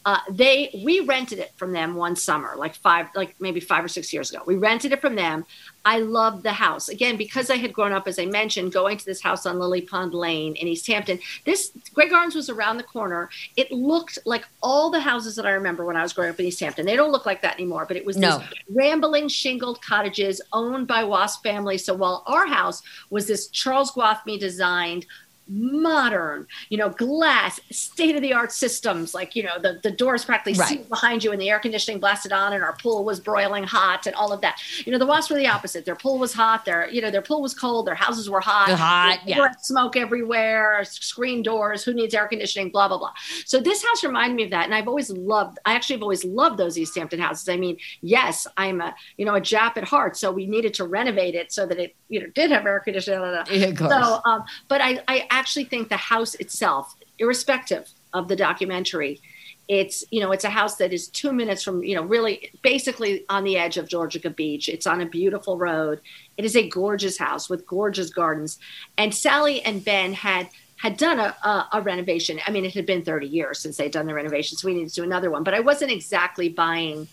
Uh, 0.07 0.19
they 0.31 0.71
we 0.85 1.01
rented 1.01 1.39
it 1.39 1.53
from 1.57 1.73
them 1.73 1.95
one 1.95 2.15
summer, 2.15 2.55
like 2.57 2.75
five, 2.75 3.07
like 3.15 3.35
maybe 3.41 3.61
five 3.61 3.83
or 3.85 3.89
six 3.89 4.13
years 4.13 4.31
ago. 4.31 4.43
We 4.47 4.57
rented 4.57 4.93
it 4.93 5.01
from 5.01 5.15
them. 5.15 5.47
I 5.87 5.99
loved 5.99 6.43
the 6.43 6.53
house 6.53 6.89
again 6.89 7.17
because 7.17 7.51
I 7.51 7.57
had 7.57 7.73
grown 7.73 7.93
up, 7.93 8.09
as 8.09 8.19
I 8.19 8.25
mentioned, 8.27 8.73
going 8.73 8.97
to 8.97 9.05
this 9.05 9.23
house 9.23 9.45
on 9.45 9.59
Lily 9.59 9.83
Pond 9.83 10.15
Lane 10.15 10.57
in 10.57 10.67
East 10.67 10.87
Hampton. 10.87 11.19
This 11.45 11.73
Grey 11.93 12.09
Gardens 12.09 12.35
was 12.35 12.49
around 12.49 12.79
the 12.79 12.83
corner. 12.85 13.29
It 13.57 13.71
looked 13.71 14.19
like 14.25 14.47
all 14.63 14.91
the 14.91 15.01
houses 15.01 15.37
that 15.37 15.45
I 15.47 15.51
remember 15.51 15.85
when 15.85 15.97
I 15.97 16.03
was 16.03 16.13
growing 16.13 16.31
up 16.31 16.41
in 16.41 16.47
East 16.47 16.61
Hampton. 16.61 16.87
They 16.87 16.97
don't 16.97 17.13
look 17.13 17.27
like 17.27 17.43
that 17.43 17.55
anymore, 17.55 17.85
but 17.87 17.97
it 17.97 18.05
was 18.07 18.17
No. 18.17 18.39
these 18.39 18.49
rambling 18.71 19.29
shingled 19.29 19.81
cottages 19.83 20.41
owned 20.53 20.87
by 20.87 21.05
Wasp 21.05 21.43
family. 21.43 21.77
So 21.79 21.95
while 21.95 22.23
our 22.27 22.47
house 22.47 22.83
was 23.11 23.27
this 23.27 23.49
Charles 23.49 23.93
Gwathmey 23.93 24.39
designed 24.41 25.05
modern, 25.49 26.47
you 26.71 26.79
know, 26.79 26.89
glass, 26.89 27.61
state 27.71 28.17
of 28.17 28.23
the 28.23 28.33
art 28.33 28.53
systems. 28.53 29.15
Like, 29.15 29.37
you 29.37 29.43
know, 29.43 29.59
the, 29.61 29.81
the 29.83 29.91
doors 29.91 30.25
practically 30.25 30.59
Right. 30.59 30.69
sealed 30.69 30.89
behind 30.89 31.25
you 31.25 31.33
and 31.33 31.41
the 31.41 31.51
air 31.51 31.59
conditioning 31.59 32.01
blasted 32.01 32.33
on 32.33 32.53
and 32.53 32.63
our 32.63 32.77
pool 32.77 33.05
was 33.05 33.21
broiling 33.21 33.65
hot 33.65 34.07
and 34.07 34.15
all 34.15 34.33
of 34.33 34.41
that. 34.43 34.59
You 34.85 34.93
know, 34.93 34.99
the 34.99 35.07
Wasps 35.07 35.31
were 35.31 35.37
the 35.37 35.47
opposite. 35.49 35.85
Their 35.85 35.97
pool 35.97 36.19
was 36.19 36.33
hot. 36.33 36.65
Their, 36.65 36.89
you 36.91 37.01
know, 37.01 37.11
their 37.11 37.23
pool 37.23 37.43
was 37.43 37.55
cold. 37.55 37.87
Their 37.87 37.95
houses 37.95 38.31
were 38.31 38.41
hot. 38.41 38.69
They're 38.69 38.77
hot, 38.77 39.21
They 39.25 39.33
yeah. 39.33 39.51
Smoke 39.61 39.97
everywhere, 39.97 40.85
screen 40.85 41.43
doors. 41.43 41.85
Who 41.85 41.93
needs 41.95 42.15
air 42.15 42.27
conditioning? 42.29 42.71
Blah, 42.71 42.89
blah, 42.89 42.99
blah. 42.99 43.13
So 43.45 43.61
this 43.61 43.85
house 43.85 44.05
reminded 44.05 44.37
me 44.37 44.45
of 44.45 44.51
that. 44.51 44.65
And 44.65 44.75
I've 44.75 44.89
always 44.89 45.11
loved, 45.11 45.59
I 45.65 45.75
actually 45.75 45.97
have 45.97 46.03
always 46.03 46.25
loved 46.25 46.59
those 46.59 46.79
East 46.79 46.97
Hampton 46.97 47.21
houses. 47.21 47.49
I 47.49 47.57
mean, 47.57 47.77
yes, 48.01 48.47
I'm 48.57 48.81
a, 48.81 48.95
you 49.17 49.25
know, 49.25 49.35
a 49.35 49.41
Jap 49.41 49.77
at 49.77 49.85
heart. 49.85 50.17
So 50.17 50.31
we 50.33 50.47
needed 50.47 50.75
to 50.75 50.85
renovate 50.85 51.35
it 51.35 51.53
so 51.53 51.67
that 51.67 51.79
it, 51.79 51.95
you 52.09 52.21
know, 52.21 52.27
did 52.35 52.51
have 52.51 52.65
air 52.67 52.81
conditioning. 52.81 53.21
Yeah, 53.51 53.67
of 53.67 53.77
course. 53.77 53.93
So, 53.93 54.21
um, 54.25 54.45
but 54.69 54.81
I, 54.81 55.03
I 55.09 55.27
actually 55.39 55.65
think 55.65 55.89
the 55.89 55.97
house 55.97 56.35
itself, 56.37 56.95
irrespective 57.19 57.91
of 58.13 58.29
the 58.29 58.37
documentary, 58.37 59.21
it's 59.67 60.05
you 60.11 60.21
know 60.21 60.31
it's 60.31 60.45
a 60.45 60.51
house 60.51 60.77
that 60.77 60.93
is 60.93 61.09
two 61.09 61.33
minutes 61.33 61.63
from 61.63 61.83
you 61.83 61.95
know 61.97 62.03
really 62.03 62.51
basically 62.63 63.25
on 63.31 63.45
the 63.45 63.57
edge 63.57 63.77
of 63.79 63.89
Georgica 63.89 64.35
Beach. 64.35 64.69
It's 64.69 64.87
on 64.87 65.01
a 65.01 65.07
beautiful 65.07 65.57
road. 65.57 66.01
It 66.37 66.45
is 66.45 66.55
a 66.55 66.69
gorgeous 66.69 67.17
house 67.17 67.49
with 67.49 67.67
gorgeous 67.67 68.11
gardens. 68.11 68.59
And 68.99 69.15
Sally 69.15 69.63
and 69.63 69.83
Ben 69.83 70.13
had 70.13 70.51
had 70.77 70.97
done 70.99 71.19
a, 71.19 71.35
a, 71.43 71.69
a 71.75 71.81
renovation. 71.81 72.39
I 72.47 72.51
mean, 72.51 72.65
it 72.67 72.75
had 72.75 72.85
been 72.85 73.03
30 73.03 73.27
years 73.27 73.59
since 73.59 73.79
they'd 73.79 73.91
done 73.91 74.07
the 74.07 74.13
renovation, 74.13 74.59
so 74.59 74.69
we 74.69 74.75
needed 74.75 74.91
to 74.91 74.97
do 74.97 75.03
another 75.05 75.31
one. 75.31 75.43
But 75.43 75.55
I 75.55 75.61
wasn't 75.61 75.91
exactly 75.93 76.51
buying 76.51 77.09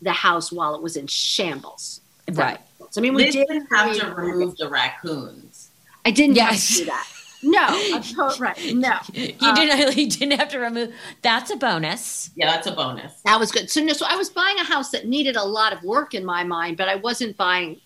the 0.00 0.12
house 0.12 0.52
while 0.52 0.76
it 0.76 0.82
was 0.82 0.96
in 0.96 1.08
shambles. 1.08 2.02
Right. 2.30 2.52
makes 2.60 2.78
sense. 2.78 2.98
I 2.98 3.00
mean, 3.00 3.14
we 3.14 3.24
Liz 3.24 3.34
did 3.34 3.48
didn't 3.48 3.66
have 3.72 3.96
to 3.96 4.14
remove 4.14 4.56
the 4.58 4.68
raccoons. 4.68 5.70
I 6.04 6.12
didn't 6.12 6.36
have 6.36 6.52
Yes. 6.52 6.68
to 6.68 6.78
do 6.78 6.84
that. 6.86 7.08
No, 7.42 7.60
I'm 7.68 8.40
right. 8.40 8.74
No, 8.74 8.94
you 9.12 9.34
Uh, 9.40 9.54
didn't, 9.54 9.96
you 9.98 10.08
didn't 10.08 10.38
have 10.38 10.48
to 10.50 10.58
remove. 10.58 10.92
That's 11.22 11.50
a 11.50 11.56
bonus. 11.56 12.30
Yeah, 12.36 12.50
that's 12.50 12.66
a 12.66 12.72
bonus. 12.72 13.12
that 13.24 13.38
was 13.40 13.50
good. 13.50 13.70
So 13.70 13.80
no, 13.82 13.92
so 13.92 14.06
I 14.08 14.16
was 14.16 14.28
buying 14.30 14.58
a 14.58 14.64
house 14.64 14.90
that 14.90 15.06
needed 15.06 15.36
a 15.36 15.44
lot 15.44 15.72
of 15.72 15.82
work 15.82 16.14
in 16.14 16.24
my 16.24 16.44
mind, 16.44 16.76
but 16.76 16.88
I 16.88 16.96
wasn't 16.96 17.36
buying 17.36 17.80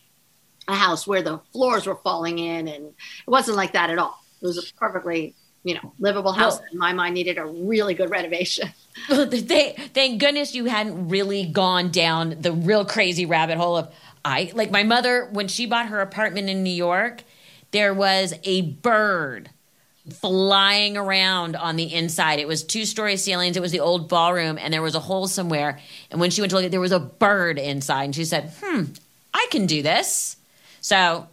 a 0.67 0.75
house 0.75 1.07
where 1.07 1.23
the 1.23 1.39
floors 1.53 1.87
were 1.87 1.97
falling 1.97 2.39
in, 2.39 2.69
and 2.69 2.87
it 2.87 2.95
wasn't 3.29 3.57
like 3.57 3.73
that 3.75 3.91
at 3.91 3.99
all. 3.99 4.19
It 4.43 4.47
was 4.47 4.59
a 4.59 4.75
perfectly, 4.75 5.35
you 5.63 5.75
know, 5.75 5.93
livable 5.99 6.33
house. 6.33 6.55
Well- 6.55 6.63
that 6.63 6.73
in 6.73 6.79
my 6.79 6.93
mind, 6.93 7.15
needed 7.15 7.39
a 7.39 7.45
really 7.45 7.95
good 7.95 8.11
renovation. 8.11 8.71
they, 9.09 9.75
thank 9.93 10.21
goodness 10.21 10.55
you 10.55 10.65
hadn't 10.67 11.09
really 11.09 11.47
gone 11.47 11.91
down 11.91 12.37
the 12.41 12.53
real 12.53 12.85
crazy 12.85 13.27
rabbit 13.27 13.57
hole 13.59 13.77
of 13.77 13.93
I 14.25 14.51
like 14.55 14.71
my 14.71 14.85
mother 14.85 15.29
when 15.33 15.49
she 15.49 15.67
bought 15.67 15.87
her 15.89 16.01
apartment 16.01 16.49
in 16.49 16.63
New 16.63 16.71
York, 16.73 17.25
there 17.75 17.93
was 17.93 18.33
a 18.45 18.63
bird 18.63 19.51
flying 20.09 20.97
around 20.97 21.57
on 21.57 21.75
the 21.75 21.93
inside. 21.93 22.39
It 22.39 22.47
was 22.47 22.63
two 22.63 22.85
story 22.85 23.17
ceilings. 23.17 23.57
It 23.57 23.61
was 23.61 23.73
the 23.73 23.81
old 23.81 24.09
ballroom, 24.09 24.59
and 24.59 24.73
there 24.73 24.81
was 24.81 24.95
a 24.95 25.01
hole 25.01 25.27
somewhere. 25.27 25.81
And 26.11 26.21
when 26.21 26.31
she 26.31 26.41
went 26.41 26.51
to 26.51 26.57
look, 26.57 26.65
at, 26.65 26.71
there 26.71 26.81
was 26.81 26.93
a 26.93 27.01
bird 27.01 27.59
inside, 27.59 28.05
and 28.05 28.15
she 28.15 28.25
said, 28.25 28.53
"Hmm, 28.63 28.85
I 29.35 29.49
can 29.51 29.67
do 29.67 29.83
this." 29.83 30.37
So, 30.81 31.27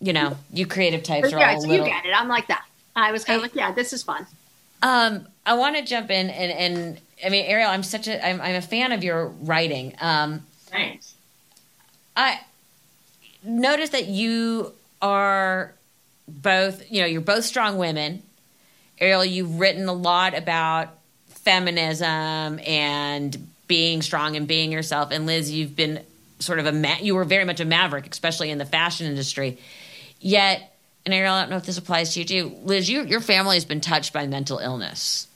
you 0.00 0.14
know, 0.14 0.38
you 0.52 0.66
creative 0.66 1.02
types 1.02 1.32
are 1.32 1.38
yeah, 1.38 1.52
all 1.52 1.60
so 1.60 1.68
little. 1.68 1.86
you 1.86 1.92
get 1.92 2.06
it. 2.06 2.18
I'm 2.18 2.28
like 2.28 2.46
that. 2.48 2.64
I 2.96 3.12
was 3.12 3.24
kind 3.24 3.36
of 3.36 3.42
like, 3.42 3.54
yeah, 3.54 3.72
this 3.72 3.92
is 3.92 4.02
fun. 4.02 4.26
Um, 4.82 5.28
I 5.44 5.54
want 5.54 5.76
to 5.76 5.82
jump 5.82 6.10
in 6.10 6.30
and 6.30 6.52
and 6.52 7.00
I 7.24 7.28
mean, 7.28 7.44
Ariel, 7.44 7.68
I'm 7.68 7.82
such 7.82 8.08
a 8.08 8.26
I'm, 8.26 8.40
I'm 8.40 8.54
a 8.54 8.62
fan 8.62 8.92
of 8.92 9.04
your 9.04 9.26
writing. 9.26 9.94
Um, 10.00 10.46
Thanks. 10.66 11.14
I 12.16 12.40
noticed 13.42 13.92
that 13.92 14.06
you 14.06 14.72
are 15.04 15.74
both, 16.26 16.90
you 16.90 17.00
know, 17.02 17.06
you're 17.06 17.20
both 17.20 17.44
strong 17.44 17.76
women. 17.76 18.22
Ariel, 18.98 19.24
you've 19.24 19.60
written 19.60 19.86
a 19.88 19.92
lot 19.92 20.36
about 20.36 20.88
feminism 21.28 22.58
and 22.66 23.46
being 23.68 24.00
strong 24.00 24.34
and 24.36 24.48
being 24.48 24.72
yourself. 24.72 25.10
And 25.12 25.26
Liz, 25.26 25.50
you've 25.52 25.76
been 25.76 26.00
sort 26.38 26.58
of 26.58 26.66
a 26.66 26.72
ma- 26.72 26.96
you 27.02 27.14
were 27.14 27.24
very 27.24 27.44
much 27.44 27.60
a 27.60 27.64
maverick, 27.66 28.06
especially 28.10 28.50
in 28.50 28.56
the 28.58 28.64
fashion 28.64 29.06
industry. 29.06 29.58
Yet, 30.20 30.74
and 31.04 31.12
Ariel, 31.12 31.34
I 31.34 31.42
don't 31.42 31.50
know 31.50 31.56
if 31.58 31.66
this 31.66 31.76
applies 31.76 32.14
to 32.14 32.20
you 32.20 32.24
too. 32.24 32.56
Liz, 32.64 32.88
you, 32.88 33.02
your 33.02 33.20
family 33.20 33.56
has 33.56 33.66
been 33.66 33.82
touched 33.82 34.12
by 34.14 34.26
mental 34.26 34.58
illness 34.58 35.26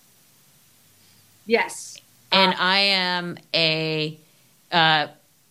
Yes. 1.46 1.98
and 2.32 2.52
Uh, 2.54 2.56
I 2.58 2.78
am 2.78 3.38
a 3.54 4.18
uh, 4.72 5.08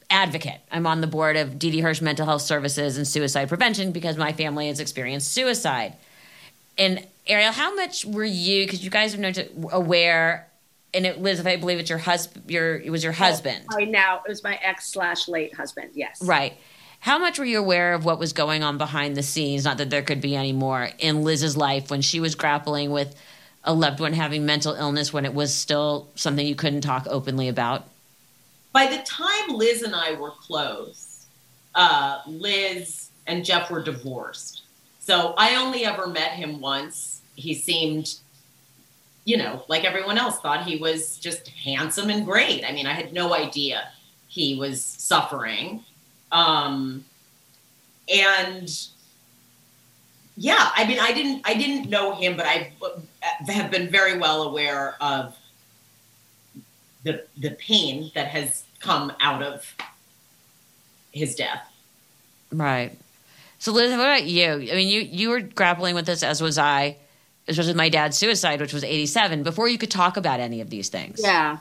advocate. 0.10 0.60
I'm 0.72 0.88
on 0.88 1.02
the 1.02 1.08
board 1.08 1.36
of 1.36 1.60
Didi 1.60 1.82
Hirsch 1.82 2.02
Mental 2.02 2.26
Health 2.26 2.42
Services 2.42 2.98
and 2.98 3.08
Suicide 3.08 3.50
Prevention 3.50 3.92
because 3.92 4.18
my 4.18 4.34
family 4.34 4.68
has 4.68 4.80
experienced 4.80 5.32
suicide. 5.32 5.94
And 6.78 7.06
Ariel, 7.26 7.52
how 7.52 7.76
much 7.76 8.06
were 8.06 8.24
you? 8.24 8.66
Because 8.66 8.84
you 8.84 8.90
guys 8.90 9.12
have 9.12 9.20
known 9.20 9.34
to, 9.34 9.50
aware, 9.72 10.48
and 10.94 11.06
it 11.06 11.22
Liz, 11.22 11.40
if 11.40 11.48
I 11.48 11.58
believe 11.58 11.80
it's 11.80 11.90
your 11.90 12.00
husband. 12.00 12.50
Your 12.50 12.78
it 12.78 12.90
was 12.90 13.04
your 13.04 13.14
husband, 13.14 13.66
Right 13.74 13.90
now, 13.90 14.22
it 14.26 14.30
was 14.30 14.44
my 14.44 14.58
ex 14.62 14.88
slash 14.92 15.28
late 15.28 15.54
husband. 15.54 15.92
Yes. 15.94 16.22
right? 16.22 16.54
How 17.00 17.20
much 17.20 17.38
were 17.38 17.46
you 17.46 17.60
aware 17.60 17.94
of 17.94 18.06
what 18.06 18.18
was 18.18 18.34
going 18.34 18.64
on 18.64 18.78
behind 18.78 19.16
the 19.16 19.24
scenes? 19.24 19.66
Not 19.66 19.78
that 19.78 19.90
there 19.90 20.02
could 20.02 20.20
be 20.22 20.36
any 20.36 20.52
more 20.54 20.90
in 20.98 21.24
Liz's 21.24 21.56
life 21.56 21.92
when 21.92 22.02
she 22.02 22.20
was 22.20 22.34
grappling 22.34 22.90
with 22.92 23.16
a 23.64 23.74
loved 23.74 24.00
one 24.00 24.14
having 24.14 24.46
mental 24.46 24.74
illness 24.74 25.14
when 25.14 25.26
it 25.26 25.34
was 25.34 25.54
still 25.54 26.08
something 26.16 26.46
you 26.46 26.56
couldn't 26.56 26.82
talk 26.82 27.06
openly 27.10 27.50
about. 27.50 27.86
By 28.78 28.86
the 28.86 29.02
time 29.02 29.56
Liz 29.56 29.82
and 29.82 29.96
I 29.96 30.14
were 30.14 30.30
close, 30.30 31.26
uh, 31.74 32.22
Liz 32.28 33.10
and 33.26 33.44
Jeff 33.44 33.72
were 33.72 33.82
divorced. 33.82 34.66
So 35.00 35.34
I 35.36 35.56
only 35.56 35.84
ever 35.84 36.06
met 36.06 36.34
him 36.34 36.62
once. 36.62 37.24
He 37.36 37.56
seemed, 37.56 38.20
you 39.26 39.36
know, 39.36 39.64
like 39.68 39.84
everyone 39.84 40.20
else, 40.20 40.40
thought 40.42 40.64
he 40.64 40.78
was 40.78 41.18
just 41.18 41.48
handsome 41.48 42.12
and 42.12 42.24
great. 42.24 42.64
I 42.64 42.72
mean, 42.72 42.86
I 42.86 42.94
had 42.94 43.14
no 43.14 43.34
idea 43.34 43.88
he 44.28 44.60
was 44.60 44.86
suffering. 44.86 45.84
Um, 46.32 47.04
and 48.14 48.70
yeah, 50.36 50.70
I 50.76 50.86
mean, 50.86 51.00
I 51.00 51.14
didn't, 51.14 51.42
I 51.46 51.56
didn't 51.56 51.90
know 51.90 52.14
him, 52.14 52.38
but 52.38 52.46
I 52.46 52.74
have 53.48 53.72
been 53.72 53.90
very 53.90 54.20
well 54.20 54.44
aware 54.44 54.98
of 55.02 55.36
the 57.04 57.26
the 57.38 57.52
pain 57.52 58.12
that 58.14 58.28
has 58.28 58.64
come 58.80 59.12
out 59.20 59.42
of 59.44 59.76
his 61.12 61.36
death. 61.36 61.62
Right. 62.52 62.98
So, 63.60 63.72
Liz, 63.72 63.92
what 63.92 64.00
about 64.02 64.26
you? 64.26 64.52
I 64.52 64.76
mean, 64.76 64.88
you 64.88 65.02
you 65.02 65.30
were 65.30 65.42
grappling 65.42 65.96
with 65.96 66.06
this, 66.06 66.22
as 66.24 66.42
was 66.42 66.58
I, 66.58 66.98
as 67.48 67.58
was 67.58 67.74
my 67.74 67.90
dad's 67.90 68.18
suicide, 68.18 68.62
which 68.62 68.74
was 68.74 68.84
'87. 68.84 69.44
Before 69.44 69.68
you 69.68 69.78
could 69.78 69.92
talk 69.92 70.16
about 70.16 70.40
any 70.40 70.62
of 70.62 70.70
these 70.70 70.90
things. 70.90 71.20
Yeah, 71.24 71.58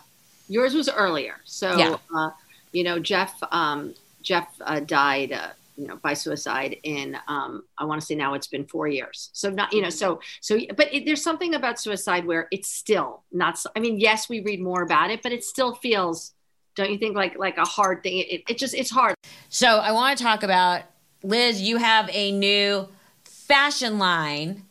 yours 0.49 0.75
was 0.75 0.89
earlier. 0.91 1.37
So, 1.45 1.77
Yeah. 1.79 1.97
uh, 2.15 2.31
you 2.73 2.85
know, 2.85 2.99
Jeff 2.99 3.35
um, 3.51 3.95
Jeff 4.23 4.47
uh, 4.61 4.81
died, 4.81 5.33
uh, 5.33 5.49
you 5.79 5.87
know, 5.89 5.97
by 5.97 6.13
suicide 6.13 6.77
in 6.83 7.17
um, 7.29 7.65
I 7.79 7.85
want 7.87 8.01
to 8.03 8.07
say 8.07 8.15
now 8.15 8.35
it's 8.35 8.47
been 8.47 8.67
four 8.67 8.87
years. 8.89 9.31
So 9.33 9.49
not, 9.49 9.73
you 9.73 9.81
know, 9.81 9.91
so 9.91 10.21
so, 10.43 10.59
but 10.77 10.93
it, 10.93 11.07
there's 11.07 11.23
something 11.23 11.55
about 11.55 11.81
suicide 11.81 12.27
where 12.27 12.47
it's 12.53 12.69
still 12.71 13.23
not. 13.33 13.59
so- 13.59 13.71
I 13.75 13.81
mean, 13.81 13.99
yes, 13.99 14.29
we 14.29 14.41
read 14.41 14.61
more 14.61 14.83
about 14.83 15.11
it, 15.11 15.23
but 15.23 15.33
it 15.33 15.43
still 15.45 15.75
feels. 15.75 16.33
Don't 16.77 16.91
you 16.91 16.99
think 16.99 17.17
like 17.17 17.37
like 17.39 17.57
a 17.59 17.65
hard 17.65 18.03
thing? 18.03 18.19
It, 18.19 18.43
it 18.49 18.59
just 18.59 18.75
it's 18.75 18.91
hard. 18.91 19.15
So, 19.49 19.79
I 19.79 19.93
want 19.93 20.17
to 20.19 20.23
talk 20.25 20.43
about 20.43 20.83
Liz. 21.23 21.61
You 21.61 21.79
have 21.79 22.09
a 22.13 22.31
new 22.33 22.89
fashion 23.25 23.99
line. 23.99 24.63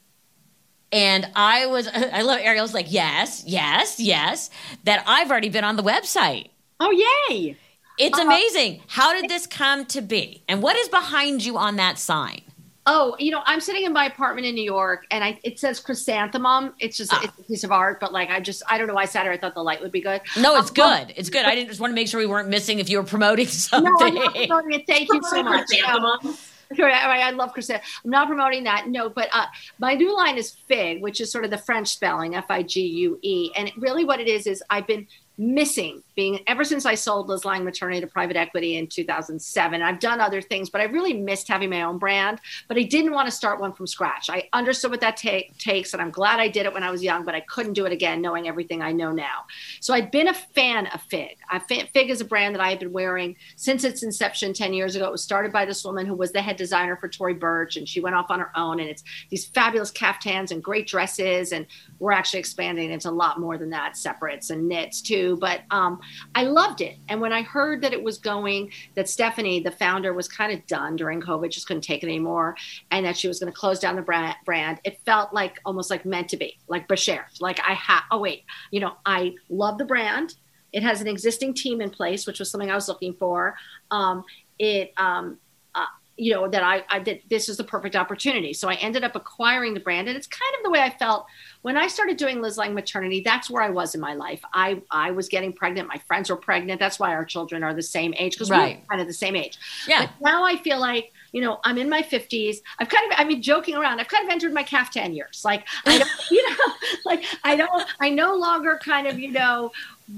And 0.91 1.27
I 1.35 1.65
was, 1.65 1.87
I 1.93 2.21
love 2.21 2.39
Ariel's 2.41 2.73
like, 2.73 2.85
yes, 2.89 3.43
yes, 3.45 3.99
yes, 3.99 4.49
that 4.85 5.03
I've 5.07 5.29
already 5.29 5.49
been 5.49 5.63
on 5.65 5.75
the 5.75 5.83
website. 5.83 6.49
Oh 6.79 6.91
yay! 7.29 7.57
It's 7.97 8.17
Uh-huh. 8.17 8.27
amazing. 8.27 8.81
How 8.87 9.13
did 9.19 9.29
this 9.29 9.47
come 9.47 9.85
to 9.87 10.01
be? 10.01 10.43
And 10.47 10.61
what 10.61 10.75
is 10.77 10.87
behind 10.89 11.43
you 11.43 11.57
on 11.57 11.75
that 11.77 11.97
sign? 11.97 12.41
Oh, 12.87 13.15
you 13.17 13.31
know, 13.31 13.41
I'm 13.45 13.59
sitting 13.59 13.83
in 13.83 13.93
my 13.93 14.05
apartment 14.05 14.45
in 14.45 14.53
New 14.53 14.63
York, 14.63 15.07
and 15.09 15.23
I 15.23 15.39
it 15.43 15.59
says 15.59 15.79
chrysanthemum. 15.79 16.73
It's 16.79 16.97
just 16.97 17.11
Ah. 17.13 17.21
it's 17.23 17.39
a 17.39 17.43
piece 17.43 17.63
of 17.63 17.71
art, 17.71 17.99
but 17.99 18.13
like 18.13 18.29
I 18.29 18.39
just 18.39 18.61
I 18.69 18.77
don't 18.77 18.87
know 18.87 18.93
why 18.93 19.01
I 19.03 19.05
sat 19.05 19.23
here. 19.23 19.31
I 19.31 19.37
thought 19.37 19.55
the 19.55 19.63
light 19.63 19.81
would 19.81 19.91
be 19.91 20.01
good. 20.01 20.21
No, 20.37 20.55
it's 20.57 20.69
Um, 20.69 20.75
good. 20.75 21.13
It's 21.17 21.29
good. 21.29 21.45
I 21.45 21.55
didn't 21.55 21.69
just 21.69 21.79
want 21.79 21.91
to 21.91 21.95
make 21.95 22.07
sure 22.07 22.19
we 22.19 22.27
weren't 22.27 22.49
missing 22.49 22.77
if 22.79 22.89
you 22.89 22.97
were 22.99 23.03
promoting 23.03 23.47
something. 23.47 23.91
No, 23.99 24.05
I'm 24.07 24.13
not 24.15 24.33
promoting 24.35 24.71
it. 24.79 24.87
Thank 24.87 25.09
you 25.11 25.21
so 25.23 25.41
much. 25.41 25.65
No. 25.71 25.77
Chrysanthemum. 25.79 26.37
Sure, 26.75 26.91
I, 26.91 27.19
I 27.21 27.29
love 27.31 27.53
chrysanthemum. 27.53 27.85
I'm 28.05 28.09
not 28.11 28.27
promoting 28.27 28.63
that. 28.65 28.87
No, 28.87 29.07
but 29.09 29.29
uh, 29.33 29.45
my 29.79 29.93
new 29.93 30.15
line 30.15 30.37
is 30.37 30.55
Figue, 30.69 30.99
which 31.01 31.21
is 31.21 31.31
sort 31.31 31.45
of 31.45 31.51
the 31.51 31.57
French 31.59 31.87
spelling, 31.87 32.35
F 32.35 32.45
I 32.49 32.61
G 32.63 32.81
U 32.81 33.19
E. 33.23 33.51
And 33.55 33.71
really, 33.77 34.03
what 34.05 34.19
it 34.19 34.27
is 34.27 34.45
is 34.47 34.63
I've 34.69 34.85
been 34.87 35.07
missing 35.37 36.01
being 36.15 36.39
ever 36.47 36.63
since 36.63 36.85
I 36.85 36.95
sold 36.95 37.27
Liz 37.27 37.45
Lange 37.45 37.63
Maternity 37.63 38.01
to 38.01 38.07
private 38.07 38.37
equity 38.37 38.77
in 38.77 38.87
2007. 38.87 39.81
I've 39.81 39.99
done 39.99 40.21
other 40.21 40.41
things, 40.41 40.69
but 40.69 40.81
I 40.81 40.85
really 40.85 41.13
missed 41.13 41.47
having 41.47 41.69
my 41.69 41.83
own 41.83 41.97
brand. 41.97 42.39
But 42.67 42.77
I 42.77 42.83
didn't 42.83 43.11
want 43.11 43.27
to 43.27 43.31
start 43.31 43.59
one 43.59 43.73
from 43.73 43.87
scratch. 43.87 44.29
I 44.29 44.47
understood 44.53 44.91
what 44.91 45.01
that 45.01 45.17
ta- 45.17 45.51
takes, 45.57 45.93
and 45.93 46.01
I'm 46.01 46.11
glad 46.11 46.39
I 46.39 46.47
did 46.47 46.65
it 46.65 46.73
when 46.73 46.83
I 46.83 46.91
was 46.91 47.03
young, 47.03 47.25
but 47.25 47.35
I 47.35 47.41
couldn't 47.41 47.73
do 47.73 47.85
it 47.85 47.91
again, 47.91 48.21
knowing 48.21 48.47
everything 48.47 48.81
I 48.81 48.91
know 48.91 49.11
now. 49.11 49.45
So 49.81 49.93
I'd 49.93 50.11
been 50.11 50.29
a 50.29 50.33
fan 50.33 50.87
of 50.87 51.01
Figue. 51.09 51.37
I, 51.49 51.59
Figue 51.59 52.09
is 52.09 52.21
a 52.21 52.25
brand 52.25 52.55
that 52.55 52.61
I 52.61 52.69
have 52.69 52.79
been 52.79 52.93
wearing 52.93 53.35
since 53.55 53.83
its 53.83 54.03
inception 54.03 54.53
10 54.53 54.73
years 54.73 54.95
ago. 54.95 55.05
It 55.05 55.11
was 55.11 55.23
started 55.23 55.51
by 55.51 55.65
this 55.65 55.83
woman 55.83 56.05
who 56.05 56.15
was 56.15 56.31
the 56.31 56.41
head 56.41 56.55
designer 56.55 56.95
for 56.95 57.09
Tory 57.09 57.33
Burch, 57.33 57.75
and 57.75 57.87
she 57.87 57.99
went 57.99 58.15
off 58.15 58.31
on 58.31 58.39
her 58.39 58.51
own. 58.55 58.79
And 58.79 58.89
it's 58.89 59.03
these 59.29 59.45
fabulous 59.45 59.91
caftans 59.91 60.51
and 60.51 60.63
great 60.63 60.87
dresses. 60.87 61.51
And 61.51 61.65
we're 61.99 62.11
actually 62.11 62.39
expanding 62.39 62.91
into 62.91 63.09
a 63.09 63.11
lot 63.11 63.39
more 63.39 63.57
than 63.57 63.69
that, 63.71 63.97
separates 63.97 64.49
and 64.49 64.67
knits 64.67 65.01
too. 65.01 65.37
But 65.39 65.61
um, 65.71 65.99
I 66.33 66.43
loved 66.43 66.81
it. 66.81 66.97
And 67.09 67.21
when 67.21 67.33
I 67.33 67.41
heard 67.41 67.81
that 67.81 67.93
it 67.93 68.03
was 68.03 68.17
going, 68.17 68.71
that 68.95 69.09
Stephanie, 69.09 69.59
the 69.59 69.71
founder, 69.71 70.13
was 70.13 70.27
kind 70.27 70.51
of 70.51 70.65
done 70.67 70.95
during 70.95 71.21
COVID, 71.21 71.51
just 71.51 71.67
couldn't 71.67 71.81
take 71.81 72.03
it 72.03 72.07
anymore, 72.07 72.55
and 72.91 73.05
that 73.05 73.17
she 73.17 73.27
was 73.27 73.39
going 73.39 73.51
to 73.51 73.57
close 73.57 73.79
down 73.79 73.95
the 73.95 74.01
brand, 74.01 74.35
brand, 74.45 74.79
it 74.83 74.99
felt 75.05 75.33
like 75.33 75.59
almost 75.65 75.89
like 75.89 76.05
meant 76.05 76.29
to 76.29 76.37
be, 76.37 76.57
like 76.67 76.87
bashert. 76.87 77.39
Like 77.39 77.59
I 77.59 77.73
had, 77.73 78.01
oh, 78.11 78.19
wait, 78.19 78.43
you 78.71 78.79
know, 78.79 78.93
I 79.05 79.35
love 79.49 79.77
the 79.77 79.85
brand. 79.85 80.35
It 80.73 80.83
has 80.83 81.01
an 81.01 81.07
existing 81.07 81.53
team 81.53 81.81
in 81.81 81.89
place, 81.89 82.27
which 82.27 82.39
was 82.39 82.51
something 82.51 82.69
I 82.69 82.75
was 82.75 82.87
looking 82.87 83.13
for. 83.13 83.55
Um, 83.91 84.23
it, 84.59 84.93
um, 84.97 85.37
uh, 85.73 85.85
you 86.17 86.33
know, 86.33 86.47
that 86.47 86.63
I, 86.63 86.83
I 86.89 86.99
that 86.99 87.21
this 87.29 87.49
is 87.49 87.57
the 87.57 87.63
perfect 87.63 87.95
opportunity. 87.95 88.53
So 88.53 88.69
I 88.69 88.75
ended 88.75 89.03
up 89.03 89.15
acquiring 89.15 89.73
the 89.73 89.79
brand, 89.79 90.07
and 90.07 90.17
it's 90.17 90.27
kind 90.27 90.55
of 90.57 90.63
the 90.63 90.69
way 90.69 90.79
I 90.79 90.89
felt 90.97 91.25
when 91.65 91.77
I 91.77 91.87
started 91.87 92.17
doing 92.17 92.43
Liz 92.43 92.59
Lange 92.59 92.75
maternity. 92.75 93.21
That's 93.25 93.49
where 93.49 93.63
I 93.63 93.71
was 93.71 93.95
in 93.95 93.99
my 93.99 94.13
life. 94.13 94.39
I 94.53 94.83
I 94.91 95.09
was 95.09 95.27
getting 95.27 95.51
pregnant. 95.51 95.87
My 95.87 95.97
friends 96.07 96.29
were 96.29 96.35
pregnant. 96.35 96.79
That's 96.79 96.99
why 96.99 97.11
our 97.15 97.25
children 97.25 97.63
are 97.63 97.73
the 97.73 97.81
same 97.81 98.13
age 98.19 98.33
because 98.33 98.51
Right. 98.51 98.77
we're 98.81 98.85
kind 98.87 99.01
of 99.01 99.07
the 99.07 99.13
same 99.13 99.35
age. 99.35 99.57
Yeah. 99.87 100.01
But 100.01 100.11
now 100.21 100.43
I 100.43 100.57
feel 100.57 100.79
like, 100.79 101.11
you 101.31 101.41
know, 101.41 101.59
I'm 101.63 101.79
in 101.79 101.89
my 101.89 102.03
50s. 102.03 102.57
I've 102.77 102.89
kind 102.89 103.11
of, 103.11 103.17
I 103.19 103.23
mean, 103.23 103.41
joking 103.41 103.75
around, 103.75 103.99
I've 103.99 104.09
kind 104.09 104.23
of 104.23 104.31
entered 104.31 104.53
my 104.53 104.61
caftan 104.61 105.15
years. 105.15 105.41
Like, 105.43 105.65
I 105.87 105.97
don't, 105.97 106.09
you 106.29 106.47
know, 106.51 106.73
like, 107.03 107.25
I 107.43 107.55
don't, 107.55 107.83
I 107.99 108.11
no 108.11 108.35
longer 108.35 108.79
kind 108.83 109.07
of, 109.07 109.17
you 109.17 109.31
know, 109.31 109.71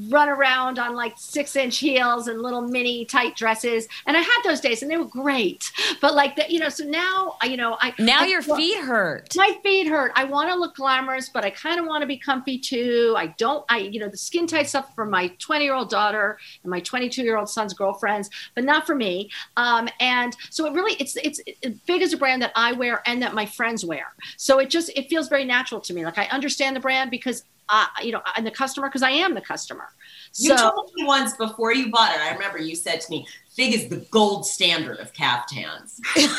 run 0.09 0.27
around 0.29 0.79
on 0.79 0.95
like 0.95 1.13
six 1.17 1.55
inch 1.55 1.77
heels 1.77 2.27
and 2.27 2.41
little 2.41 2.61
mini 2.61 3.05
tight 3.05 3.35
dresses. 3.35 3.87
And 4.05 4.17
I 4.17 4.21
had 4.21 4.41
those 4.43 4.59
days 4.59 4.81
and 4.81 4.91
they 4.91 4.97
were 4.97 5.05
great. 5.05 5.71
But 6.01 6.13
like, 6.13 6.35
that, 6.35 6.51
you 6.51 6.59
know, 6.59 6.69
so 6.69 6.83
now, 6.83 7.35
you 7.43 7.55
know, 7.57 7.77
I, 7.79 7.93
Now 7.99 8.21
I- 8.21 8.25
your 8.27 8.41
feet 8.41 8.79
hurt. 8.79 9.29
my 9.35 9.57
feet 9.63 9.87
hurt. 9.87 10.11
I 10.15 10.25
want 10.25 10.49
to 10.51 10.55
look 10.55 10.75
glamorous, 10.75 11.29
but 11.29 11.45
I 11.45 11.49
kind 11.51 11.79
of 11.79 11.85
want 11.85 12.01
to 12.01 12.07
be 12.07 12.17
comfy 12.17 12.59
too. 12.59 13.15
I 13.17 13.27
don't, 13.37 13.63
I, 13.69 13.79
you 13.79 13.99
know, 13.99 14.09
the 14.09 14.17
skin 14.17 14.45
tight 14.47 14.67
stuff 14.67 14.93
for 14.95 15.05
my 15.05 15.29
20 15.39 15.63
year 15.63 15.73
old 15.73 15.89
daughter 15.89 16.37
and 16.63 16.69
my 16.69 16.79
22 16.81 17.23
year 17.23 17.37
old 17.37 17.49
son's 17.49 17.73
girlfriends, 17.73 18.29
but 18.55 18.63
not 18.65 18.85
for 18.85 18.95
me. 18.95 19.29
Um, 19.55 19.87
and 19.99 20.35
so 20.49 20.65
it 20.65 20.73
really, 20.73 20.93
it's, 20.99 21.15
it's 21.17 21.39
it, 21.61 21.85
big 21.85 22.01
as 22.01 22.13
a 22.13 22.17
brand 22.17 22.41
that 22.41 22.51
I 22.55 22.73
wear 22.73 23.01
and 23.05 23.21
that 23.21 23.33
my 23.33 23.45
friends 23.45 23.85
wear. 23.85 24.07
So 24.35 24.59
it 24.59 24.69
just, 24.69 24.89
it 24.95 25.09
feels 25.09 25.29
very 25.29 25.45
natural 25.45 25.79
to 25.81 25.93
me. 25.93 26.03
Like 26.05 26.17
I 26.17 26.25
understand 26.25 26.75
the 26.75 26.79
brand 26.81 27.09
because, 27.11 27.43
uh, 27.69 27.85
you 28.01 28.11
know, 28.11 28.21
I'm 28.25 28.43
the 28.43 28.51
customer 28.51 28.87
because 28.87 29.03
I 29.03 29.09
am 29.11 29.33
the 29.33 29.41
customer. 29.41 29.89
So, 30.31 30.43
You 30.53 30.57
told 30.57 30.91
me 30.95 31.05
once 31.05 31.35
before 31.35 31.73
you 31.73 31.91
bought 31.91 32.13
it. 32.15 32.21
I 32.21 32.33
remember 32.33 32.59
you 32.59 32.75
said 32.75 33.01
to 33.01 33.09
me, 33.09 33.27
"Figue 33.57 33.73
is 33.73 33.87
the 33.89 33.97
gold 34.11 34.45
standard 34.45 34.99
of 34.99 35.13
caftans." 35.13 35.99
and. 36.15 36.29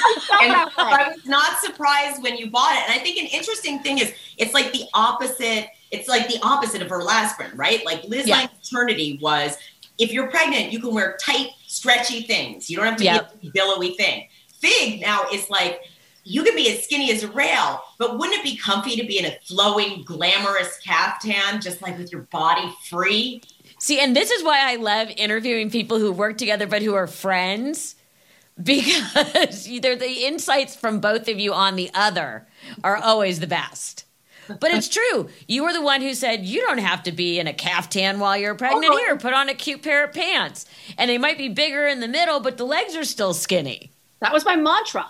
I 0.78 1.12
was 1.14 1.26
not 1.26 1.58
surprised 1.60 2.22
when 2.22 2.36
you 2.36 2.50
bought 2.50 2.74
it. 2.76 2.82
And 2.88 2.98
I 2.98 3.02
think 3.02 3.18
an 3.18 3.26
interesting 3.26 3.80
thing 3.80 3.98
is 3.98 4.12
it's 4.36 4.54
like 4.54 4.72
the 4.72 4.84
opposite. 4.94 5.68
It's 5.90 6.08
like 6.08 6.28
the 6.28 6.38
opposite 6.42 6.82
of 6.82 6.88
her 6.90 7.02
last 7.02 7.36
brand, 7.36 7.58
right? 7.58 7.84
Like 7.84 8.04
Liz 8.04 8.26
Yeah. 8.26 8.46
Maternity 8.46 9.18
was 9.20 9.56
if 9.98 10.12
you're 10.12 10.28
pregnant, 10.28 10.72
you 10.72 10.80
can 10.80 10.94
wear 10.94 11.18
tight, 11.20 11.48
stretchy 11.66 12.22
things. 12.22 12.70
You 12.70 12.76
don't 12.76 12.86
have 12.86 12.96
to 12.98 13.04
Yep. 13.04 13.40
be 13.42 13.48
a 13.48 13.50
billowy 13.50 13.94
thing. 13.94 14.28
Figue 14.62 15.00
now 15.00 15.24
is 15.32 15.50
like 15.50 15.82
you 16.28 16.42
could 16.44 16.54
be 16.54 16.70
as 16.70 16.84
skinny 16.84 17.10
as 17.10 17.22
a 17.22 17.28
rail, 17.28 17.80
but 17.98 18.18
wouldn't 18.18 18.38
it 18.38 18.44
be 18.44 18.56
comfy 18.56 18.96
to 18.96 19.06
be 19.06 19.18
in 19.18 19.24
a 19.24 19.38
flowing, 19.46 20.02
glamorous 20.04 20.78
caftan, 20.84 21.60
just 21.60 21.80
like 21.80 21.96
with 21.96 22.12
your 22.12 22.22
body 22.22 22.70
free? 22.88 23.40
See, 23.78 23.98
and 23.98 24.14
this 24.14 24.30
is 24.30 24.44
why 24.44 24.70
I 24.70 24.76
love 24.76 25.08
interviewing 25.16 25.70
people 25.70 25.98
who 25.98 26.12
work 26.12 26.36
together 26.36 26.66
but 26.66 26.82
who 26.82 26.94
are 26.94 27.06
friends 27.06 27.94
because 28.62 29.68
either 29.68 29.96
the 29.96 30.26
insights 30.26 30.76
from 30.76 31.00
both 31.00 31.28
of 31.28 31.38
you 31.38 31.54
on 31.54 31.76
the 31.76 31.90
other 31.94 32.46
are 32.84 32.96
always 32.96 33.40
the 33.40 33.46
best. 33.46 34.04
But 34.48 34.70
it's 34.70 34.88
true. 34.88 35.28
You 35.46 35.62
were 35.62 35.72
the 35.72 35.82
one 35.82 36.00
who 36.00 36.14
said 36.14 36.44
you 36.44 36.60
don't 36.62 36.78
have 36.78 37.02
to 37.04 37.12
be 37.12 37.38
in 37.38 37.46
a 37.46 37.52
caftan 37.52 38.18
while 38.18 38.36
you're 38.36 38.54
pregnant. 38.54 38.92
Oh. 38.92 38.96
Here, 38.96 39.16
put 39.16 39.34
on 39.34 39.48
a 39.48 39.54
cute 39.54 39.82
pair 39.82 40.04
of 40.04 40.12
pants. 40.12 40.66
And 40.96 41.10
they 41.10 41.18
might 41.18 41.38
be 41.38 41.48
bigger 41.48 41.86
in 41.86 42.00
the 42.00 42.08
middle, 42.08 42.40
but 42.40 42.56
the 42.56 42.64
legs 42.64 42.96
are 42.96 43.04
still 43.04 43.34
skinny. 43.34 43.92
That 44.20 44.32
was 44.32 44.44
my 44.44 44.56
mantra. 44.56 45.06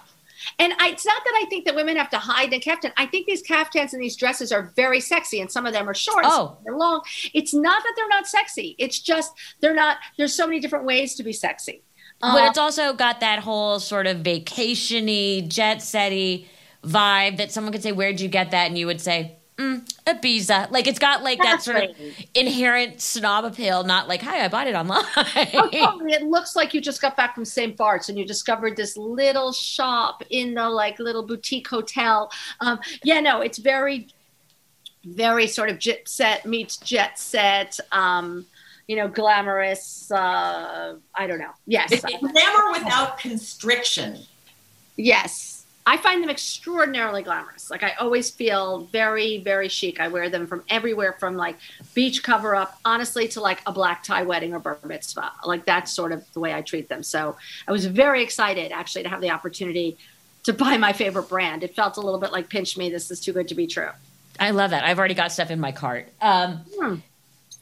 And 0.59 0.73
I, 0.79 0.91
it's 0.91 1.05
not 1.07 1.23
that 1.25 1.35
I 1.43 1.47
think 1.49 1.65
that 1.67 1.75
women 1.75 1.97
have 1.97 2.11
to 2.11 2.19
hide 2.19 2.51
the 2.51 2.61
caftan. 2.61 2.93
I 2.97 3.07
think 3.07 3.27
these 3.27 3.43
caftans 3.43 3.93
and 3.93 4.03
these 4.03 4.17
dresses 4.17 4.53
are 4.53 4.73
very 4.77 5.01
sexy, 5.01 5.41
and 5.41 5.51
some 5.51 5.67
of 5.67 5.73
them 5.73 5.89
are 5.89 5.95
short, 5.95 6.25
Oh. 6.27 6.57
of 6.59 6.65
them 6.65 6.75
are 6.75 6.79
long. 6.79 7.03
It's 7.35 7.53
not 7.55 7.83
that 7.83 7.93
they're 7.97 8.09
not 8.09 8.27
sexy. 8.27 8.75
It's 8.79 9.01
just 9.01 9.33
they're 9.61 9.75
not. 9.75 9.99
There's 10.17 10.35
so 10.35 10.47
many 10.47 10.61
different 10.61 10.85
ways 10.85 11.15
to 11.17 11.23
be 11.23 11.33
sexy. 11.33 11.83
But 12.21 12.43
Uh, 12.43 12.49
it's 12.49 12.59
also 12.59 12.93
got 12.93 13.21
that 13.21 13.41
whole 13.41 13.79
sort 13.81 14.07
of 14.07 14.19
vacationy, 14.19 15.47
jet 15.49 15.79
setty 15.79 16.47
vibe 16.85 17.37
that 17.39 17.53
someone 17.53 17.73
could 17.73 17.83
say, 17.83 17.93
"Where'd 17.93 18.21
you 18.21 18.29
get 18.29 18.51
that?" 18.51 18.67
And 18.67 18.79
you 18.79 18.87
would 18.87 19.01
say, 19.01 19.38
mm, 19.59 19.85
"Ibiza." 20.07 20.71
Like 20.71 20.87
it's 20.87 20.99
got 20.99 21.23
like 21.23 21.39
that 21.43 21.63
sort 21.63 21.83
of 21.85 21.97
inherent 22.35 23.01
snob 23.01 23.45
appeal, 23.45 23.85
not 23.85 24.09
like, 24.09 24.23
"Hi, 24.23 24.45
I 24.45 24.49
bought 24.49 24.67
it 24.67 24.75
online." 24.75 25.05
oh, 25.17 25.69
totally. 25.73 26.13
It 26.13 26.23
looks 26.23 26.57
like 26.57 26.73
you 26.75 26.81
just 26.81 27.03
got 27.03 27.17
back 27.17 27.35
from 27.35 27.45
St. 27.45 27.77
Bart's 27.77 28.09
and 28.09 28.19
you 28.19 28.25
discovered 28.25 28.77
this 28.77 28.97
little 28.97 29.53
shop 29.53 30.23
in 30.31 30.55
the 30.55 30.69
like 30.69 30.99
little 30.99 31.23
boutique 31.27 31.69
hotel. 31.69 32.31
Um, 32.61 32.79
yeah, 33.03 33.21
no, 33.21 33.41
it's 33.41 33.59
very, 33.59 34.09
very 35.05 35.47
sort 35.47 35.71
of 35.71 35.79
jet 35.79 36.09
set 36.09 36.47
meets 36.47 36.77
jet 36.79 37.19
set. 37.19 37.79
Um, 37.93 38.47
you 38.87 38.97
know, 38.97 39.07
glamorous. 39.09 40.11
Uh, 40.11 40.97
I 41.15 41.27
don't 41.27 41.39
know. 41.41 41.51
Yes, 41.67 41.93
It's 41.93 42.03
glamour 42.03 42.73
without 42.73 43.19
constriction. 43.19 44.19
yes. 44.97 45.58
I 45.89 45.97
find 45.97 46.23
them 46.23 46.29
extraordinarily 46.29 47.23
glamorous. 47.23 47.71
Like 47.71 47.83
I 47.83 47.93
always 47.99 48.29
feel 48.29 48.81
very, 48.93 49.39
very 49.39 49.69
chic. 49.69 50.01
I 50.01 50.09
wear 50.09 50.29
them 50.29 50.47
from 50.47 50.63
everywhere, 50.69 51.15
from 51.15 51.35
like 51.35 51.57
beach 51.95 52.23
cover 52.23 52.55
up, 52.55 52.79
honestly, 52.85 53.27
to 53.29 53.41
like 53.41 53.63
a 53.65 53.73
black 53.73 54.03
tie 54.03 54.23
wedding 54.23 54.53
or 54.53 54.59
bar 54.59 54.77
mitzvah. 54.85 55.33
Like 55.47 55.65
that's 55.65 55.91
sort 55.91 56.13
of 56.13 56.31
the 56.35 56.41
way 56.41 56.53
I 56.53 56.61
treat 56.61 56.91
them. 56.91 57.03
So 57.03 57.39
I 57.67 57.73
was 57.73 57.87
very 57.87 58.23
excited 58.23 58.71
actually 58.71 59.05
to 59.05 59.09
have 59.09 59.23
the 59.23 59.31
opportunity 59.31 59.97
to 60.43 60.53
buy 60.53 60.77
my 60.77 60.93
favorite 60.93 61.31
brand. 61.31 61.65
It 61.65 61.75
felt 61.75 61.97
a 61.97 62.03
little 62.03 62.21
bit 62.21 62.33
like 62.33 62.51
pinch 62.51 62.77
me. 62.77 62.91
This 62.91 63.11
is 63.11 63.19
too 63.19 63.33
good 63.33 63.49
to 63.49 63.55
be 63.55 63.67
true. 63.67 63.89
I 64.39 64.51
love 64.51 64.73
that. 64.73 64.85
I've 64.85 64.99
already 64.99 65.15
got 65.15 65.33
stuff 65.33 65.51
in 65.51 65.59
my 65.59 65.73
cart. 65.73 66.13
Um, 66.21 66.67
Hmm. 66.79 66.97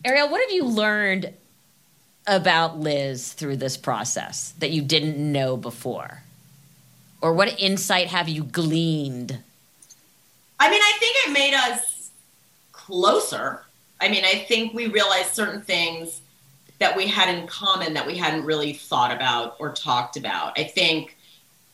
Ariel, 0.04 0.28
what 0.28 0.40
have 0.40 0.50
you 0.50 0.64
learned 0.64 1.32
about 2.26 2.80
Liz 2.80 3.34
through 3.34 3.58
this 3.58 3.76
process 3.76 4.52
that 4.58 4.72
you 4.72 4.82
didn't 4.82 5.16
know 5.16 5.56
before? 5.56 6.24
Or 7.20 7.32
what 7.32 7.58
insight 7.60 8.08
have 8.08 8.28
you 8.28 8.44
gleaned? 8.44 9.38
I 10.58 10.70
mean, 10.70 10.80
I 10.82 10.92
think 10.98 11.16
it 11.26 11.32
made 11.32 11.54
us 11.54 12.10
closer. 12.72 13.62
I 14.00 14.08
mean, 14.08 14.24
I 14.24 14.44
think 14.48 14.74
we 14.74 14.86
realized 14.86 15.34
certain 15.34 15.62
things 15.62 16.20
that 16.78 16.96
we 16.96 17.06
had 17.06 17.34
in 17.34 17.46
common 17.46 17.94
that 17.94 18.06
we 18.06 18.16
hadn't 18.16 18.44
really 18.44 18.72
thought 18.74 19.10
about 19.10 19.56
or 19.58 19.72
talked 19.72 20.16
about. 20.16 20.58
I 20.58 20.64
think, 20.64 21.16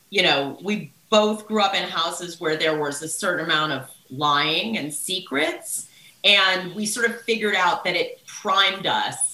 you 0.09 0.23
know, 0.23 0.57
we 0.63 0.91
both 1.09 1.47
grew 1.47 1.61
up 1.61 1.75
in 1.75 1.83
houses 1.83 2.39
where 2.39 2.55
there 2.55 2.79
was 2.79 3.01
a 3.01 3.07
certain 3.07 3.45
amount 3.45 3.73
of 3.73 3.91
lying 4.09 4.77
and 4.77 4.93
secrets. 4.93 5.87
And 6.23 6.73
we 6.73 6.85
sort 6.85 7.09
of 7.09 7.21
figured 7.21 7.55
out 7.55 7.83
that 7.83 7.95
it 7.95 8.25
primed 8.25 8.87
us 8.87 9.32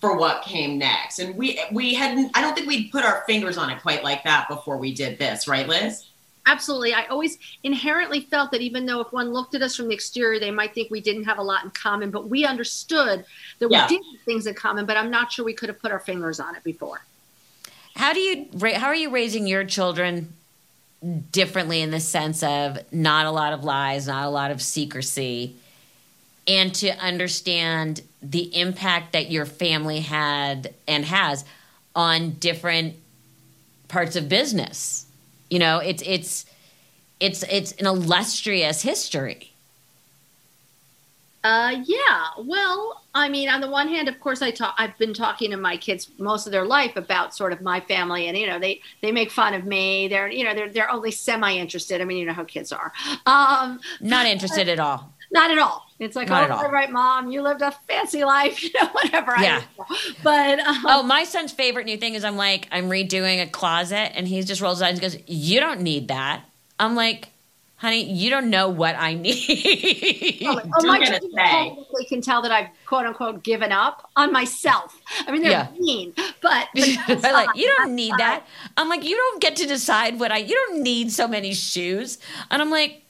for 0.00 0.16
what 0.16 0.42
came 0.42 0.78
next. 0.78 1.18
And 1.18 1.34
we 1.36 1.60
we 1.72 1.94
hadn't 1.94 2.30
I 2.36 2.40
don't 2.40 2.54
think 2.54 2.66
we'd 2.66 2.90
put 2.90 3.04
our 3.04 3.24
fingers 3.26 3.56
on 3.58 3.70
it 3.70 3.80
quite 3.82 4.04
like 4.04 4.24
that 4.24 4.48
before 4.48 4.76
we 4.76 4.94
did 4.94 5.18
this, 5.18 5.48
right, 5.48 5.66
Liz? 5.68 6.04
Absolutely. 6.48 6.94
I 6.94 7.06
always 7.06 7.38
inherently 7.64 8.20
felt 8.20 8.52
that 8.52 8.60
even 8.60 8.86
though 8.86 9.00
if 9.00 9.12
one 9.12 9.32
looked 9.32 9.56
at 9.56 9.62
us 9.62 9.74
from 9.74 9.88
the 9.88 9.94
exterior, 9.94 10.38
they 10.38 10.52
might 10.52 10.74
think 10.74 10.92
we 10.92 11.00
didn't 11.00 11.24
have 11.24 11.38
a 11.38 11.42
lot 11.42 11.64
in 11.64 11.70
common, 11.70 12.12
but 12.12 12.28
we 12.28 12.44
understood 12.44 13.24
that 13.58 13.68
Yeah. 13.68 13.88
we 13.88 13.96
did 13.96 14.04
have 14.12 14.20
things 14.24 14.46
in 14.46 14.54
common, 14.54 14.86
but 14.86 14.96
I'm 14.96 15.10
not 15.10 15.32
sure 15.32 15.44
we 15.44 15.54
could 15.54 15.68
have 15.68 15.80
put 15.80 15.90
our 15.90 15.98
fingers 15.98 16.38
on 16.38 16.54
it 16.54 16.62
before. 16.62 17.04
How 17.96 18.12
do 18.12 18.20
you 18.20 18.48
how 18.74 18.86
are 18.86 18.94
you 18.94 19.10
raising 19.10 19.46
your 19.48 19.64
children 19.64 20.34
differently 21.32 21.80
in 21.80 21.90
the 21.90 22.00
sense 22.00 22.42
of 22.42 22.78
not 22.92 23.26
a 23.26 23.30
lot 23.30 23.52
of 23.52 23.64
lies, 23.64 24.06
not 24.06 24.24
a 24.24 24.30
lot 24.30 24.50
of 24.50 24.62
secrecy, 24.62 25.56
and 26.48 26.74
to 26.76 26.90
understand 26.98 28.02
the 28.22 28.54
impact 28.58 29.12
that 29.12 29.30
your 29.30 29.46
family 29.46 30.00
had 30.00 30.74
and 30.86 31.04
has 31.04 31.44
on 31.94 32.30
different 32.32 32.94
parts 33.88 34.16
of 34.16 34.28
business? 34.28 35.06
You 35.50 35.58
know, 35.58 35.78
it's 35.78 36.02
it's 36.06 36.46
it's 37.20 37.42
it's 37.44 37.72
an 37.72 37.86
illustrious 37.86 38.82
history. 38.82 39.52
Uh, 41.44 41.80
yeah. 41.84 42.24
Well, 42.38 43.02
I 43.14 43.28
mean, 43.28 43.48
on 43.48 43.60
the 43.60 43.70
one 43.70 43.86
hand, 43.86 44.08
of 44.08 44.18
course, 44.18 44.42
I 44.42 44.50
talk. 44.50 44.74
I've 44.78 44.98
been 44.98 45.14
talking 45.14 45.52
to 45.52 45.56
my 45.56 45.76
kids 45.76 46.10
most 46.18 46.46
of 46.46 46.52
their 46.52 46.64
life 46.64 46.96
about 46.96 47.36
sort 47.36 47.52
of 47.52 47.60
my 47.60 47.78
family, 47.78 48.26
and 48.26 48.36
you 48.36 48.48
know, 48.48 48.58
they 48.58 48.80
they 49.00 49.12
make 49.12 49.30
fun 49.30 49.54
of 49.54 49.64
me. 49.64 50.08
They're 50.08 50.28
you 50.28 50.42
know 50.42 50.54
they're 50.54 50.68
they're 50.68 50.90
only 50.90 51.12
semi 51.12 51.52
interested. 51.56 52.00
I 52.00 52.04
mean, 52.04 52.18
you 52.18 52.26
know 52.26 52.32
how 52.32 52.42
kids 52.42 52.72
are. 52.72 52.92
Um, 53.26 53.78
Not 54.00 54.26
interested 54.26 54.68
at 54.68 54.80
all. 54.80 55.12
not 55.30 55.52
at 55.52 55.58
all. 55.58 55.85
It's 55.98 56.14
like, 56.14 56.28
Not 56.28 56.50
oh, 56.50 56.54
all. 56.56 56.64
all 56.66 56.70
right, 56.70 56.90
mom, 56.90 57.30
you 57.30 57.40
lived 57.42 57.62
a 57.62 57.70
fancy 57.88 58.24
life, 58.24 58.62
you 58.62 58.70
know, 58.80 58.88
whatever. 58.88 59.32
I 59.36 59.42
Yeah. 59.42 59.62
But 60.22 60.58
um, 60.60 60.84
Oh, 60.86 61.02
my 61.02 61.24
son's 61.24 61.52
favorite 61.52 61.86
new 61.86 61.96
thing 61.96 62.14
is 62.14 62.24
I'm 62.24 62.36
like, 62.36 62.68
I'm 62.70 62.90
redoing 62.90 63.42
a 63.42 63.46
closet 63.46 64.12
and 64.16 64.28
he 64.28 64.42
just 64.42 64.60
rolls 64.60 64.78
his 64.78 64.82
eyes 64.82 64.92
and 64.92 65.00
goes, 65.00 65.16
You 65.26 65.58
don't 65.60 65.80
need 65.80 66.08
that. 66.08 66.42
I'm 66.78 66.94
like, 66.96 67.28
honey, 67.76 68.04
you 68.10 68.28
don't 68.28 68.50
know 68.50 68.68
what 68.68 68.94
I 68.98 69.14
need. 69.60 70.42
Oh, 70.46 70.60
You're 70.82 70.92
my 70.92 70.98
gonna 70.98 71.06
children 71.18 71.32
say. 71.34 71.74
totally 71.76 72.04
can 72.06 72.20
tell 72.20 72.42
that 72.42 72.50
I've 72.52 72.68
quote 72.86 73.06
unquote 73.06 73.42
given 73.42 73.72
up 73.72 74.10
on 74.16 74.32
myself. 74.32 74.94
I 75.26 75.32
mean, 75.32 75.40
they're 75.42 75.50
Yeah. 75.50 75.68
mean, 75.78 76.12
but, 76.42 76.68
but 76.74 77.24
I'm 77.24 77.32
like, 77.32 77.56
you 77.56 77.72
don't 77.78 77.94
need 77.94 78.12
that. 78.18 78.44
I'm 78.76 78.88
like, 78.90 79.04
you 79.04 79.16
don't 79.16 79.40
get 79.40 79.56
to 79.56 79.66
decide 79.66 80.20
what 80.20 80.30
I, 80.30 80.38
you 80.38 80.54
don't 80.54 80.82
need 80.82 81.10
so 81.12 81.26
many 81.26 81.54
shoes. 81.54 82.18
And 82.50 82.60
I'm 82.60 82.70
like, 82.70 83.02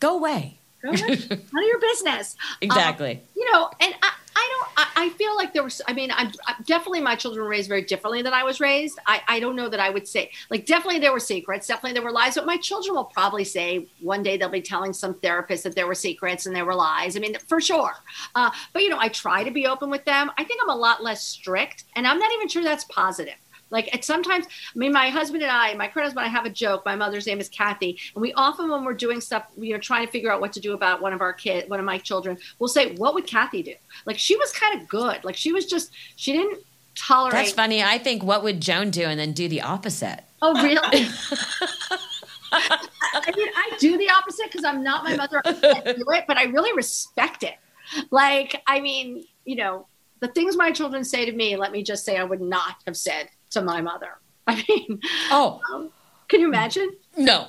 go 0.00 0.16
away. 0.16 0.58
Go 0.82 0.90
ahead. 0.90 1.08
None 1.30 1.64
of 1.64 1.68
your 1.68 1.80
business. 1.80 2.36
Exactly. 2.60 3.12
Um, 3.12 3.20
you 3.36 3.52
know, 3.52 3.70
and 3.80 3.94
I, 4.02 4.12
I 4.34 4.48
don't. 4.50 4.68
I, 4.76 5.04
I 5.04 5.08
feel 5.10 5.36
like 5.36 5.52
there 5.52 5.62
was. 5.62 5.80
I 5.86 5.92
mean, 5.92 6.10
I'm, 6.12 6.32
i 6.46 6.54
definitely 6.64 7.00
my 7.00 7.14
children 7.14 7.44
were 7.44 7.50
raised 7.50 7.68
very 7.68 7.82
differently 7.82 8.22
than 8.22 8.32
I 8.32 8.42
was 8.42 8.60
raised. 8.60 8.98
I, 9.06 9.20
I 9.28 9.40
don't 9.40 9.56
know 9.56 9.68
that 9.68 9.80
I 9.80 9.90
would 9.90 10.08
say 10.08 10.30
like 10.50 10.66
definitely 10.66 11.00
there 11.00 11.12
were 11.12 11.20
secrets, 11.20 11.66
definitely 11.66 11.92
there 11.92 12.02
were 12.02 12.12
lies. 12.12 12.34
But 12.34 12.46
my 12.46 12.56
children 12.56 12.94
will 12.94 13.04
probably 13.04 13.44
say 13.44 13.86
one 14.00 14.22
day 14.22 14.36
they'll 14.36 14.48
be 14.48 14.62
telling 14.62 14.92
some 14.92 15.14
therapist 15.14 15.64
that 15.64 15.74
there 15.74 15.86
were 15.86 15.94
secrets 15.94 16.46
and 16.46 16.56
there 16.56 16.64
were 16.64 16.74
lies. 16.74 17.16
I 17.16 17.20
mean, 17.20 17.36
for 17.46 17.60
sure. 17.60 17.92
Uh, 18.34 18.50
but 18.72 18.82
you 18.82 18.88
know, 18.88 18.98
I 18.98 19.08
try 19.08 19.44
to 19.44 19.50
be 19.50 19.66
open 19.66 19.90
with 19.90 20.04
them. 20.04 20.30
I 20.38 20.44
think 20.44 20.60
I'm 20.62 20.70
a 20.70 20.76
lot 20.76 21.02
less 21.02 21.22
strict, 21.22 21.84
and 21.94 22.06
I'm 22.06 22.18
not 22.18 22.32
even 22.32 22.48
sure 22.48 22.64
that's 22.64 22.84
positive. 22.84 23.34
Like 23.72 24.04
sometimes, 24.04 24.44
I 24.46 24.78
mean, 24.78 24.92
my 24.92 25.08
husband 25.08 25.42
and 25.42 25.50
I, 25.50 25.72
my 25.74 25.88
current 25.88 26.04
husband, 26.04 26.26
I 26.26 26.28
have 26.28 26.44
a 26.44 26.50
joke. 26.50 26.84
My 26.84 26.94
mother's 26.94 27.26
name 27.26 27.40
is 27.40 27.48
Kathy, 27.48 27.98
and 28.14 28.20
we 28.20 28.34
often, 28.34 28.70
when 28.70 28.84
we're 28.84 28.92
doing 28.92 29.20
stuff, 29.20 29.46
you 29.56 29.72
know, 29.72 29.80
trying 29.80 30.04
to 30.04 30.12
figure 30.12 30.30
out 30.30 30.42
what 30.42 30.52
to 30.52 30.60
do 30.60 30.74
about 30.74 31.00
one 31.00 31.14
of 31.14 31.22
our 31.22 31.32
kids, 31.32 31.70
one 31.70 31.80
of 31.80 31.86
my 31.86 31.96
children, 31.96 32.36
we'll 32.58 32.68
say, 32.68 32.94
"What 32.96 33.14
would 33.14 33.26
Kathy 33.26 33.62
do?" 33.62 33.74
Like 34.04 34.18
she 34.18 34.36
was 34.36 34.52
kind 34.52 34.78
of 34.80 34.86
good. 34.88 35.24
Like 35.24 35.36
she 35.36 35.52
was 35.52 35.64
just, 35.64 35.90
she 36.16 36.32
didn't 36.32 36.62
tolerate. 36.94 37.32
That's 37.32 37.52
funny. 37.52 37.82
I 37.82 37.96
think, 37.96 38.22
what 38.22 38.42
would 38.42 38.60
Joan 38.60 38.90
do? 38.90 39.04
And 39.04 39.18
then 39.18 39.32
do 39.32 39.48
the 39.48 39.62
opposite. 39.62 40.20
Oh, 40.42 40.62
really? 40.62 41.06
I 42.52 43.32
mean, 43.34 43.48
I 43.56 43.70
do 43.78 43.96
the 43.96 44.10
opposite 44.10 44.46
because 44.52 44.64
I'm 44.64 44.82
not 44.82 45.02
my 45.02 45.16
mother. 45.16 45.40
I 45.46 45.54
can't 45.54 45.96
do 45.96 46.04
it, 46.10 46.24
but 46.28 46.36
I 46.36 46.44
really 46.44 46.74
respect 46.74 47.42
it. 47.42 47.54
Like, 48.10 48.60
I 48.66 48.80
mean, 48.80 49.24
you 49.46 49.56
know, 49.56 49.86
the 50.20 50.28
things 50.28 50.56
my 50.58 50.72
children 50.72 51.04
say 51.04 51.24
to 51.24 51.32
me, 51.32 51.56
let 51.56 51.72
me 51.72 51.82
just 51.82 52.04
say, 52.04 52.18
I 52.18 52.24
would 52.24 52.42
not 52.42 52.76
have 52.86 52.96
said 52.96 53.28
to 53.52 53.62
my 53.62 53.80
mother. 53.80 54.08
I 54.46 54.64
mean, 54.68 55.00
Oh, 55.30 55.60
um, 55.72 55.90
can 56.28 56.40
you 56.40 56.48
imagine? 56.48 56.90
no, 57.16 57.46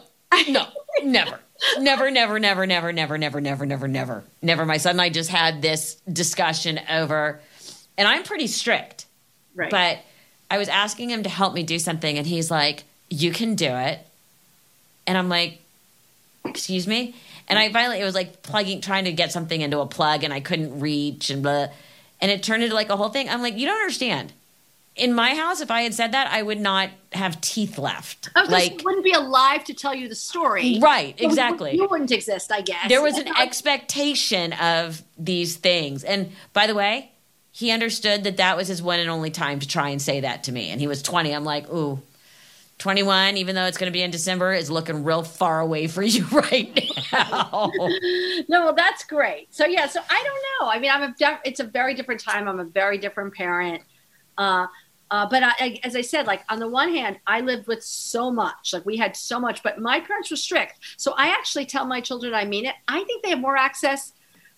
no, 0.49 0.67
never. 1.03 1.39
Never, 1.79 2.11
never, 2.11 2.39
never, 2.39 2.65
never, 2.65 2.91
never, 2.91 3.17
never, 3.17 3.39
never, 3.41 3.65
never, 3.65 3.87
never, 3.87 4.23
never. 4.41 4.65
My 4.65 4.77
son 4.77 4.91
and 4.91 5.01
I 5.01 5.09
just 5.09 5.29
had 5.29 5.61
this 5.61 5.95
discussion 6.11 6.79
over, 6.89 7.39
and 7.97 8.05
I'm 8.07 8.23
pretty 8.23 8.47
strict. 8.47 9.05
Right. 9.55 9.71
But 9.71 9.99
I 10.51 10.57
was 10.57 10.67
asking 10.67 11.09
him 11.09 11.23
to 11.23 11.29
help 11.29 11.53
me 11.53 11.63
do 11.63 11.79
something, 11.79 12.17
and 12.17 12.27
he's 12.27 12.51
like, 12.51 12.83
"You 13.09 13.31
can 13.31 13.55
do 13.55 13.67
it," 13.67 13.99
and 15.07 15.17
I'm 15.17 15.29
like, 15.29 15.61
"Excuse 16.43 16.85
me." 16.85 17.15
And 17.47 17.57
I 17.57 17.71
finally, 17.71 17.99
it 17.99 18.03
was 18.03 18.15
like 18.15 18.41
plugging, 18.43 18.81
trying 18.81 19.05
to 19.05 19.13
get 19.13 19.31
something 19.31 19.61
into 19.61 19.79
a 19.79 19.85
plug, 19.85 20.23
and 20.25 20.33
I 20.33 20.41
couldn't 20.41 20.79
reach, 20.81 21.29
and 21.29 21.41
blah, 21.43 21.67
and 22.19 22.29
it 22.31 22.43
turned 22.43 22.63
into 22.63 22.75
like 22.75 22.89
a 22.89 22.97
whole 22.97 23.09
thing. 23.09 23.29
I'm 23.29 23.41
like, 23.41 23.57
"You 23.57 23.67
don't 23.67 23.79
understand." 23.79 24.33
In 24.95 25.13
my 25.13 25.33
house, 25.33 25.59
if 25.59 25.71
I 25.71 25.81
had 25.81 25.93
said 25.95 26.11
that, 26.11 26.27
I 26.27 26.43
would 26.43 26.59
not 26.59 26.89
have 27.13 27.41
teeth 27.41 27.79
left. 27.79 28.29
I 28.35 28.43
like, 28.43 28.81
wouldn't 28.83 29.03
be 29.03 29.11
alive 29.13 29.63
to 29.65 29.73
tell 29.73 29.95
you 29.95 30.07
the 30.07 30.15
story. 30.15 30.77
right, 30.81 31.17
So 31.19 31.25
exactly. 31.25 31.75
You 31.75 31.87
wouldn't 31.89 32.11
exist, 32.11 32.51
I 32.51 32.61
guess. 32.61 32.89
there 32.89 33.01
was 33.01 33.17
an 33.17 33.27
expectation 33.37 34.53
of 34.53 35.01
these 35.17 35.55
things. 35.55 36.03
And 36.03 36.31
by 36.53 36.67
the 36.67 36.75
way, 36.75 37.11
he 37.51 37.71
understood 37.71 38.23
that 38.25 38.37
that 38.37 38.55
was 38.55 38.67
his 38.67 38.81
one 38.83 38.99
and 38.99 39.09
only 39.09 39.31
time 39.31 39.59
to 39.59 39.67
try 39.67 39.89
and 39.89 40.01
say 40.01 40.19
that 40.21 40.43
to 40.43 40.51
me. 40.51 40.69
And 40.69 40.79
he 40.79 40.87
was 40.87 41.01
20. 41.01 41.33
I'm 41.33 41.43
like, 41.43 41.67
ooh, 41.71 41.99
21, 42.79 43.37
even 43.37 43.55
though 43.55 43.65
it's 43.65 43.77
going 43.77 43.91
to 43.91 43.93
be 43.93 44.01
in 44.01 44.11
December, 44.11 44.53
is 44.53 44.69
looking 44.69 45.03
real 45.03 45.23
far 45.23 45.59
away 45.59 45.87
for 45.87 46.03
you 46.03 46.25
right 46.31 46.91
now. 47.11 47.71
no, 48.47 48.65
well, 48.65 48.73
that's 48.75 49.03
great. 49.05 49.53
So 49.53 49.65
yeah, 49.65 49.87
so 49.87 50.01
I 50.09 50.23
don't 50.23 50.67
know. 50.67 50.71
I 50.71 50.79
mean, 50.79 50.91
I'm 50.91 51.03
a 51.03 51.15
def- 51.17 51.41
it's 51.45 51.59
a 51.59 51.63
very 51.63 51.93
different 51.93 52.21
time. 52.21 52.47
I'm 52.47 52.59
a 52.59 52.63
very 52.65 52.97
different 52.97 53.33
parent. 53.33 53.81
Uh, 54.37 54.65
uh, 55.13 55.27
but 55.29 55.43
I, 55.43 55.51
I, 55.59 55.79
as 55.83 55.95
I 55.95 56.01
said, 56.01 56.25
like 56.25 56.41
on 56.49 56.57
the 56.57 56.67
one 56.67 56.91
hand, 56.91 57.19
I 57.27 57.41
lived 57.41 57.67
with 57.67 57.83
so 57.83 58.31
much, 58.31 58.73
like 58.73 58.83
we 58.83 58.97
had 58.97 59.15
so 59.15 59.39
much, 59.39 59.61
but 59.61 59.77
my 59.77 59.99
parents 59.99 60.31
were 60.31 60.37
strict. 60.37 60.79
So 60.97 61.13
I 61.15 61.27
actually 61.27 61.67
tell 61.67 61.85
my 61.85 62.01
children 62.01 62.33
I 62.33 62.45
mean 62.45 62.65
it. 62.65 62.73
I 62.87 63.03
think 63.03 63.21
they 63.21 63.29
have 63.29 63.39
more 63.39 63.55
access 63.55 64.13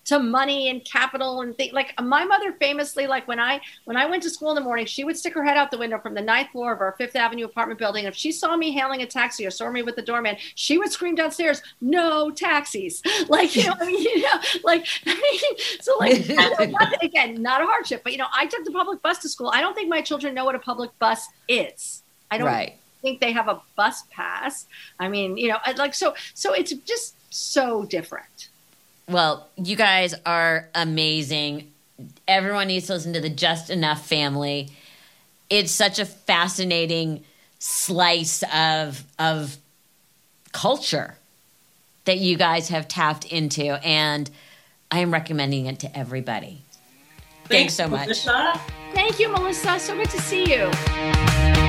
to 0.05 0.19
money 0.19 0.69
and 0.69 0.85
capital 0.85 1.41
and 1.41 1.57
things 1.57 1.73
like 1.73 1.99
my 2.01 2.23
mother 2.23 2.53
famously 2.53 3.07
like 3.07 3.27
when 3.27 3.39
i 3.39 3.59
when 3.85 3.97
i 3.97 4.05
went 4.05 4.21
to 4.23 4.29
school 4.29 4.49
in 4.49 4.55
the 4.55 4.61
morning 4.61 4.85
she 4.85 5.03
would 5.03 5.17
stick 5.17 5.33
her 5.33 5.43
head 5.43 5.57
out 5.57 5.71
the 5.71 5.77
window 5.77 5.99
from 5.99 6.13
the 6.13 6.21
ninth 6.21 6.49
floor 6.51 6.73
of 6.73 6.81
our 6.81 6.95
fifth 6.97 7.15
avenue 7.15 7.45
apartment 7.45 7.79
building. 7.79 8.05
If 8.05 8.15
she 8.15 8.31
saw 8.31 8.55
me 8.55 8.71
hailing 8.71 9.01
a 9.01 9.05
taxi 9.05 9.45
or 9.45 9.51
saw 9.51 9.69
me 9.69 9.81
with 9.81 9.95
the 9.95 10.01
doorman 10.01 10.37
she 10.53 10.77
would 10.77 10.91
scream 10.91 11.15
downstairs 11.15 11.61
no 11.81 12.31
taxis. 12.31 13.01
Like 13.27 13.55
you 13.55 13.63
know 13.65 13.73
i 13.79 13.85
mean? 13.85 13.95
You 14.15 14.21
know 14.21 14.39
like 14.63 14.85
i 15.05 15.13
mean 15.13 15.57
so 15.81 15.97
like 15.97 16.69
not 16.69 17.03
again 17.03 17.41
not 17.41 17.61
a 17.61 17.65
hardship 17.65 18.03
but 18.03 18.11
you 18.11 18.17
know 18.17 18.27
i 18.33 18.45
took 18.45 18.63
the 18.63 18.71
public 18.71 19.01
bus 19.01 19.19
to 19.19 19.29
school. 19.29 19.51
I 19.53 19.61
don't 19.61 19.73
think 19.73 19.89
my 19.89 20.01
children 20.01 20.33
know 20.35 20.45
what 20.45 20.55
a 20.55 20.59
public 20.59 20.97
bus 20.99 21.27
is. 21.47 22.03
I 22.29 22.37
don't 22.37 22.47
right. 22.47 22.75
think 23.01 23.19
they 23.19 23.31
have 23.31 23.47
a 23.47 23.61
bus 23.75 24.03
pass. 24.11 24.67
I 24.99 25.07
mean 25.07 25.37
you 25.37 25.49
know 25.49 25.57
like 25.77 25.95
so 25.95 26.13
so 26.33 26.53
it's 26.53 26.73
just 26.85 27.15
so 27.33 27.85
different 27.85 28.49
Well, 29.07 29.47
you 29.55 29.75
guys 29.75 30.15
are 30.25 30.69
amazing. 30.73 31.71
Everyone 32.27 32.67
needs 32.67 32.87
to 32.87 32.93
listen 32.93 33.13
to 33.13 33.21
the 33.21 33.29
Just 33.29 33.69
Enough 33.69 34.05
family. 34.05 34.69
It's 35.49 35.71
such 35.71 35.99
a 35.99 36.05
fascinating 36.05 37.23
slice 37.59 38.43
of 38.53 39.03
of 39.17 39.57
culture 40.51 41.15
that 42.05 42.19
you 42.19 42.37
guys 42.37 42.69
have 42.69 42.87
tapped 42.87 43.25
into 43.25 43.63
and 43.85 44.29
I 44.91 44.99
am 44.99 45.11
recommending 45.11 45.65
it 45.65 45.79
to 45.79 45.97
everybody. 45.97 46.61
Thanks 47.45 47.73
so 47.73 47.87
much. 47.87 48.07
Melissa. 48.07 48.59
thank 48.93 49.19
you 49.19 49.29
melissa 49.29 49.79
so 49.79 49.95
good 49.95 50.09
to 50.09 50.21
see 50.21 50.51
you 50.51 51.64